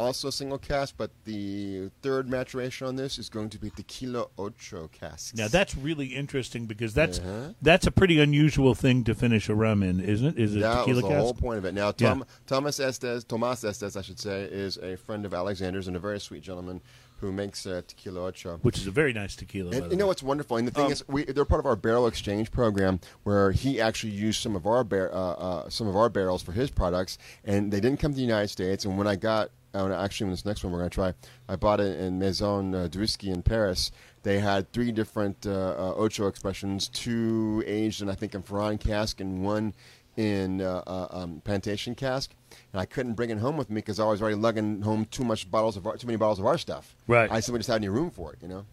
[0.01, 4.27] also a single cask, but the third maturation on this is going to be tequila
[4.39, 5.35] ocho casks.
[5.37, 7.53] Now that's really interesting because that's Uh-huh.
[7.63, 10.39] that's a pretty unusual thing to finish a rum in, isn't it?
[10.39, 11.21] Is it that was tequila the cask?
[11.21, 11.75] whole point of it.
[11.75, 12.21] Now, Yeah.
[12.47, 16.19] Thomas Estes, Tomas Estes, I should say, is a friend of Alexander's and a very
[16.21, 16.81] sweet gentleman
[17.21, 18.59] who makes uh, tequila ocho.
[18.63, 19.77] Which is a very nice tequila.
[19.77, 20.57] And you know what's wonderful?
[20.57, 23.79] And the thing Um, is, we, they're part of our barrel exchange program, where he
[23.79, 27.19] actually used some of our bar, uh, uh, some of our barrels for his products,
[27.45, 28.87] and they didn't come to the United States.
[28.87, 31.15] And when I got, actually, when this next one we're going to try,
[31.49, 33.91] I bought it in Maison uh, Druski in Paris.
[34.23, 38.81] They had three different uh, uh, Ocho expressions, two aged, and I think in Ferrand
[38.81, 39.75] cask, and one
[40.17, 42.33] in uh, uh, um, plantation cask.
[42.73, 45.25] And I couldn't bring it home with me because I was already lugging home too
[45.25, 46.97] much bottles of our, too many bottles of our stuff.
[47.07, 47.31] Right.
[47.31, 48.67] I simply just had any room for it, you know.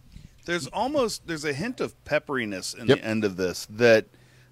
[0.44, 2.98] There's almost there's a hint of pepperiness in Yep.
[2.98, 4.06] the end of this that,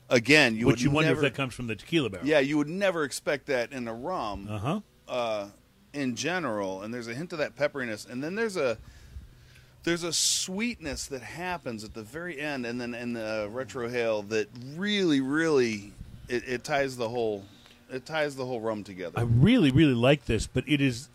[0.09, 2.27] again, you Which would you wonder never, if that comes from the tequila barrel.
[2.27, 4.47] Yeah, you would never expect that in a rum.
[4.48, 5.47] Uh huh.
[5.97, 8.78] Uh, in general, and there's a hint of that pepperiness, and then there's a
[9.85, 14.48] there's a sweetness that happens at the very end, and then in the retrohale that
[14.77, 15.93] really, really
[16.28, 17.44] it, it ties the whole
[17.90, 19.12] it ties the whole rum together.
[19.16, 21.09] I really, really like this, but it is,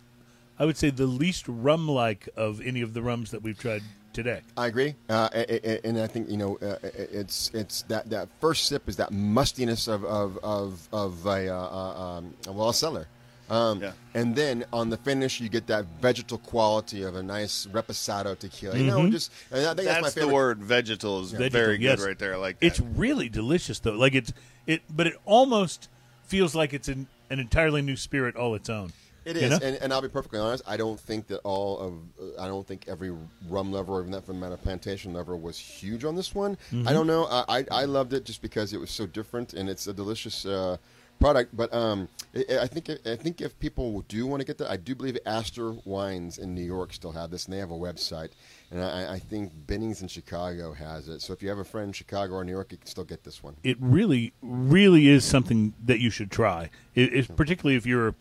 [0.58, 3.82] I would say, the least rum-like of any of the rums that we've tried
[4.14, 4.40] today.
[4.56, 8.28] I agree, uh, a- a- and I think you know uh, it's it's that, that
[8.40, 12.74] first sip is that mustiness of of of, of a uh, uh, um, well a
[12.74, 13.06] cellar,
[13.52, 13.92] um, Yeah.
[14.14, 18.76] and then on the finish you get that vegetal quality of a nice reposado tequila.
[18.76, 20.26] You know, just I think that's, my favorite.
[20.28, 20.62] the word.
[20.62, 22.04] Vegetal is Vegetal, very good yes.
[22.04, 22.34] right there.
[22.34, 22.66] I like that.
[22.66, 23.92] It's really delicious, though.
[23.92, 24.32] Like it's
[24.66, 25.88] it, but it almost
[26.24, 28.92] feels like it's an, an entirely new spirit all its own.
[29.24, 29.58] It is, You know?
[29.62, 30.64] and, and I'll be perfectly honest.
[30.66, 33.12] I don't think that all of, uh, I don't think every
[33.48, 36.56] rum lover, or even that from amount of plantation lover, was huge on this one.
[36.72, 36.88] Mm-hmm.
[36.88, 37.26] I don't know.
[37.26, 40.44] I, I I loved it just because it was so different, and it's a delicious
[40.44, 40.76] uh,
[41.22, 41.56] product.
[41.56, 44.76] But um, I, I think I think if people do want to get that, I
[44.76, 48.30] do believe Astor Wines in New York still have this, and they have a website.
[48.70, 51.20] And I, I think Bennings in Chicago has it.
[51.20, 53.24] So if you have a friend in Chicago or New York, you can still get
[53.24, 53.56] this one.
[53.62, 56.70] it really, really is something that you should try.
[56.94, 58.14] It, it's particularly if you're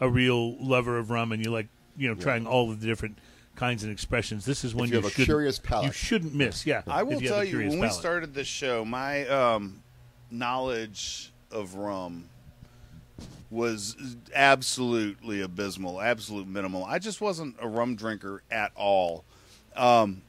[0.00, 3.18] a real lover of rum and you like, you know, trying all of the different
[3.56, 4.44] kinds and expressions.
[4.44, 5.86] This is one you have a shouldn't- curious palate.
[5.86, 6.66] You shouldn't miss.
[6.66, 9.82] Yeah, I will you tell you, curious when we started this show, my um,
[10.30, 12.28] knowledge of rum
[13.50, 13.96] was
[14.34, 16.84] absolutely abysmal, absolute minimal.
[16.84, 19.24] I just wasn't a rum drinker at all.
[19.76, 20.22] Um,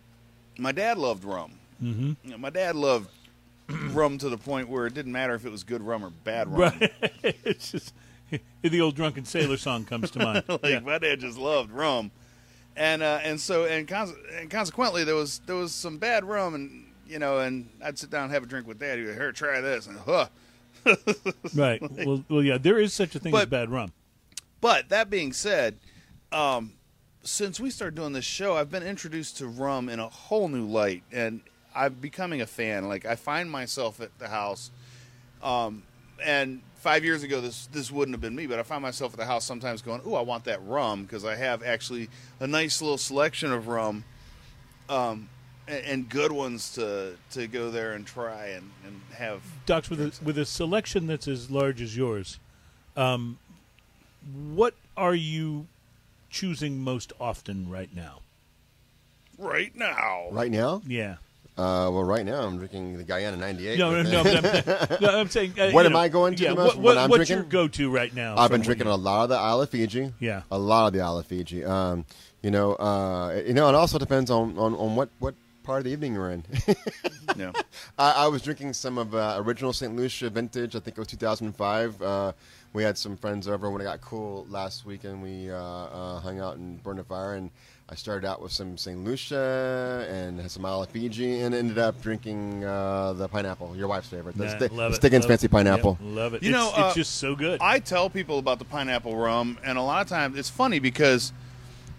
[0.57, 1.53] my dad loved rum.
[1.83, 2.39] Mm-hmm.
[2.39, 3.09] my dad loved
[3.91, 6.47] rum to the point where it didn't matter if it was good rum or bad
[6.47, 6.73] rum.
[6.79, 6.93] Right.
[7.43, 7.93] it's just
[8.61, 10.43] the old drunken sailor song comes to mind.
[10.47, 10.79] like Yeah.
[10.79, 12.11] my dad just loved rum,
[12.75, 16.55] and uh, and so and, cons- and consequently there was there was some bad rum,
[16.55, 18.97] and you know, and I'd sit down and have a drink with dad.
[18.97, 20.27] He'd go, "Here, try this," and huh.
[21.55, 21.81] Right.
[22.05, 22.57] Well, well, yeah.
[22.57, 23.91] There is such a thing as bad rum.
[24.61, 25.77] But that being said,
[26.31, 26.73] um,
[27.23, 30.65] since we started doing this show, I've been introduced to rum in a whole new
[30.65, 31.41] light, and
[31.75, 32.87] I'm becoming a fan.
[32.87, 34.71] Like I find myself at the house,
[35.41, 35.83] um,
[36.23, 39.19] and five years ago this this wouldn't have been me, but I find myself at
[39.19, 42.09] the house sometimes going, "Oh, I want that rum," because I have actually
[42.39, 44.03] a nice little selection of rum,
[44.87, 45.29] um,
[45.67, 49.41] and, and good ones to to go there and try and, and have.
[49.65, 52.39] Docs, with a, with a selection that's as large as yours,
[52.95, 53.37] um,
[54.53, 55.67] what are you
[56.29, 58.19] choosing most often right now?
[59.37, 61.15] Right now, Right now, Yeah.
[61.57, 63.77] uh, well, right now I'm drinking the Guyana '98.
[63.77, 64.23] No, no, no.
[64.23, 65.51] But I'm, no, I'm saying.
[65.59, 66.49] Uh, What you am know, I going to Yeah.
[66.51, 67.35] the what, most what- when I'm what's drinking?
[67.37, 68.37] your go-to right now?
[68.37, 70.13] I've been from drinking what a lot of the Isle of Fiji.
[70.21, 70.43] Yeah.
[70.51, 71.65] a lot of the Isle of Fiji.
[71.65, 72.05] Um,
[72.41, 75.35] you know, uh, you know, it also depends on, on, on what, what
[75.65, 76.43] part of the evening you're in.
[77.35, 77.51] yeah.
[77.97, 79.95] I, I was drinking some of uh, original St.
[79.95, 80.75] Lucia vintage.
[80.75, 82.01] I think it was 2005.
[82.01, 82.31] Uh,
[82.73, 85.23] we had some friends over when it got cool last weekend.
[85.23, 87.49] We uh, uh, hung out and burned a fire, and
[87.89, 89.03] I started out with some St.
[89.03, 93.87] Lucia and had some Isle of Fiji, and ended up drinking uh, the pineapple, your
[93.87, 95.51] wife's favorite, the, Nah, Sti- love it, Stiggins love Fancy it.
[95.51, 95.97] Pineapple.
[96.01, 96.43] Yep, love it.
[96.43, 97.61] You it's, know, uh, it's just so good.
[97.61, 101.31] I tell people about the pineapple rum, and a lot of times it's funny because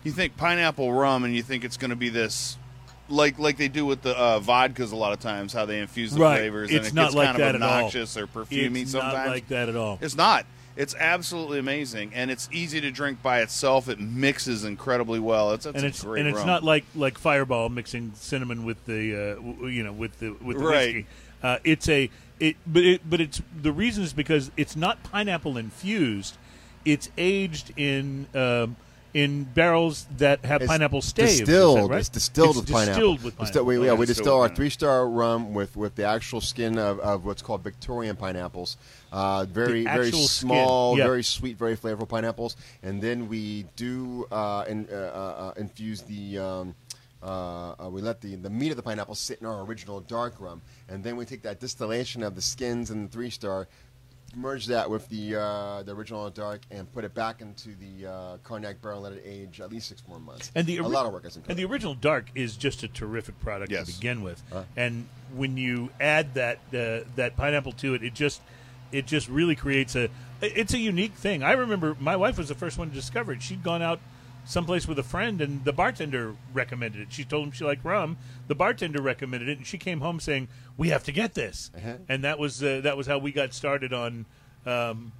[0.05, 2.59] you think pineapple rum, and you think it's going to be this,
[3.09, 4.93] like like they do with the uh, vodkas.
[4.93, 6.39] A lot of times, how they infuse the Right.
[6.39, 9.15] flavors, It's and it not gets like kind that of obnoxious or perfumey it's sometimes.
[9.15, 9.99] not like that at all.
[10.01, 10.47] It's not.
[10.77, 13.89] It's absolutely amazing, and it's easy to drink by itself.
[13.89, 15.53] It mixes incredibly well.
[15.53, 16.47] It's, it's and a it's great and it's rum.
[16.47, 20.59] not like like Fireball mixing cinnamon with the uh, w- you know with the with
[20.59, 20.95] the Right.
[20.95, 21.07] whiskey.
[21.43, 22.11] Uh, it's a
[22.41, 26.37] it but it but it's the reason is because it's not pineapple infused.
[26.85, 28.77] It's aged in um,
[29.17, 31.39] in barrels that have It's pineapple staves.
[31.41, 31.89] Distilled.
[31.91, 32.01] right?
[32.01, 32.93] It's distilled It's with pineapple.
[33.17, 33.65] Distilled with Disti- pineapple.
[33.65, 37.01] we, yeah, Oh, we distill our three star rum with, with the actual skin of,
[37.01, 38.77] of what's called Victorian pineapples.
[39.11, 41.05] Uh, very very small, yeah.
[41.07, 42.57] very sweet, very flavorful pineapples.
[42.83, 46.39] And then we do uh, in, uh, uh, uh, infuse the.
[46.39, 46.75] Um,
[47.23, 50.35] uh, uh, we let the, the meat of the pineapple sit in our original dark
[50.39, 53.67] rum, and then we take that distillation of the skins and the three star,
[54.37, 58.37] merge that with the uh, the original dark, and put it back into the uh,
[58.45, 60.53] cognac barrel and let it age at least six more months.
[60.55, 63.39] And the a lot of work into And the original dark is just a terrific
[63.41, 63.87] product Yes.
[63.87, 64.43] to begin with.
[64.53, 64.65] Huh?
[64.77, 68.43] And when you add that uh, that pineapple to it, it just
[68.93, 70.09] it just really creates a
[70.43, 71.43] it's a unique thing.
[71.43, 73.43] I remember my wife was the first one to discover it.
[73.43, 74.01] She'd gone out
[74.47, 77.13] someplace with a friend and the bartender recommended it.
[77.13, 78.17] She told him she liked rum.
[78.49, 81.95] The bartender recommended it and she came home saying, "We have to get this." Uh-huh.
[82.09, 84.25] And that was uh, that was how we got started on
[84.65, 85.13] um,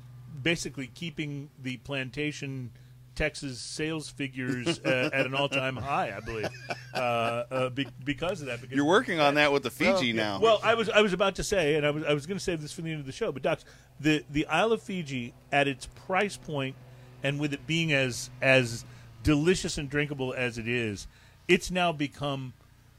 [0.43, 2.71] basically keeping the plantation
[3.17, 6.51] Texas sales figures uh, at an all-time high, I believe,
[6.95, 8.61] uh, uh, be- because of that.
[8.61, 10.39] Because You're working on that with the Fiji now.
[10.39, 12.45] well, I was I was about to say, and I was I was going to
[12.45, 13.65] save this for the end of the show, but Docs,
[13.99, 16.77] the the Isle of Fiji at its price point,
[17.23, 18.85] and with it being as as
[19.27, 21.07] delicious and drinkable as it is,
[21.49, 22.53] it's now become.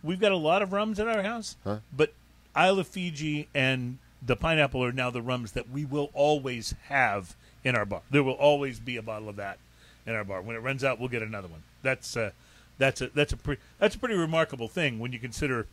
[0.03, 1.79] We've got a lot of rums at our house, Huh?
[1.95, 2.13] but
[2.53, 7.35] Isle of Fiji and the pineapple are now the rums that we will always have
[7.63, 8.01] in our bar.
[8.11, 9.57] There will always be a bottle of that
[10.05, 10.41] in our bar.
[10.41, 11.63] When it runs out, we'll get another one.
[11.81, 12.31] That's uh,
[12.77, 15.65] that's a that's a pretty that's a pretty remarkable thing when you consider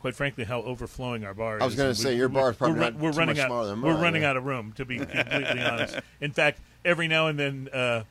[0.00, 1.62] quite frankly, how overflowing our bar is.
[1.62, 3.48] I was gonna say, we, your bar is probably we're, we're running much out.
[3.48, 5.98] smaller than we're running out of room, to be completely honest.
[6.20, 8.04] In fact, every now and then, uh,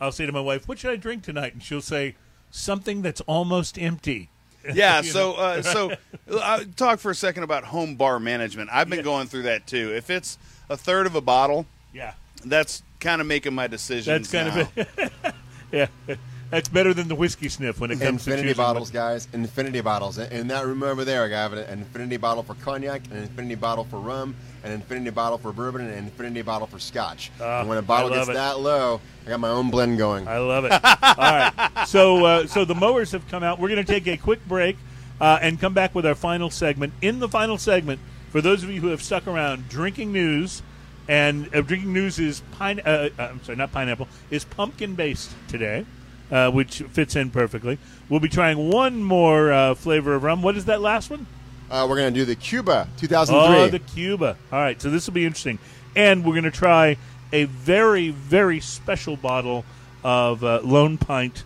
[0.00, 2.14] I'll say to my wife, "What should I drink tonight?" And she'll say,
[2.50, 4.30] "Something that's almost empty."
[4.74, 5.02] yeah.
[5.02, 5.92] So, uh, so
[6.30, 8.70] uh, talk for a second about home bar management.
[8.72, 9.04] I've been Yeah.
[9.04, 9.92] going through that too.
[9.94, 10.38] If it's
[10.70, 12.14] a third of a bottle, Yeah,
[12.44, 14.30] that's kind of making my decisions.
[14.30, 14.82] that's kind now.
[14.82, 15.12] of
[15.72, 15.88] it.
[16.08, 16.16] yeah,
[16.50, 19.28] that's better than the whiskey sniff when it comes to Infinity bottles, what- guys.
[19.32, 20.18] Infinity bottles.
[20.18, 23.54] And in that room over there, I have an infinity bottle for cognac, an infinity
[23.56, 27.30] bottle for rum, an infinity bottle for bourbon, and an infinity bottle for scotch.
[27.40, 28.34] Ah, and when a bottle gets it.
[28.34, 30.28] that low, I got my own blend going.
[30.28, 30.72] I love it.
[30.72, 30.78] All
[31.16, 31.70] right.
[31.86, 33.58] So, uh, so the mowers have come out.
[33.58, 34.76] We're going to take a quick break
[35.20, 36.92] uh, and come back with our final segment.
[37.02, 38.00] In the final segment,
[38.30, 40.62] for those of you who have stuck around, drinking news,
[41.08, 42.80] and uh, drinking news is pine.
[42.80, 44.08] Uh, uh, I'm sorry, not pineapple.
[44.30, 45.84] Is pumpkin based today,
[46.30, 47.78] uh, which fits in perfectly.
[48.08, 50.42] We'll be trying one more uh, flavor of rum.
[50.42, 51.26] What is that last one?
[51.70, 53.56] Uh, we're going to do the Cuba 2003.
[53.56, 54.36] Oh, the Cuba.
[54.52, 55.58] All right, so this will be interesting.
[55.96, 56.96] And we're going to try
[57.32, 59.64] a very, very special bottle
[60.02, 61.44] of uh, Lone Pint.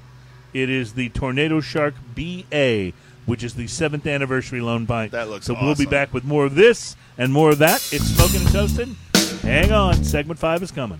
[0.52, 2.92] It is the Tornado Shark BA,
[3.26, 5.12] which is the seventh anniversary Lone Pint.
[5.12, 7.76] That looks So we'll be back with more of this and more of that.
[7.92, 8.96] It's Smoking and Toasting.
[9.42, 10.98] Hang on, segment five is coming.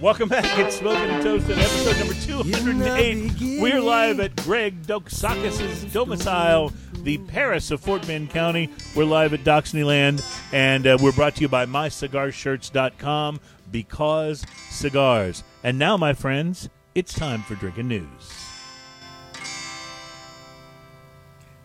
[0.00, 0.44] Welcome back.
[0.60, 3.60] It's Smoking and Toasting, episode number 208.
[3.60, 6.72] We're live at Greg Doxakis' domicile,
[7.02, 8.70] the Paris of Fort Bend County.
[8.94, 10.22] We're live at Doxneyland,
[10.52, 13.40] and uh, we're brought to you by MyCigarShirts.com
[13.72, 15.42] because cigars.
[15.64, 18.06] And now, my friends, it's time for drinking news.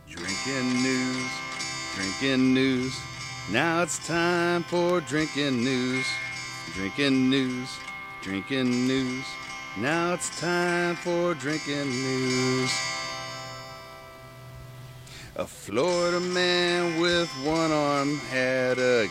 [0.10, 1.32] Drinking news,
[1.94, 3.00] drinking news.
[3.52, 6.08] Now it's time for drinking news,
[6.74, 7.70] drinking news,
[8.24, 9.26] drinking news.
[9.78, 12.72] Now it's time for drinking news.
[15.36, 19.10] A Florida man with one arm had a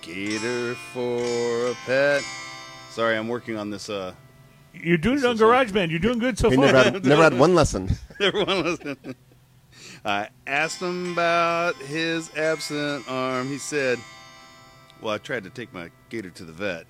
[0.00, 1.22] gator for
[1.70, 2.24] a pet.
[2.90, 3.88] Sorry, I'm working on this.
[3.88, 4.14] Uh,
[4.72, 5.90] You're doing it on GarageBand.
[5.90, 6.72] You're doing good so We far.
[6.72, 7.96] never had, one lesson.
[8.20, 8.96] never had one lesson.
[8.96, 9.14] Everyone listen.
[10.04, 13.48] I asked him about his absent arm.
[13.48, 13.98] He said,
[15.00, 16.86] Well, I tried to take my gator to the vet.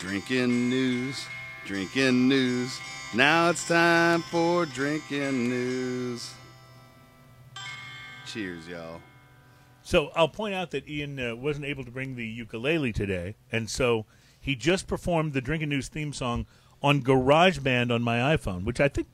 [0.00, 1.26] Drinking news,
[1.66, 2.80] drinking news.
[3.14, 6.32] Now it's time for drinking news.
[8.26, 9.02] Cheers, y'all.
[9.82, 13.68] So I'll point out that Ian uh, wasn't able to bring the ukulele today, and
[13.68, 14.06] so
[14.40, 16.46] he just performed the Drinking News theme song
[16.82, 19.08] on GarageBand on my iPhone, which I think,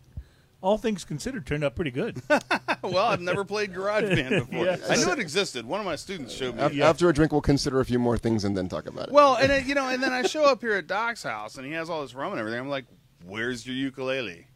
[0.62, 2.20] all things considered, turned out pretty good.
[2.82, 4.64] well, I've never played GarageBand before.
[4.66, 4.76] Yeah.
[4.88, 5.66] I knew it existed.
[5.66, 6.62] One of my students showed me.
[6.62, 9.12] Af- After a drink, we'll consider a few more things and then talk about it.
[9.12, 11.66] Well, and then, you know, and then I show up here at Doc's house, and
[11.66, 12.58] he has all this rum and everything.
[12.60, 12.86] I'm like,
[13.24, 14.46] "Where's your ukulele?"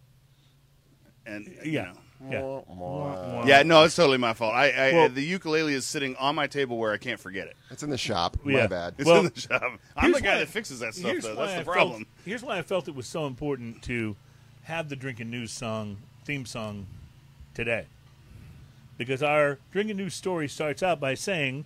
[1.26, 1.92] And you yeah,
[2.30, 2.64] know.
[2.70, 3.44] yeah.
[3.46, 4.54] yeah, no, it's totally my fault.
[4.54, 7.56] I, I Well- the ukulele is sitting on my table where I can't forget it.
[7.70, 8.36] it's in the shop.
[8.44, 8.62] Yeah.
[8.62, 8.94] My bad.
[8.98, 9.62] It's Well, in the shop.
[9.96, 11.36] I'm the guy that fixes that stuff, though.
[11.36, 12.04] why That's the I problem.
[12.04, 14.16] Felt, here's why I felt it was so important to
[14.70, 16.86] have the Drinking News song theme song
[17.54, 17.86] today,
[18.96, 21.64] because our drinking news story starts out by saying,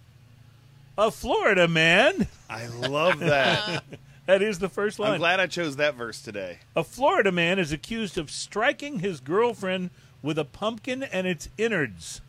[0.96, 3.84] "A Florida man." I love that.
[4.26, 5.12] That is the first line.
[5.12, 6.60] I'm glad I chose that verse today.
[6.74, 9.90] A Florida man is accused of striking his girlfriend
[10.22, 12.22] with a pumpkin and its innards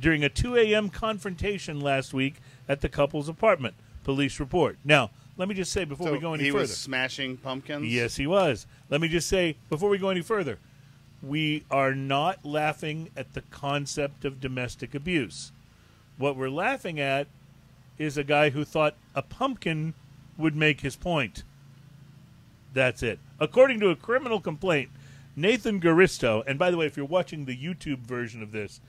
[0.00, 0.88] during a 2 a.m.
[0.88, 2.36] confrontation last week
[2.66, 3.74] at the couple's apartment.
[4.04, 4.78] Police report.
[4.86, 6.60] Now, let me just say before So we go any further he further.
[6.62, 7.86] was smashing pumpkins.
[7.86, 8.66] Yes, he was.
[8.90, 10.58] Let me just say before we go any further,
[11.22, 15.52] we are not laughing at the concept of domestic abuse.
[16.18, 17.28] What we're laughing at
[17.98, 19.94] is a guy who thought a pumpkin
[20.36, 21.42] would make his point.
[22.74, 23.18] That's it.
[23.40, 24.90] According to a criminal complaint,
[25.34, 28.80] Nathan Garisto, and by the way, if you're watching the YouTube version of this,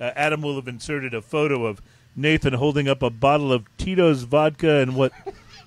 [0.00, 1.80] uh, Adam will have inserted a photo of
[2.16, 5.12] Nathan holding up a bottle of Tito's vodka and what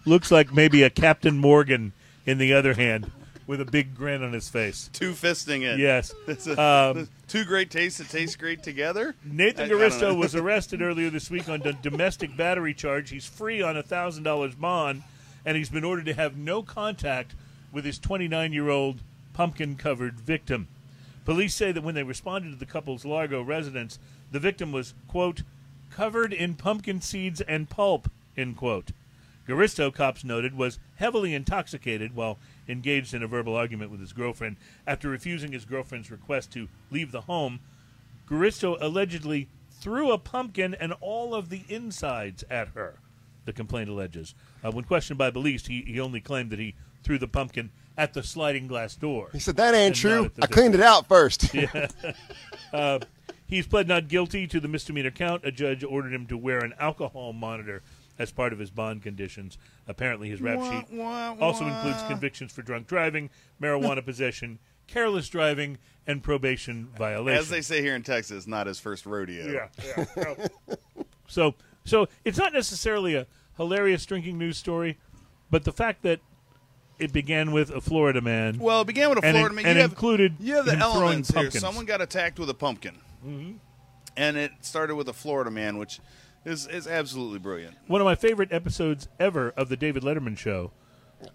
[0.06, 1.94] looks like maybe a Captain Morgan
[2.26, 3.12] in the other hand
[3.48, 4.90] with a big grin on his face.
[4.94, 5.80] Two fisting it.
[5.80, 6.14] Yes.
[6.48, 9.16] A- Um, two great tastes that taste great together.
[9.26, 13.10] Nathan Garisto was arrested earlier this week on a domestic battery charge.
[13.10, 15.04] He's free on a thousand dollars bond,
[15.46, 17.36] and he's been ordered to have no contact
[17.72, 19.02] with his 29 year old
[19.34, 20.68] pumpkin covered victim.
[21.26, 24.00] Police say that when they responded to the couple's Largo residence,
[24.32, 25.44] the victim was quote
[25.90, 28.92] covered in pumpkin seeds and pulp end quote.
[29.48, 32.38] Garisto, cops noted, was heavily intoxicated while
[32.68, 34.58] engaged in a verbal argument with his girlfriend.
[34.86, 37.60] After refusing his girlfriend's request to leave the home,
[38.28, 43.00] Garisto allegedly threw a pumpkin and all of the insides at her,
[43.46, 44.36] the complaint alleges.
[44.64, 48.14] Uh, when questioned by police, he, he only claimed that he threw the pumpkin at
[48.14, 49.30] the sliding glass door.
[49.34, 50.18] He said that ain't true.
[50.18, 51.52] not at the I cleaned it out first.
[53.48, 55.44] He's pled not guilty to the misdemeanor count.
[55.44, 57.84] A judge ordered him to wear an alcohol monitor
[58.20, 59.58] as part of his bond conditions.
[59.88, 61.76] Apparently, his rap Wah, sheet wah, also wah.
[61.76, 63.30] includes convictions for drunk driving,
[63.62, 65.78] marijuana possession, careless driving,
[66.08, 67.40] and probation violation.
[67.40, 69.68] As they say here in Texas, not his first rodeo.
[69.86, 70.76] Yeah, yeah.
[71.28, 71.56] so,
[71.86, 73.28] so it's not necessarily a
[73.58, 74.98] hilarious drinking news story,
[75.50, 76.20] but the fact that
[77.00, 78.60] it began with a Florida man.
[78.60, 79.66] Well, it began with a And Florida in- man.
[79.66, 81.36] and you have, included you have the him throwing elements here.
[81.44, 81.62] pumpkins.
[81.64, 83.54] Someone got attacked with a pumpkin, mm-hmm.
[84.18, 86.00] and it started with a Florida man, which
[86.46, 87.76] is is absolutely brilliant.
[87.88, 90.72] One of my favorite episodes ever of the David Letterman show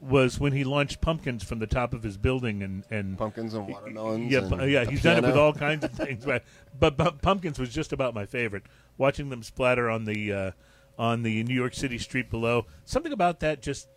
[0.01, 3.69] was when he launched pumpkins from the top of his building and and Pumpkins and
[3.69, 4.31] watermelons.
[4.31, 6.25] yeah, and yeah, a he's done it with all kinds of things.
[6.25, 6.45] But,
[6.79, 8.65] but, but pumpkins was just about my favorite.
[8.99, 10.51] Watching them splatter on the uh,
[10.99, 13.89] on the New York City street below, something about that just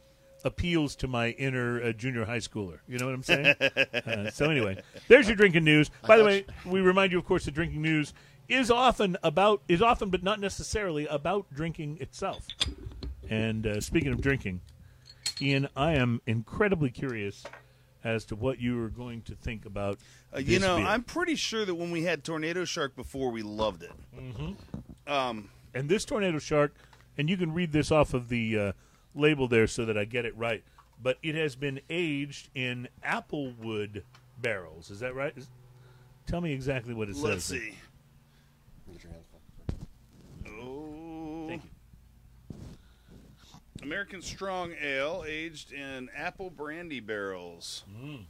[0.45, 2.79] appeals to my inner uh, junior high schooler.
[2.87, 3.55] You know what I'm saying?
[4.05, 5.89] uh, so anyway, there's your drinking news.
[6.05, 8.13] By the way, we remind you, of course, the drinking news
[8.49, 12.47] is often about is often, but not necessarily about drinking itself.
[13.29, 14.61] And uh, speaking of drinking,
[15.39, 17.43] Ian, I am incredibly curious
[18.03, 19.99] as to what you are going to think about.
[20.35, 20.85] Uh, you know, beer.
[20.87, 23.91] I'm pretty sure that when we had Tornado Shark before, we loved it.
[25.07, 26.73] Um, and this tornado shark,
[27.17, 28.71] and you can read this off of the uh,
[29.15, 30.63] label there so that I get it right.
[31.01, 34.03] But it has been aged in applewood
[34.41, 34.89] barrels.
[34.89, 35.33] Is that right?
[35.35, 35.49] Is-
[36.27, 37.61] tell me exactly what it let's says.
[37.61, 37.73] see.
[40.47, 41.69] Oh, Thank you.
[43.81, 47.83] American Strong Ale, aged in apple brandy barrels.
[48.01, 48.25] Mm.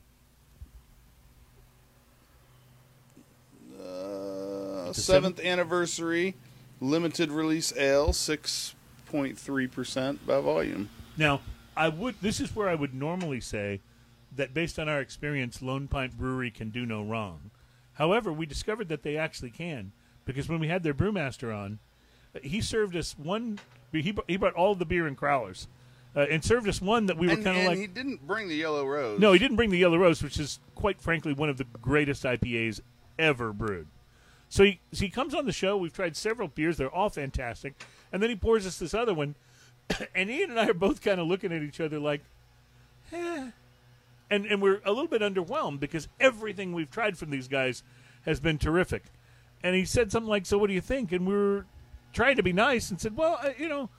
[3.80, 6.36] Uh, It's a seventh anniversary,
[6.82, 10.90] limited release ale, six point three percent by volume.
[11.18, 11.42] Now,
[11.76, 12.16] I would.
[12.22, 13.80] This is where I would normally say
[14.36, 17.52] that, based on our experience, Lone Pint Brewery can do no wrong.
[17.94, 19.92] However, we discovered that they actually can
[20.26, 21.80] because when we had their brewmaster on,
[22.44, 23.60] he served us one.
[23.92, 25.68] He brought, he brought all the beer in crowlers,
[26.16, 27.78] uh, and served us one that we were kind of and like.
[27.78, 29.20] he didn't bring the yellow rose.
[29.20, 32.24] No, he didn't bring the Yellow Rose, which is quite frankly one of the greatest
[32.24, 32.82] IPAs
[33.18, 33.88] ever brewed.
[34.48, 35.78] So he, so he comes on the show.
[35.78, 37.84] We've tried several beers; they're all fantastic.
[38.12, 39.36] And then he pours us this other one,
[40.16, 42.22] and Ian and I are both kind of looking at each other like,
[43.12, 43.52] eh.
[44.32, 47.84] And and we're a little bit underwhelmed because everything we've tried from these guys
[48.24, 49.06] has been terrific.
[49.62, 51.66] And he said something like, "So what do you think?" And we were
[52.14, 53.90] trying to be nice and said, "Well, I, you know,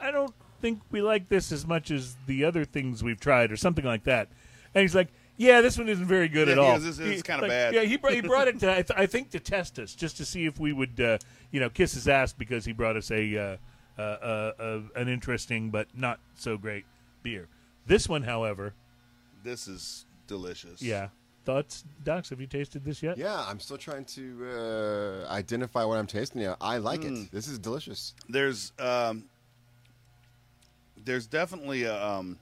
[0.00, 3.56] I don't think we like this as much as the other things we've tried, or
[3.56, 4.28] something like that.
[4.74, 6.78] And he's like, "Yeah, this one isn't very good Yeah, at all.
[6.78, 9.06] "This is kinda like, bad." Yeah, he brought, he brought it to I, th- I
[9.06, 11.18] think to test us, just to see if we would, uh,
[11.50, 13.56] you know, kiss his ass because he brought us a uh,
[13.98, 16.84] uh, uh, an interesting but not so great
[17.22, 17.48] beer.
[17.86, 18.72] This one, however,
[19.42, 20.80] This is delicious.
[20.82, 21.08] yeah.
[21.44, 22.30] Thoughts, Docs?
[22.30, 23.18] Have you tasted this yet?
[23.18, 24.48] Yeah, I'm still trying to
[25.26, 26.40] uh, identify what I'm tasting.
[26.40, 27.24] Yeah, I like Mm.
[27.26, 27.32] it.
[27.32, 28.14] This is delicious.
[28.28, 29.24] There's um,
[31.04, 32.38] there's definitely a um,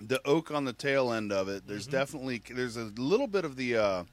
[0.00, 1.62] the oak on the tail end of it.
[1.66, 1.92] There's Mm-hmm.
[1.96, 4.04] definitely there's a little bit of the uh,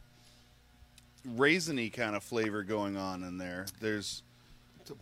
[1.27, 3.65] raisiny kind of flavor going on in there.
[3.81, 4.21] There's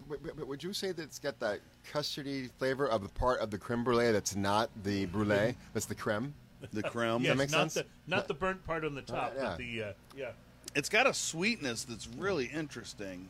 [0.09, 1.59] but- but- but would you say that it's got that
[1.93, 5.95] custardy flavor of the part of the creme brulee that's not the brulee, that's the
[5.95, 6.33] creme?
[6.73, 7.21] The creme.
[7.21, 7.73] yes, make not sense?
[7.75, 9.43] the not the burnt part on the uh, top, yeah.
[9.43, 10.31] but the uh, yeah.
[10.75, 13.29] It's got a sweetness that's really interesting.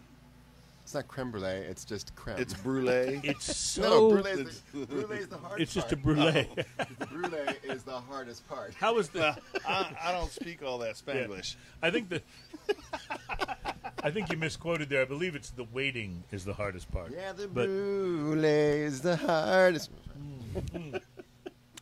[0.88, 2.38] It's not creme brulee, it's just creme.
[2.40, 3.20] It's brulee.
[3.24, 6.04] It's so no, brulee is the, brulee is the hard it's just a part.
[6.16, 6.50] brulee.
[6.58, 6.84] Oh.
[7.00, 8.74] the brulee is the hardest part.
[8.74, 9.38] How is the?
[9.68, 11.58] I, I don't speak all that Spanglish.
[11.82, 12.22] I think the.
[14.02, 15.02] I think you misquoted there.
[15.02, 17.12] I believe it's the waiting is the hardest part.
[17.12, 19.90] Yeah, the but brulee is the hardest.
[20.18, 21.02] Mm, mm.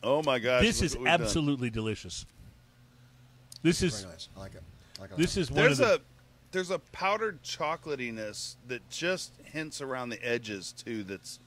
[0.06, 0.62] Oh my gosh!
[0.62, 1.20] this is what we've done.
[1.22, 2.26] absolutely delicious.
[3.62, 4.28] This is Very nice.
[4.36, 4.62] I like it.
[4.98, 5.16] I like it.
[5.16, 5.94] this is one There's of the.
[5.96, 5.98] a
[6.52, 11.02] there's a powdered chocolatiness that just hints around the edges too.
[11.02, 11.40] That's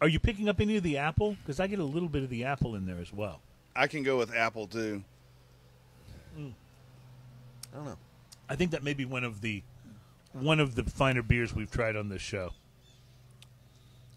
[0.00, 1.36] Are you picking up any of the apple?
[1.42, 3.40] Because I get a little bit of the apple in there as well.
[3.76, 5.04] I can go with apple too.
[6.36, 6.48] Hmm.
[7.72, 7.98] I don't know.
[8.48, 9.62] I think that may be one of the
[10.32, 12.52] one of the finer beers we've tried on this show.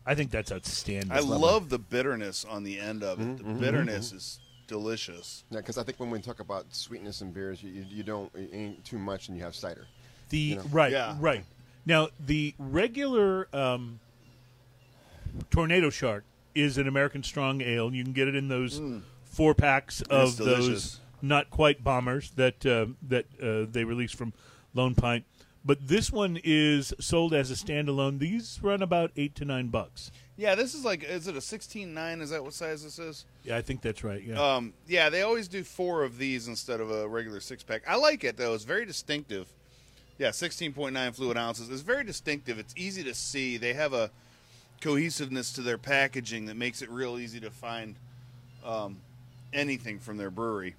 [0.05, 1.11] I think that's outstanding.
[1.11, 3.23] I love the bitterness on the end of it.
[3.23, 3.53] Mm-hmm.
[3.53, 5.43] The bitterness is delicious.
[5.49, 8.33] Yeah, because I think when we talk about sweetness in beers, you, you, you don't
[8.35, 9.85] it ain't too much, and you have cider.
[10.29, 10.63] The know?
[10.71, 11.15] right, Yeah.
[11.19, 11.43] right.
[11.85, 13.99] Now the regular um,
[15.49, 16.23] tornado shark
[16.55, 17.93] is an American strong ale.
[17.93, 18.81] You can get it in those
[19.25, 24.33] four packs of those not quite bombers that uh, that uh, they release from
[24.73, 25.25] Lone Pint.
[25.69, 28.17] But this one is sold as a standalone.
[28.17, 30.09] These run about eight to nine bucks.
[30.35, 32.21] Yeah, this is like is it a sixteen nine?
[32.21, 33.23] Is that what size this is?
[33.43, 34.23] Yeah, I think that's right.
[34.23, 34.41] Yeah.
[34.41, 37.83] Um, yeah, they always do four of these instead of a regular six pack.
[37.87, 39.45] I like it though; it's very distinctive.
[40.17, 41.69] Yeah, sixteen point nine fluid ounces.
[41.69, 42.57] It's very distinctive.
[42.57, 43.57] It's easy to see.
[43.57, 44.09] They have a
[44.81, 47.95] cohesiveness to their packaging that makes it real easy to find
[48.65, 48.97] um,
[49.53, 50.73] anything from their brewery.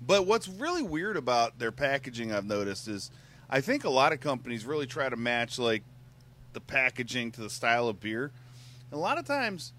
[0.00, 3.10] But what's really weird about their packaging, I've noticed, is
[3.50, 5.82] I think a lot of companies really try to match like
[6.52, 8.30] the packaging to the style of beer.
[8.90, 9.72] And a lot of times,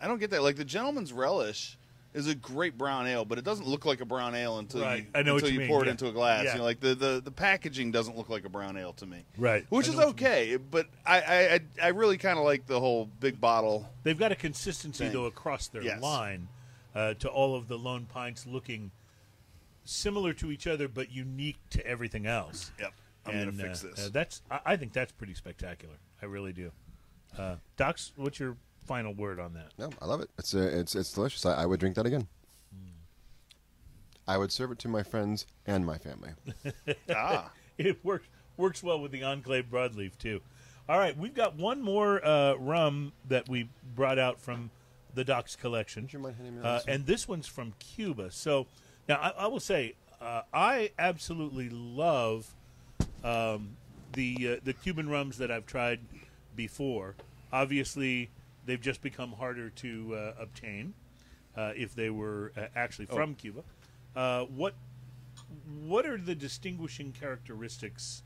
[0.00, 0.42] I don't get that.
[0.42, 1.76] Like the Gentleman's Relish
[2.14, 5.00] is a great brown ale, but it doesn't look like a brown ale until Right.
[5.02, 5.88] you until you you, pour yeah.
[5.88, 6.44] it into a glass.
[6.44, 6.52] Yeah.
[6.52, 9.24] You know, like the, the the packaging doesn't look like a brown ale to me.
[9.36, 9.66] Right.
[9.68, 10.32] Which I is know what you mean.
[10.34, 13.88] okay, but I I, I, I really kind of like the whole big bottle.
[14.02, 15.12] They've got a consistency Thing.
[15.12, 16.00] though across their Yes.
[16.02, 16.48] line
[16.94, 18.90] uh, to all of the Lone Pints looking
[19.88, 22.70] similar to each other but unique to everything else.
[22.78, 22.92] Yep.
[23.26, 24.06] I'm and, gonna fix uh, this.
[24.06, 25.94] uh, that's I, I think that's pretty spectacular.
[26.22, 26.70] I really do.
[27.36, 28.56] Uh, Docs, what's your
[28.86, 29.72] final word on that?
[29.78, 30.30] No, I love it.
[30.38, 31.44] It's uh, it's it's delicious.
[31.46, 32.26] I, I would drink that again.
[34.26, 36.30] I would serve it to my friends and my family.
[37.14, 38.26] ah, It works
[38.58, 40.40] works well with the Enclave broadleaf too.
[40.86, 44.70] All right, we've got one more uh, rum that we brought out from
[45.14, 46.04] the Doc's collection.
[46.04, 46.94] Would you mind handing me Uh, this one?
[46.94, 48.30] and this one's from Cuba.
[48.30, 48.66] So
[49.08, 52.54] now I, I will say uh, I absolutely love
[53.24, 53.76] um,
[54.12, 56.00] the uh, the Cuban rums that I've tried
[56.56, 57.14] before.
[57.52, 58.30] Obviously,
[58.66, 60.94] they've just become harder to uh, obtain
[61.56, 63.62] uh, if they were uh, actually from Cuba.
[64.14, 64.74] Uh, what
[65.84, 68.22] what are the distinguishing characteristics,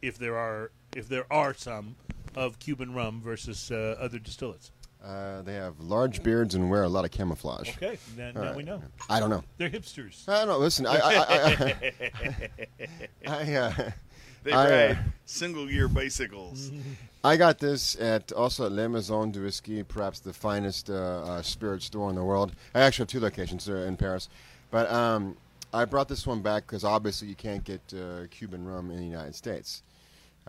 [0.00, 1.96] if there are if there are some,
[2.34, 4.70] of Cuban rum versus uh, other distillates?
[5.04, 7.70] Uh, they have large beards and wear a lot of camouflage.
[7.76, 8.56] Okay, now, now All right.
[8.56, 9.44] we know I don't know.
[9.56, 10.28] they're hipsters.
[10.28, 10.58] I don't know.
[10.58, 11.74] Listen, I, I, I,
[13.26, 13.90] I, I, uh,
[14.42, 16.72] they I, uh, ride single gear bicycles.
[17.22, 21.42] I got this at also at La Maison du Whisky, perhaps the finest uh, uh,
[21.42, 22.52] spirit store in the world.
[22.74, 24.28] I actually have two locations uh, in Paris,
[24.70, 25.36] but um,
[25.72, 29.04] I brought this one back because obviously you can't get uh, Cuban rum in the
[29.04, 29.82] United States.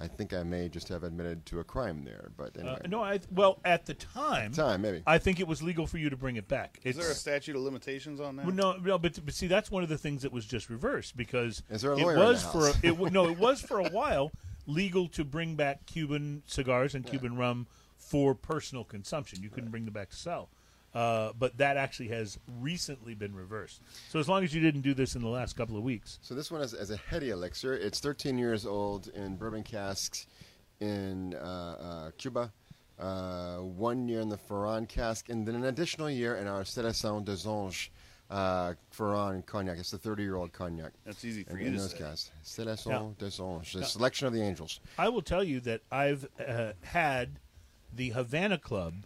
[0.01, 3.03] I think I may just have admitted to a crime there, but Uh, anyway, no,
[3.03, 5.03] I well at the time, time maybe.
[5.05, 6.79] I think it was legal for you to bring it back.
[6.83, 8.45] Is It's, there a statute of limitations on that?
[8.45, 11.17] well, no, no, but but see, that's one of the things that was just reversed
[11.17, 13.61] because Is there a it lawyer in the was for a, it no, it was
[13.61, 14.31] for a while
[14.65, 17.67] legal to bring back Cuban cigars and Cuban rum
[17.97, 19.43] for personal consumption.
[19.43, 20.49] You couldn't bring them back to sell.
[20.93, 23.81] Uh, but that actually has recently been reversed.
[24.09, 26.33] So as long as you didn't do this in the last couple of weeks, So
[26.33, 27.73] this one is, is a heady elixir.
[27.75, 30.25] It's 13 years old in bourbon casks
[30.79, 32.51] in uh, uh, Cuba,
[32.99, 37.23] uh, one year in the Ferrand cask, and then an additional year in our Sélection
[37.23, 37.89] des Anges
[38.31, 39.77] uh, Ferrand cognac.
[39.77, 40.91] It's the 30-year-old cognac.
[41.05, 41.97] That's easy for in, you in to those say.
[41.99, 42.31] casks.
[42.43, 44.79] Sélection des Anges, the selection of the angels.
[44.97, 47.39] I will tell you that I've uh, had
[47.93, 49.05] the Havana Club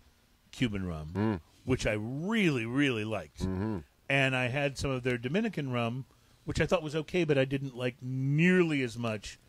[0.51, 1.39] Cuban rum, Mm.
[1.65, 3.41] Which I really, really liked.
[3.41, 3.79] Mm-hmm.
[4.09, 6.05] And I had some of their Dominican rum,
[6.45, 9.39] which I thought was okay, but I didn't like nearly as much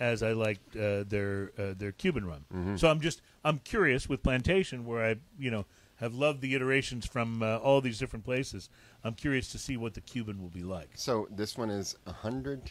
[0.00, 2.44] as I liked uh, their uh, their Cuban rum.
[2.52, 2.76] Mm-hmm.
[2.76, 5.66] So I'm just I'm curious with Plantation, where I you know
[5.96, 8.68] have loved the iterations from uh, all these different places.
[9.04, 10.90] I'm curious to see what the Cuban will be like.
[10.94, 12.70] So this one is 100%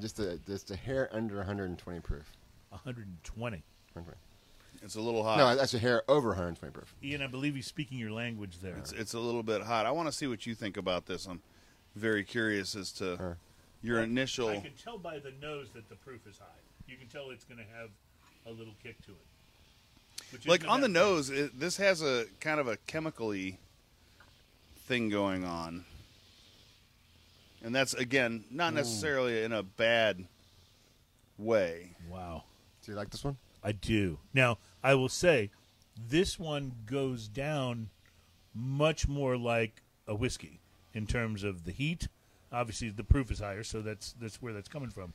[0.00, 2.32] just a just a hair under 120 proof.
[2.70, 3.62] 120.
[3.92, 4.27] 120.
[4.82, 5.38] It's a little hot.
[5.38, 6.94] No, that's a hair over 120 proof.
[7.02, 8.76] Ian, I believe he's speaking your language there.
[8.76, 9.86] It's it's a little bit hot.
[9.86, 11.26] I want to see what you think about this.
[11.26, 11.42] I'm
[11.96, 13.36] very curious as to Sure.
[13.82, 14.48] your initial.
[14.48, 16.46] I can tell by the nose that the proof is high.
[16.86, 17.90] You can tell it's going to have
[18.46, 20.46] a little kick to it.
[20.46, 23.58] Like on the nose, it, this has a kind of a chemically
[24.86, 25.84] thing going on,
[27.62, 30.24] and that's again not necessarily in a bad
[31.38, 31.90] way.
[32.10, 32.44] Wow.
[32.84, 33.36] Do you like this one?
[33.62, 34.18] I do.
[34.34, 35.50] Now, I will say,
[36.08, 37.90] this one goes down
[38.54, 40.60] much more like a whiskey
[40.94, 42.08] in terms of the heat.
[42.50, 45.12] Obviously, the proof is higher, so that's that's where that's coming from.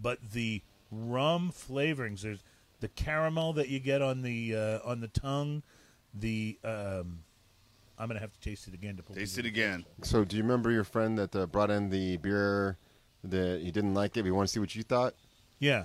[0.00, 2.42] But the rum flavorings, there's
[2.80, 5.62] the caramel that you get on the uh, on the tongue.
[6.14, 7.20] The um,
[7.98, 9.84] I'm gonna have to taste it again to pull Taste it again.
[10.02, 12.78] So, do you remember your friend that uh, brought in the beer
[13.24, 14.24] that he didn't like it?
[14.24, 15.14] We want to see what you thought.
[15.58, 15.84] Yeah,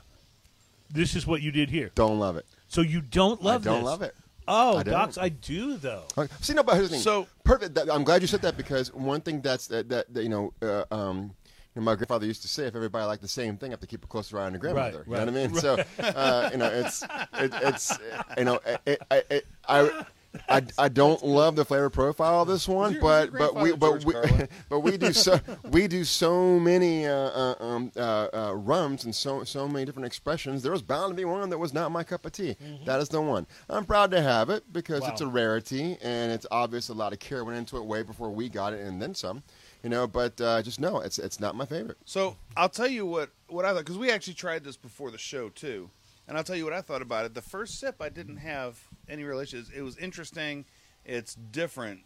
[0.89, 1.91] this is what you did here.
[1.93, 2.45] Don't love it.
[2.67, 3.91] So you don't love this I don't this.
[3.91, 4.15] love it.
[4.47, 4.93] Oh, I don't.
[4.93, 6.03] Docs, I do though.
[6.17, 6.31] Okay.
[6.41, 7.03] See, no, but here's the thing.
[7.03, 7.75] So- perfect.
[7.75, 10.53] That, I'm glad you said that because one thing that's that, that, that you know,
[10.61, 11.33] uh, um,
[11.73, 13.79] you know, my grandfather used to say, if everybody liked the same thing, I have
[13.81, 15.03] to keep a closer eye on the grandmother.
[15.07, 15.55] Right, you know what I right, mean?
[15.61, 17.97] So, uh, you know, it's it, it's
[18.37, 20.05] you know, it, it, it, I.
[20.49, 24.03] I, I don't love the flavor profile of this one, your- but but we but
[24.06, 24.48] we Carlin?
[24.70, 25.40] but we do so
[25.72, 30.06] we do so many uh, uh, um, uh, uh, rums and so so many different
[30.06, 30.62] expressions.
[30.64, 32.56] There was bound to be one that was not my cup of tea.
[32.86, 33.48] That is the one.
[33.70, 37.20] I'm proud to have it because it's a rarity and it's obvious a lot of
[37.20, 39.44] care went into it way before we got it and then some.
[39.84, 41.98] You know, but uh, just know it's it's not my favorite.
[42.06, 45.18] So I'll tell you what what I thought because we actually tried this before the
[45.20, 45.90] show too,
[46.27, 47.34] and I'll tell you what I thought about it.
[47.34, 49.69] The first sip I didn't have any real issues.
[49.69, 50.65] It was interesting.
[51.06, 52.02] It's different,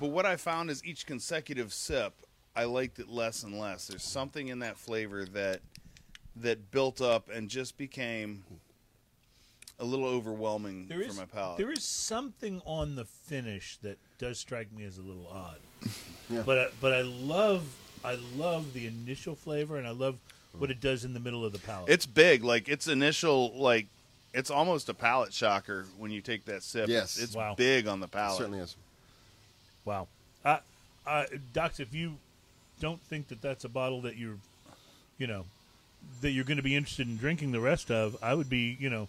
[0.00, 2.12] but what I found is each consecutive sip
[2.54, 3.86] I liked it less and less.
[3.86, 5.60] There's something in that flavor that
[6.36, 8.44] that built up and just became
[9.78, 11.58] a little overwhelming There is for my palate.
[11.58, 15.58] there is something on the finish that does strike me as a little odd.
[16.30, 16.42] Yeah.
[16.46, 17.64] But I, but I love
[18.02, 20.16] I love the initial flavor and I love
[20.58, 21.88] what it does in the middle of the palate.
[21.90, 22.44] It's big.
[22.44, 23.86] Like its initial like
[24.34, 26.88] it's almost a palate shocker when you take that sip.
[26.88, 27.16] Yes.
[27.16, 27.54] It's, it's Wow.
[27.56, 28.38] big on the It palate.
[28.38, 28.76] certainly is.
[29.84, 30.08] wow.
[30.44, 30.58] Uh,
[31.06, 32.16] uh, Docs, if you
[32.80, 34.38] don't think that that's a bottle that you're,
[35.18, 35.44] you know,
[36.20, 38.90] that you're going to be interested in drinking the rest of, I would be, you
[38.90, 39.08] know,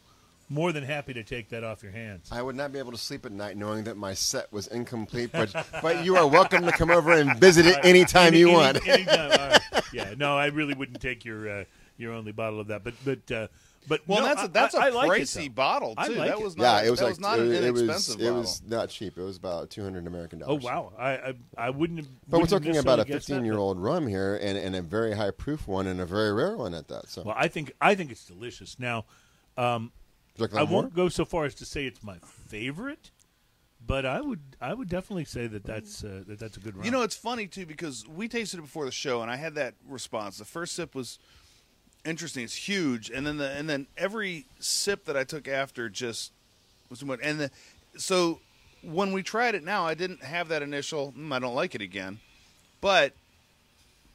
[0.50, 2.30] more than happy to take that off your hands.
[2.32, 5.32] I would not be able to sleep at night knowing that my set was incomplete,
[5.32, 8.58] but but you are welcome to come over and visit it anytime Any- you any-
[8.58, 8.88] want.
[8.88, 9.32] anytime.
[9.32, 9.60] All right.
[9.94, 11.64] Yeah, no, I really wouldn't take your uh,
[11.98, 13.48] your only bottle of that, but but uh,
[13.88, 15.54] but Well, no, that's I- a that's a I- I like pricey though.
[15.54, 16.16] bottle I too.
[16.16, 16.64] like that was not.
[16.84, 18.90] Yeah, it was that like was not it, an it was inexpensive it was not
[18.90, 19.18] cheap.
[19.20, 20.64] It was about two hundred American dollars.
[20.64, 22.00] Oh wow, I I, I wouldn't.
[22.00, 24.58] Have, But we're talking about a necessarily guess that, 15 year old rum here, and,
[24.58, 27.08] and a very high proof one, and a very rare one at that.
[27.10, 28.80] So, Well, I think I think it's delicious.
[28.80, 29.06] Now,
[29.58, 29.92] um, Would you
[30.38, 30.82] like a I little more?
[30.84, 33.12] won't go so far as to say it's my favorite,
[33.86, 36.76] but I would I would definitely say that that's uh, that that's a good.
[36.76, 36.86] Rum.
[36.86, 39.56] You know, it's funny too because we tasted it before the show, and I had
[39.56, 40.38] that response.
[40.38, 41.20] The first sip was
[42.06, 46.32] interesting; it's huge, and then the and then every sip that I took after just
[46.90, 47.20] was too much.
[47.24, 47.52] And the,
[47.98, 48.40] so
[48.82, 51.14] when we tried it now, I didn't have that initial.
[51.18, 52.20] Mm, I don't like it again,
[52.82, 53.14] but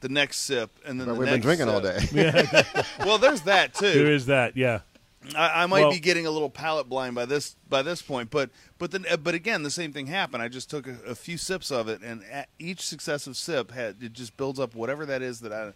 [0.01, 2.65] the next sip and then but the we've been next drinking all sip- day.
[3.01, 3.93] Well, there's that too.
[3.93, 4.57] there is that.
[4.57, 4.81] Yeah.
[5.37, 8.31] I, I might Well- be getting a little palate blind by this by this point,
[8.31, 10.43] but but then uh, but again, the same thing happened.
[10.43, 12.23] I just took a, a few sips of it, and
[12.59, 15.73] each successive sip had it just builds up whatever that is that I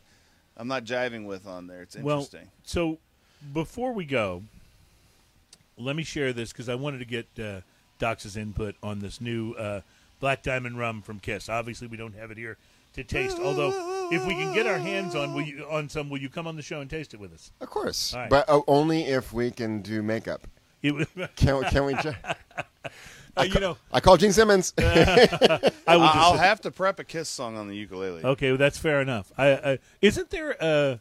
[0.56, 1.82] I'm not jiving with on there.
[1.82, 2.50] It's Well, interesting.
[2.64, 2.98] so
[3.52, 4.42] before we go,
[5.76, 7.60] let me share this because I wanted to get uh,
[7.98, 9.80] Doc's input on this new uh,
[10.20, 11.48] Black Diamond rum from Kiss.
[11.48, 12.56] Obviously, we don't have it here
[12.94, 13.38] to taste.
[13.38, 13.70] Although,
[14.12, 16.56] if we can get our hands on will you, on some, will you come on
[16.56, 17.50] the show and taste it with us?
[17.60, 18.30] of course, All right.
[18.30, 20.46] but uh, only if we can do makeup.
[20.82, 21.94] It, would- Can, can we?
[21.94, 22.12] ju-
[23.36, 24.74] uh, you know, I call Gene Simmons.
[24.78, 25.62] I would I-
[25.96, 28.24] just I'll have to prep a Kiss song on the ukulele.
[28.24, 29.30] Okay, well, that's fair enough.
[29.38, 31.00] I, I isn't there a,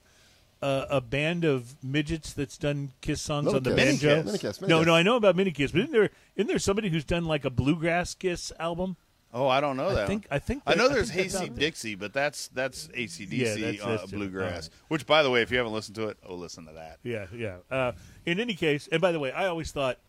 [0.62, 4.02] a a band of midgets that's done Kiss songs Little on the Kiss.
[4.04, 4.24] banjo?
[4.24, 4.86] Mini Kiss, Mini no, Kiss.
[4.88, 7.44] no, I know about Mini Kiss, but isn't there isn't there somebody who's done like
[7.44, 8.98] a bluegrass Kiss album?
[9.34, 10.04] Oh, I don't know that.
[10.04, 10.36] I think one.
[10.36, 11.56] I think I know that- there's Hayseed.
[11.56, 14.12] Dixie, but that's that's ACDC Yeah, that's- uh, that's different.
[14.32, 14.70] bluegrass.
[14.70, 14.70] Right.
[14.90, 17.00] Which, by the way, if you haven't listened to it, oh, listen to that.
[17.04, 17.58] Yeah, yeah.
[17.70, 17.94] Uh,
[18.26, 20.00] in any case, and by the way, I always thought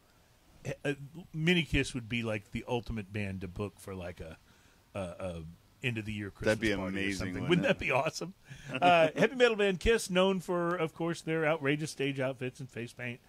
[0.85, 0.95] uh,
[1.33, 4.37] Mini Kiss would be like the ultimate band to book for like a,
[4.95, 5.43] a, a
[5.85, 7.33] end of the year Christmas That'd be party or amazing, something.
[7.35, 8.35] wouldn't Wouldn't that be awesome?
[8.81, 12.93] Uh, heavy metal band Kiss, known for, of course, their outrageous stage outfits and face
[12.93, 13.21] paint.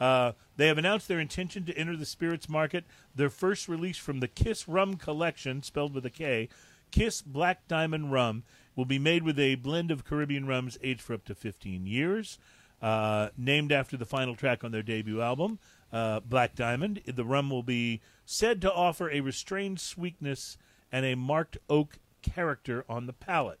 [0.00, 2.84] Uh, they have announced their intention to enter the spirits market.
[3.14, 6.48] Their first release from the Kiss Rum Collection, spelled with a K,
[6.90, 8.42] Kiss Black Diamond Rum
[8.76, 12.38] will be made with a blend of Caribbean rums aged for up to 15 years.
[12.80, 15.60] Uh, named after the final track on their debut album,
[15.92, 20.58] uh, Black Diamond, the rum will be said to offer a restrained sweetness
[20.90, 23.60] and a marked oak character on the palate.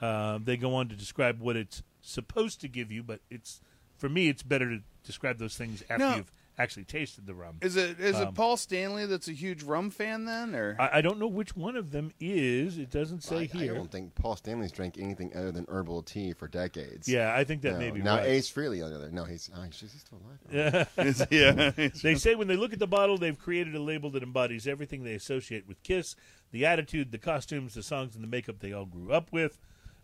[0.00, 3.60] Uh, they go on to describe what it's supposed to give you, but it's
[3.96, 6.16] for me, it's better to describe those things after No.
[6.16, 7.56] you've actually tasted the rum.
[7.62, 10.98] Is it is Um, it Paul Stanley that's a huge rum fan then, or I,
[10.98, 12.76] I don't know which one of them is.
[12.76, 13.74] It doesn't say I, I here.
[13.74, 17.08] don't think Paul Stanley's drank anything other than herbal tea for decades.
[17.08, 17.78] yeah, I think that No.
[17.78, 18.26] may be now right.
[18.26, 19.10] Ace Frehley on the other.
[19.10, 20.86] No, he's oh, he's, he's still alive.
[20.98, 21.14] Yeah.
[21.30, 21.88] Yeah?
[22.02, 25.04] They say when they look at the bottle, they've created a label that embodies everything
[25.04, 26.14] they associate with Kiss
[26.50, 29.58] the attitude, the costumes, the songs, and the makeup they all grew up with.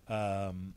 [0.08, 0.72] Um,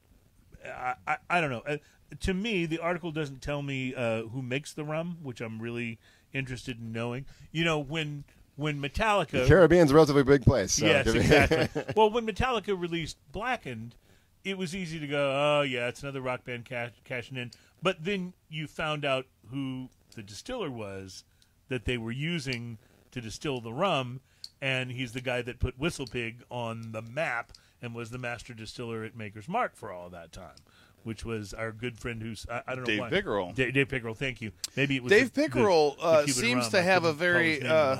[0.66, 1.64] I, I, I don't know.
[1.68, 1.78] Uh,
[2.22, 6.00] to me, the article doesn't tell me uh, who makes the rum, which I'm really
[6.34, 7.26] interested in knowing.
[7.52, 8.26] You know, when
[8.56, 9.32] when Metallica.
[9.32, 10.74] The Caribbean's a relatively big place.
[10.74, 11.84] So yes, exactly.
[11.96, 13.96] well, when Metallica released Blackened,
[14.44, 17.52] it was easy to go, oh, yeah, it's another rock band cash- cashing in.
[17.82, 21.24] But then you found out who the distiller was
[21.70, 22.78] that they were using
[23.12, 24.22] to distill the rum,
[24.62, 27.52] and he's the guy that put Whistle Pig on the map
[27.82, 30.56] and was the master distiller at Maker's Mark for all that time.
[31.03, 33.10] Which was our good friend who's I, I don't know Dave why.
[33.10, 33.56] Pickerell.
[33.56, 34.52] Da- Dave Pickerell, thank you.
[34.78, 36.72] Maybe it was Dave the- the- Pickerell the uh, seems rum.
[36.74, 37.98] to have a very uh,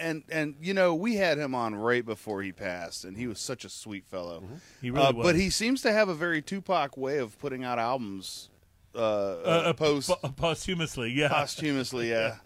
[0.00, 3.38] and and you know we had him on right before he passed, and he was
[3.38, 4.42] such a sweet fellow.
[4.80, 5.26] He really uh, was.
[5.26, 8.48] But he seems to have a very Tupac way of putting out albums.
[8.94, 11.28] Uh, uh, uh, post po- posthumously, yeah.
[11.28, 12.36] posthumously, yeah.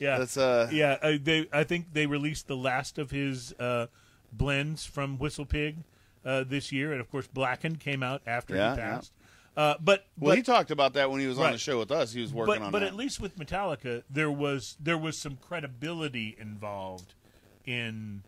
[0.00, 0.96] Yeah, That's, uh, yeah.
[1.02, 3.86] Uh, they, I think they released the last of his uh,
[4.32, 5.76] blends from Whistle Pig
[6.24, 8.94] uh, this year, and of course, Blackened came out after Yeah, he yeah.
[8.94, 9.12] passed.
[9.56, 11.92] Uh, but Well, but, he talked about that when he was on the show with
[11.92, 12.12] us.
[12.12, 12.88] He was working but, on but that.
[12.88, 17.14] at least with Metallica, there was there was some credibility involved
[17.64, 18.22] in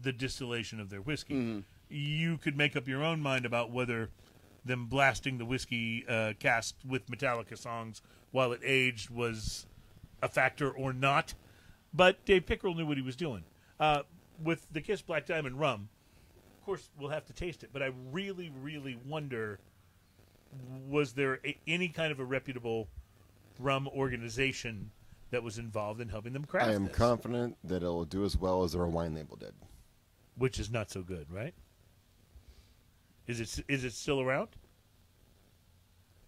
[0.00, 1.34] the distillation of their whiskey.
[1.34, 1.58] Mm-hmm.
[1.90, 4.10] You could make up your own mind about whether
[4.64, 8.00] them blasting the whiskey uh, cask with Metallica songs
[8.30, 9.66] while it aged was
[10.22, 11.34] a factor or not.
[11.92, 13.44] But Dave Pickerell knew what he was doing.
[13.80, 14.02] Uh,
[14.42, 15.88] with the Kiss Black Diamond rum,
[16.68, 17.70] course, we'll have to taste it.
[17.72, 19.58] But I really, really wonder
[20.86, 22.88] was there a, any kind of a reputable
[23.58, 24.90] rum organization
[25.30, 26.94] that was involved in helping them craft I am this?
[26.96, 29.54] confident that it will do as well as their wine label did.
[30.36, 31.54] which is not so good, right?
[33.26, 34.48] Is it is it still around?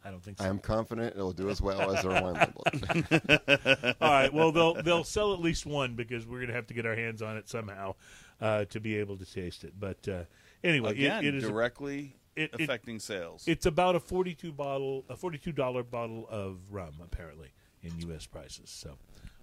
[0.04, 0.44] I don't think so.
[0.44, 2.64] I am confident it will do as well as their wine label.
[4.00, 4.32] All right.
[4.32, 7.20] Well, they'll they'll sell at least one because we're gonna have to get our hands
[7.22, 7.94] on it somehow
[8.40, 9.74] uh, to be able to taste it.
[9.78, 10.24] But uh,
[10.64, 13.44] anyway, it- Again, it is directly it- it- affecting sales.
[13.46, 17.52] it's about a forty-two bottle, a forty-two dollar bottle of rum, apparently
[17.82, 18.26] in U.S.
[18.26, 18.70] prices.
[18.70, 18.96] So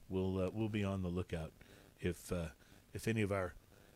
[0.09, 1.51] we'll uh, we'll be on the lookout
[1.99, 2.47] if uh,
[2.93, 3.53] if any of our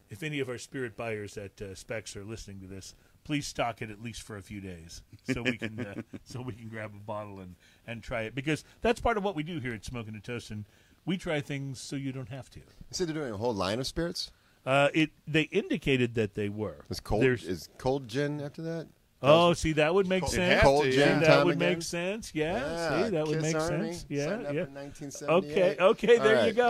[0.10, 2.95] if any of our spirit buyers at uh, Spec's are listening to this.
[3.23, 6.53] Please stock it at least for a few days, so we can uh, so we
[6.53, 7.56] can grab a bottle and,
[7.86, 10.65] and try it because that's part of what we do here at Smoking and Toasting.
[11.06, 12.60] We try things so you don't have to.
[12.60, 14.32] You said they're doing a whole line of spirits.
[14.65, 16.85] Uh, it they indicated that they were.
[16.89, 18.88] Is cold There's- is cold gin after that?
[19.23, 20.61] Oh, see, that would make Cold- sense.
[20.63, 20.95] cold to, yeah.
[21.09, 21.69] gin that time would again?
[21.73, 22.31] make sense.
[22.33, 24.05] Yeah, see, that would make Army, sense.
[24.09, 24.63] Yeah, yeah.
[24.65, 25.51] in 1978.
[25.51, 26.67] Okay, okay, All there you go.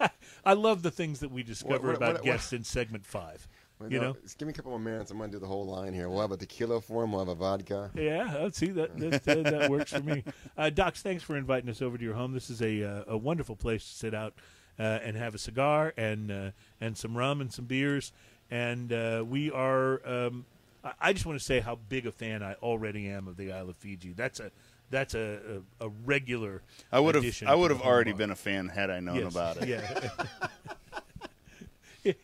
[0.00, 0.10] um,
[0.44, 3.46] I love the things that we discover what- about what- guests in segment five.
[3.78, 5.10] well, You no, know, just give me a couple more minutes.
[5.10, 6.08] I'm going to do the whole line here.
[6.08, 7.12] We'll have a tequila for him.
[7.12, 7.90] We'll have a vodka.
[7.94, 8.34] yeah.
[8.38, 10.24] uh, See that that, that, that works for me.
[10.56, 12.32] Uh, Docs, thanks for inviting us over to your home.
[12.32, 14.40] This is a uh, a wonderful place to sit out uh,
[14.82, 16.50] and have a cigar and uh,
[16.80, 18.12] and some rum and some beers.
[18.50, 20.00] And uh, we are.
[20.06, 20.44] Um,
[20.84, 23.50] I- I just want to say how big a fan I already am of the
[23.52, 24.12] Isle of Fiji.
[24.12, 24.52] That's a
[24.88, 26.62] that's a, a, a regular.
[26.92, 29.32] I would have I would have already been a fan had I known Yes.
[29.32, 29.68] about it.
[29.68, 30.10] Yeah.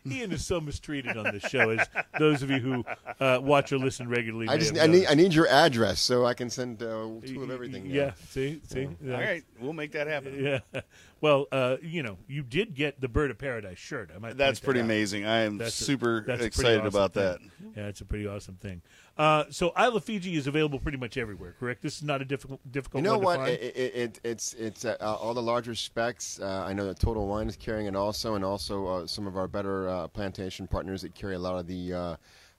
[0.05, 1.87] Ian is so mistreated on this show, as
[2.19, 2.85] those of you who
[3.19, 4.47] uh, watch or listen regularly.
[4.49, 5.05] I just I need.
[5.07, 7.85] I need your address so I can send uh, two of everything.
[7.85, 8.85] Yeah, see, see.
[8.85, 10.43] All right, we'll make that happen.
[10.43, 10.81] Yeah.
[11.21, 14.11] Well, uh, you know, you did get the Bird of Paradise shirt.
[14.13, 14.35] I might.
[14.35, 14.85] That's point that pretty out.
[14.85, 15.25] amazing.
[15.25, 17.51] I am That's super that's a pretty excited awesome about thing.
[17.61, 17.79] that.
[17.81, 18.81] Yeah, it's a pretty awesome thing.
[19.15, 21.55] Uh, so Isle of Fiji is available pretty much everywhere.
[21.59, 21.83] Correct.
[21.83, 23.03] This is not a difficult difficult.
[23.03, 23.47] You know what?
[23.47, 26.39] It, it, it, it's it's uh, all the larger specs.
[26.39, 29.37] Uh, I know that Total Wine is carrying it also, and also uh, some of
[29.37, 32.15] our better uh, plantation partners that carry a lot of the uh,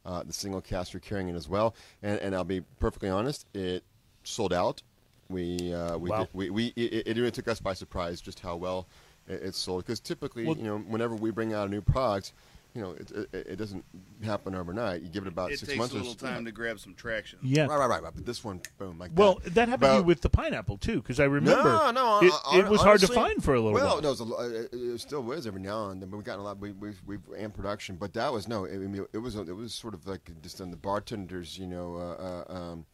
[0.07, 1.75] uh, the single cask are carrying it as well.
[2.05, 3.83] And and I'll be perfectly honest, it
[4.23, 4.81] sold out.
[5.29, 6.21] We uh, we, Wow.
[6.21, 8.87] did, we we it, it really took us by surprise just how well
[9.27, 9.85] it, it sold.
[9.85, 12.33] Because typically, Well- you know, whenever we bring out a new product.
[12.75, 13.85] You know, it, it, it doesn't
[14.25, 15.03] happen overnight.
[15.03, 16.27] You give it about It six takes months a or little so.
[16.27, 17.39] time to grab some traction.
[17.43, 17.67] Yeah.
[17.67, 18.13] Right, right, right, right.
[18.15, 19.55] But this one, boom, like Well, that.
[19.55, 22.61] that happened to you with the pineapple too, because I remember No, no, it, hon-
[22.61, 24.03] it was hard to find for a little well, while.
[24.03, 26.11] no, it, was a, lo- it, it still is every now and then.
[26.11, 26.59] But we've gotten a lot.
[26.59, 28.67] We, we've we've in production, but that was no.
[28.67, 31.95] I mean, it was it was sort of like just on the bartenders, you know,
[31.97, 32.87] uh, uh, um,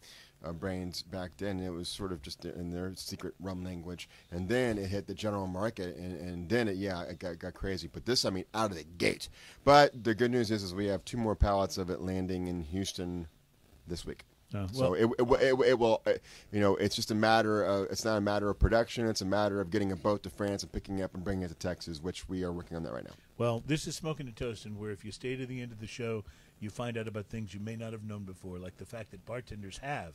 [0.44, 1.60] uh, brains back then.
[1.60, 5.14] It was sort of just in their secret rum language, and then it hit the
[5.14, 7.88] general market, and, and then it yeah, it got, got crazy.
[7.92, 9.28] But this, I mean, out of the gate.
[9.64, 12.62] But the good news is, is we have two more pallets of it landing in
[12.64, 13.26] Houston
[13.86, 14.24] this week.
[14.52, 16.18] So well- it, it, will- it, will- it uh,
[16.50, 19.06] you know, it's just a matter of, it's not a matter of production.
[19.06, 21.44] It's a matter of getting a boat to France and picking it up and bringing
[21.44, 23.12] it to Texas, which we are working on that right now.
[23.38, 25.86] Well, this is Smoking and Toasting, where if you stay to the end of the
[25.86, 26.24] show,
[26.58, 29.24] you find out about things you may not have known before, like the fact that
[29.24, 30.14] bartenders have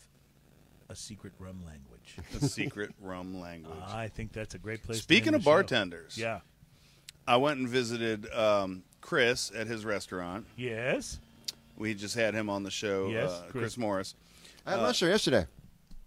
[0.90, 2.18] a secret rum language.
[2.40, 3.74] The secret rum language.
[3.88, 4.98] I think that's a great place.
[5.00, 5.54] to Speaking end of the show.
[5.56, 6.42] bartenders, yeah,
[7.28, 10.46] I went and visited um, Chris at his restaurant.
[10.56, 11.20] yes,
[11.78, 13.08] We just had him on the show.
[13.10, 13.52] Yes, uh, Chris.
[13.62, 14.16] Chris Morris.
[14.66, 15.46] I had Uh, lunch there yesterday.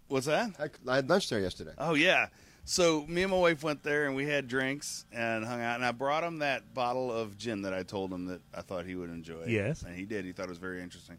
[0.08, 0.50] What's that?
[0.58, 1.72] I, I had lunch there yesterday.
[1.78, 2.28] Oh yeah.
[2.64, 5.76] So me and my wife went there and we had drinks and hung out.
[5.76, 8.84] And I brought him that bottle of gin that I told him that I thought
[8.86, 9.44] he would enjoy.
[9.46, 9.82] Yes.
[9.82, 10.24] and he did.
[10.26, 11.16] He thought it was very interesting.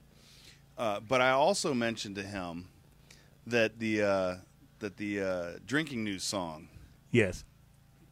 [0.77, 2.67] Uh, but I also mentioned to him
[3.49, 4.35] that the uh,
[4.79, 6.69] that the uh, drinking news song
[7.11, 7.43] yes,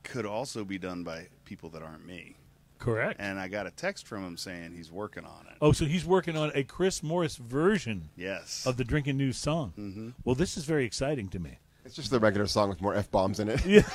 [0.03, 2.35] could also be done by people that aren't me.
[2.79, 3.19] correct.
[3.19, 5.57] And I got a text from him saying he's working on it.
[5.61, 8.65] oh, so he's working on a Chris Morris version Yes.
[8.65, 9.73] of the Drinking News song.
[9.77, 10.09] Mm-hmm.
[10.25, 11.57] Well, this is very exciting to me.
[11.85, 13.65] It's just the regular song with more f bombs in it.
[13.65, 13.81] Yeah.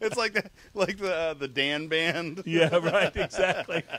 [0.00, 2.42] it's like the like the uh, the Dan band.
[2.46, 3.82] Yeah, right, exactly.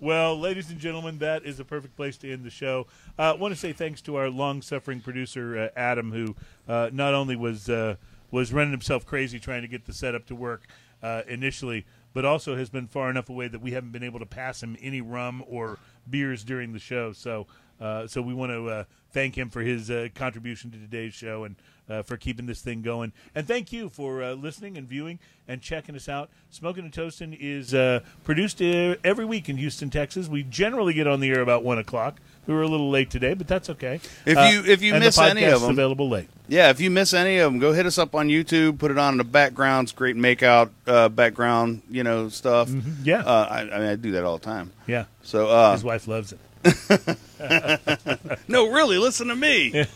[0.00, 2.86] well, ladies and gentlemen, that is a perfect place to end the show.
[3.18, 6.36] I uh, want to say thanks to our long-suffering producer uh, Adam, who
[6.68, 7.96] uh, not only was uh,
[8.30, 10.66] was running himself crazy trying to get the setup to work
[11.02, 14.26] uh, initially, but also has been far enough away that we haven't been able to
[14.26, 17.12] pass him any rum or beers during the show.
[17.12, 17.46] So,
[17.80, 21.44] uh, so we want to uh, thank him for his uh, contribution to today's show
[21.44, 21.56] and
[21.88, 23.12] uh, for keeping this thing going.
[23.34, 26.28] And thank you for uh, listening and viewing and checking us out.
[26.50, 30.28] Smoking and Toasting is uh, produced uh, every week in Houston, Texas.
[30.28, 32.20] We generally get on the air about one o'clock.
[32.46, 34.00] We were a little late today, but that's okay.
[34.24, 36.28] If Uh, you- if you miss any of them- available late.
[36.50, 38.78] Yeah, if you miss any of them, go hit us up on YouTube.
[38.78, 39.86] Put it on in the background.
[39.86, 42.70] It's great makeout uh, background, you know, stuff.
[43.04, 43.18] Yeah.
[43.20, 44.72] uh, I, I mean, I do that all the time.
[44.86, 46.38] Yeah, So, uh, his wife loves it.
[48.48, 49.84] no, really, listen to me.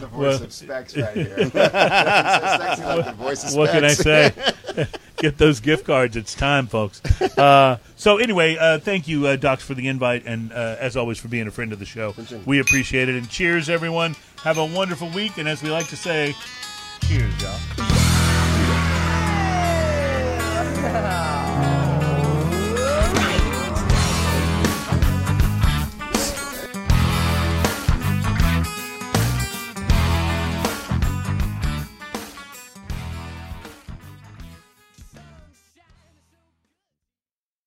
[0.00, 1.34] The voice Well- of Spec's right here.
[1.38, 4.32] It's sexy like the voice of what can I say?
[5.18, 6.16] Get those gift cards.
[6.16, 7.00] It's time, folks.
[7.38, 11.18] Uh, so anyway, uh, thank you, uh, Docs, for the invite, and uh, as always
[11.20, 12.12] for being a friend of the show.
[12.44, 13.14] We appreciate it.
[13.14, 14.16] And cheers, everyone.
[14.42, 15.38] Have a wonderful week.
[15.38, 16.34] And as we like to say,
[17.02, 17.84] cheers, y'all.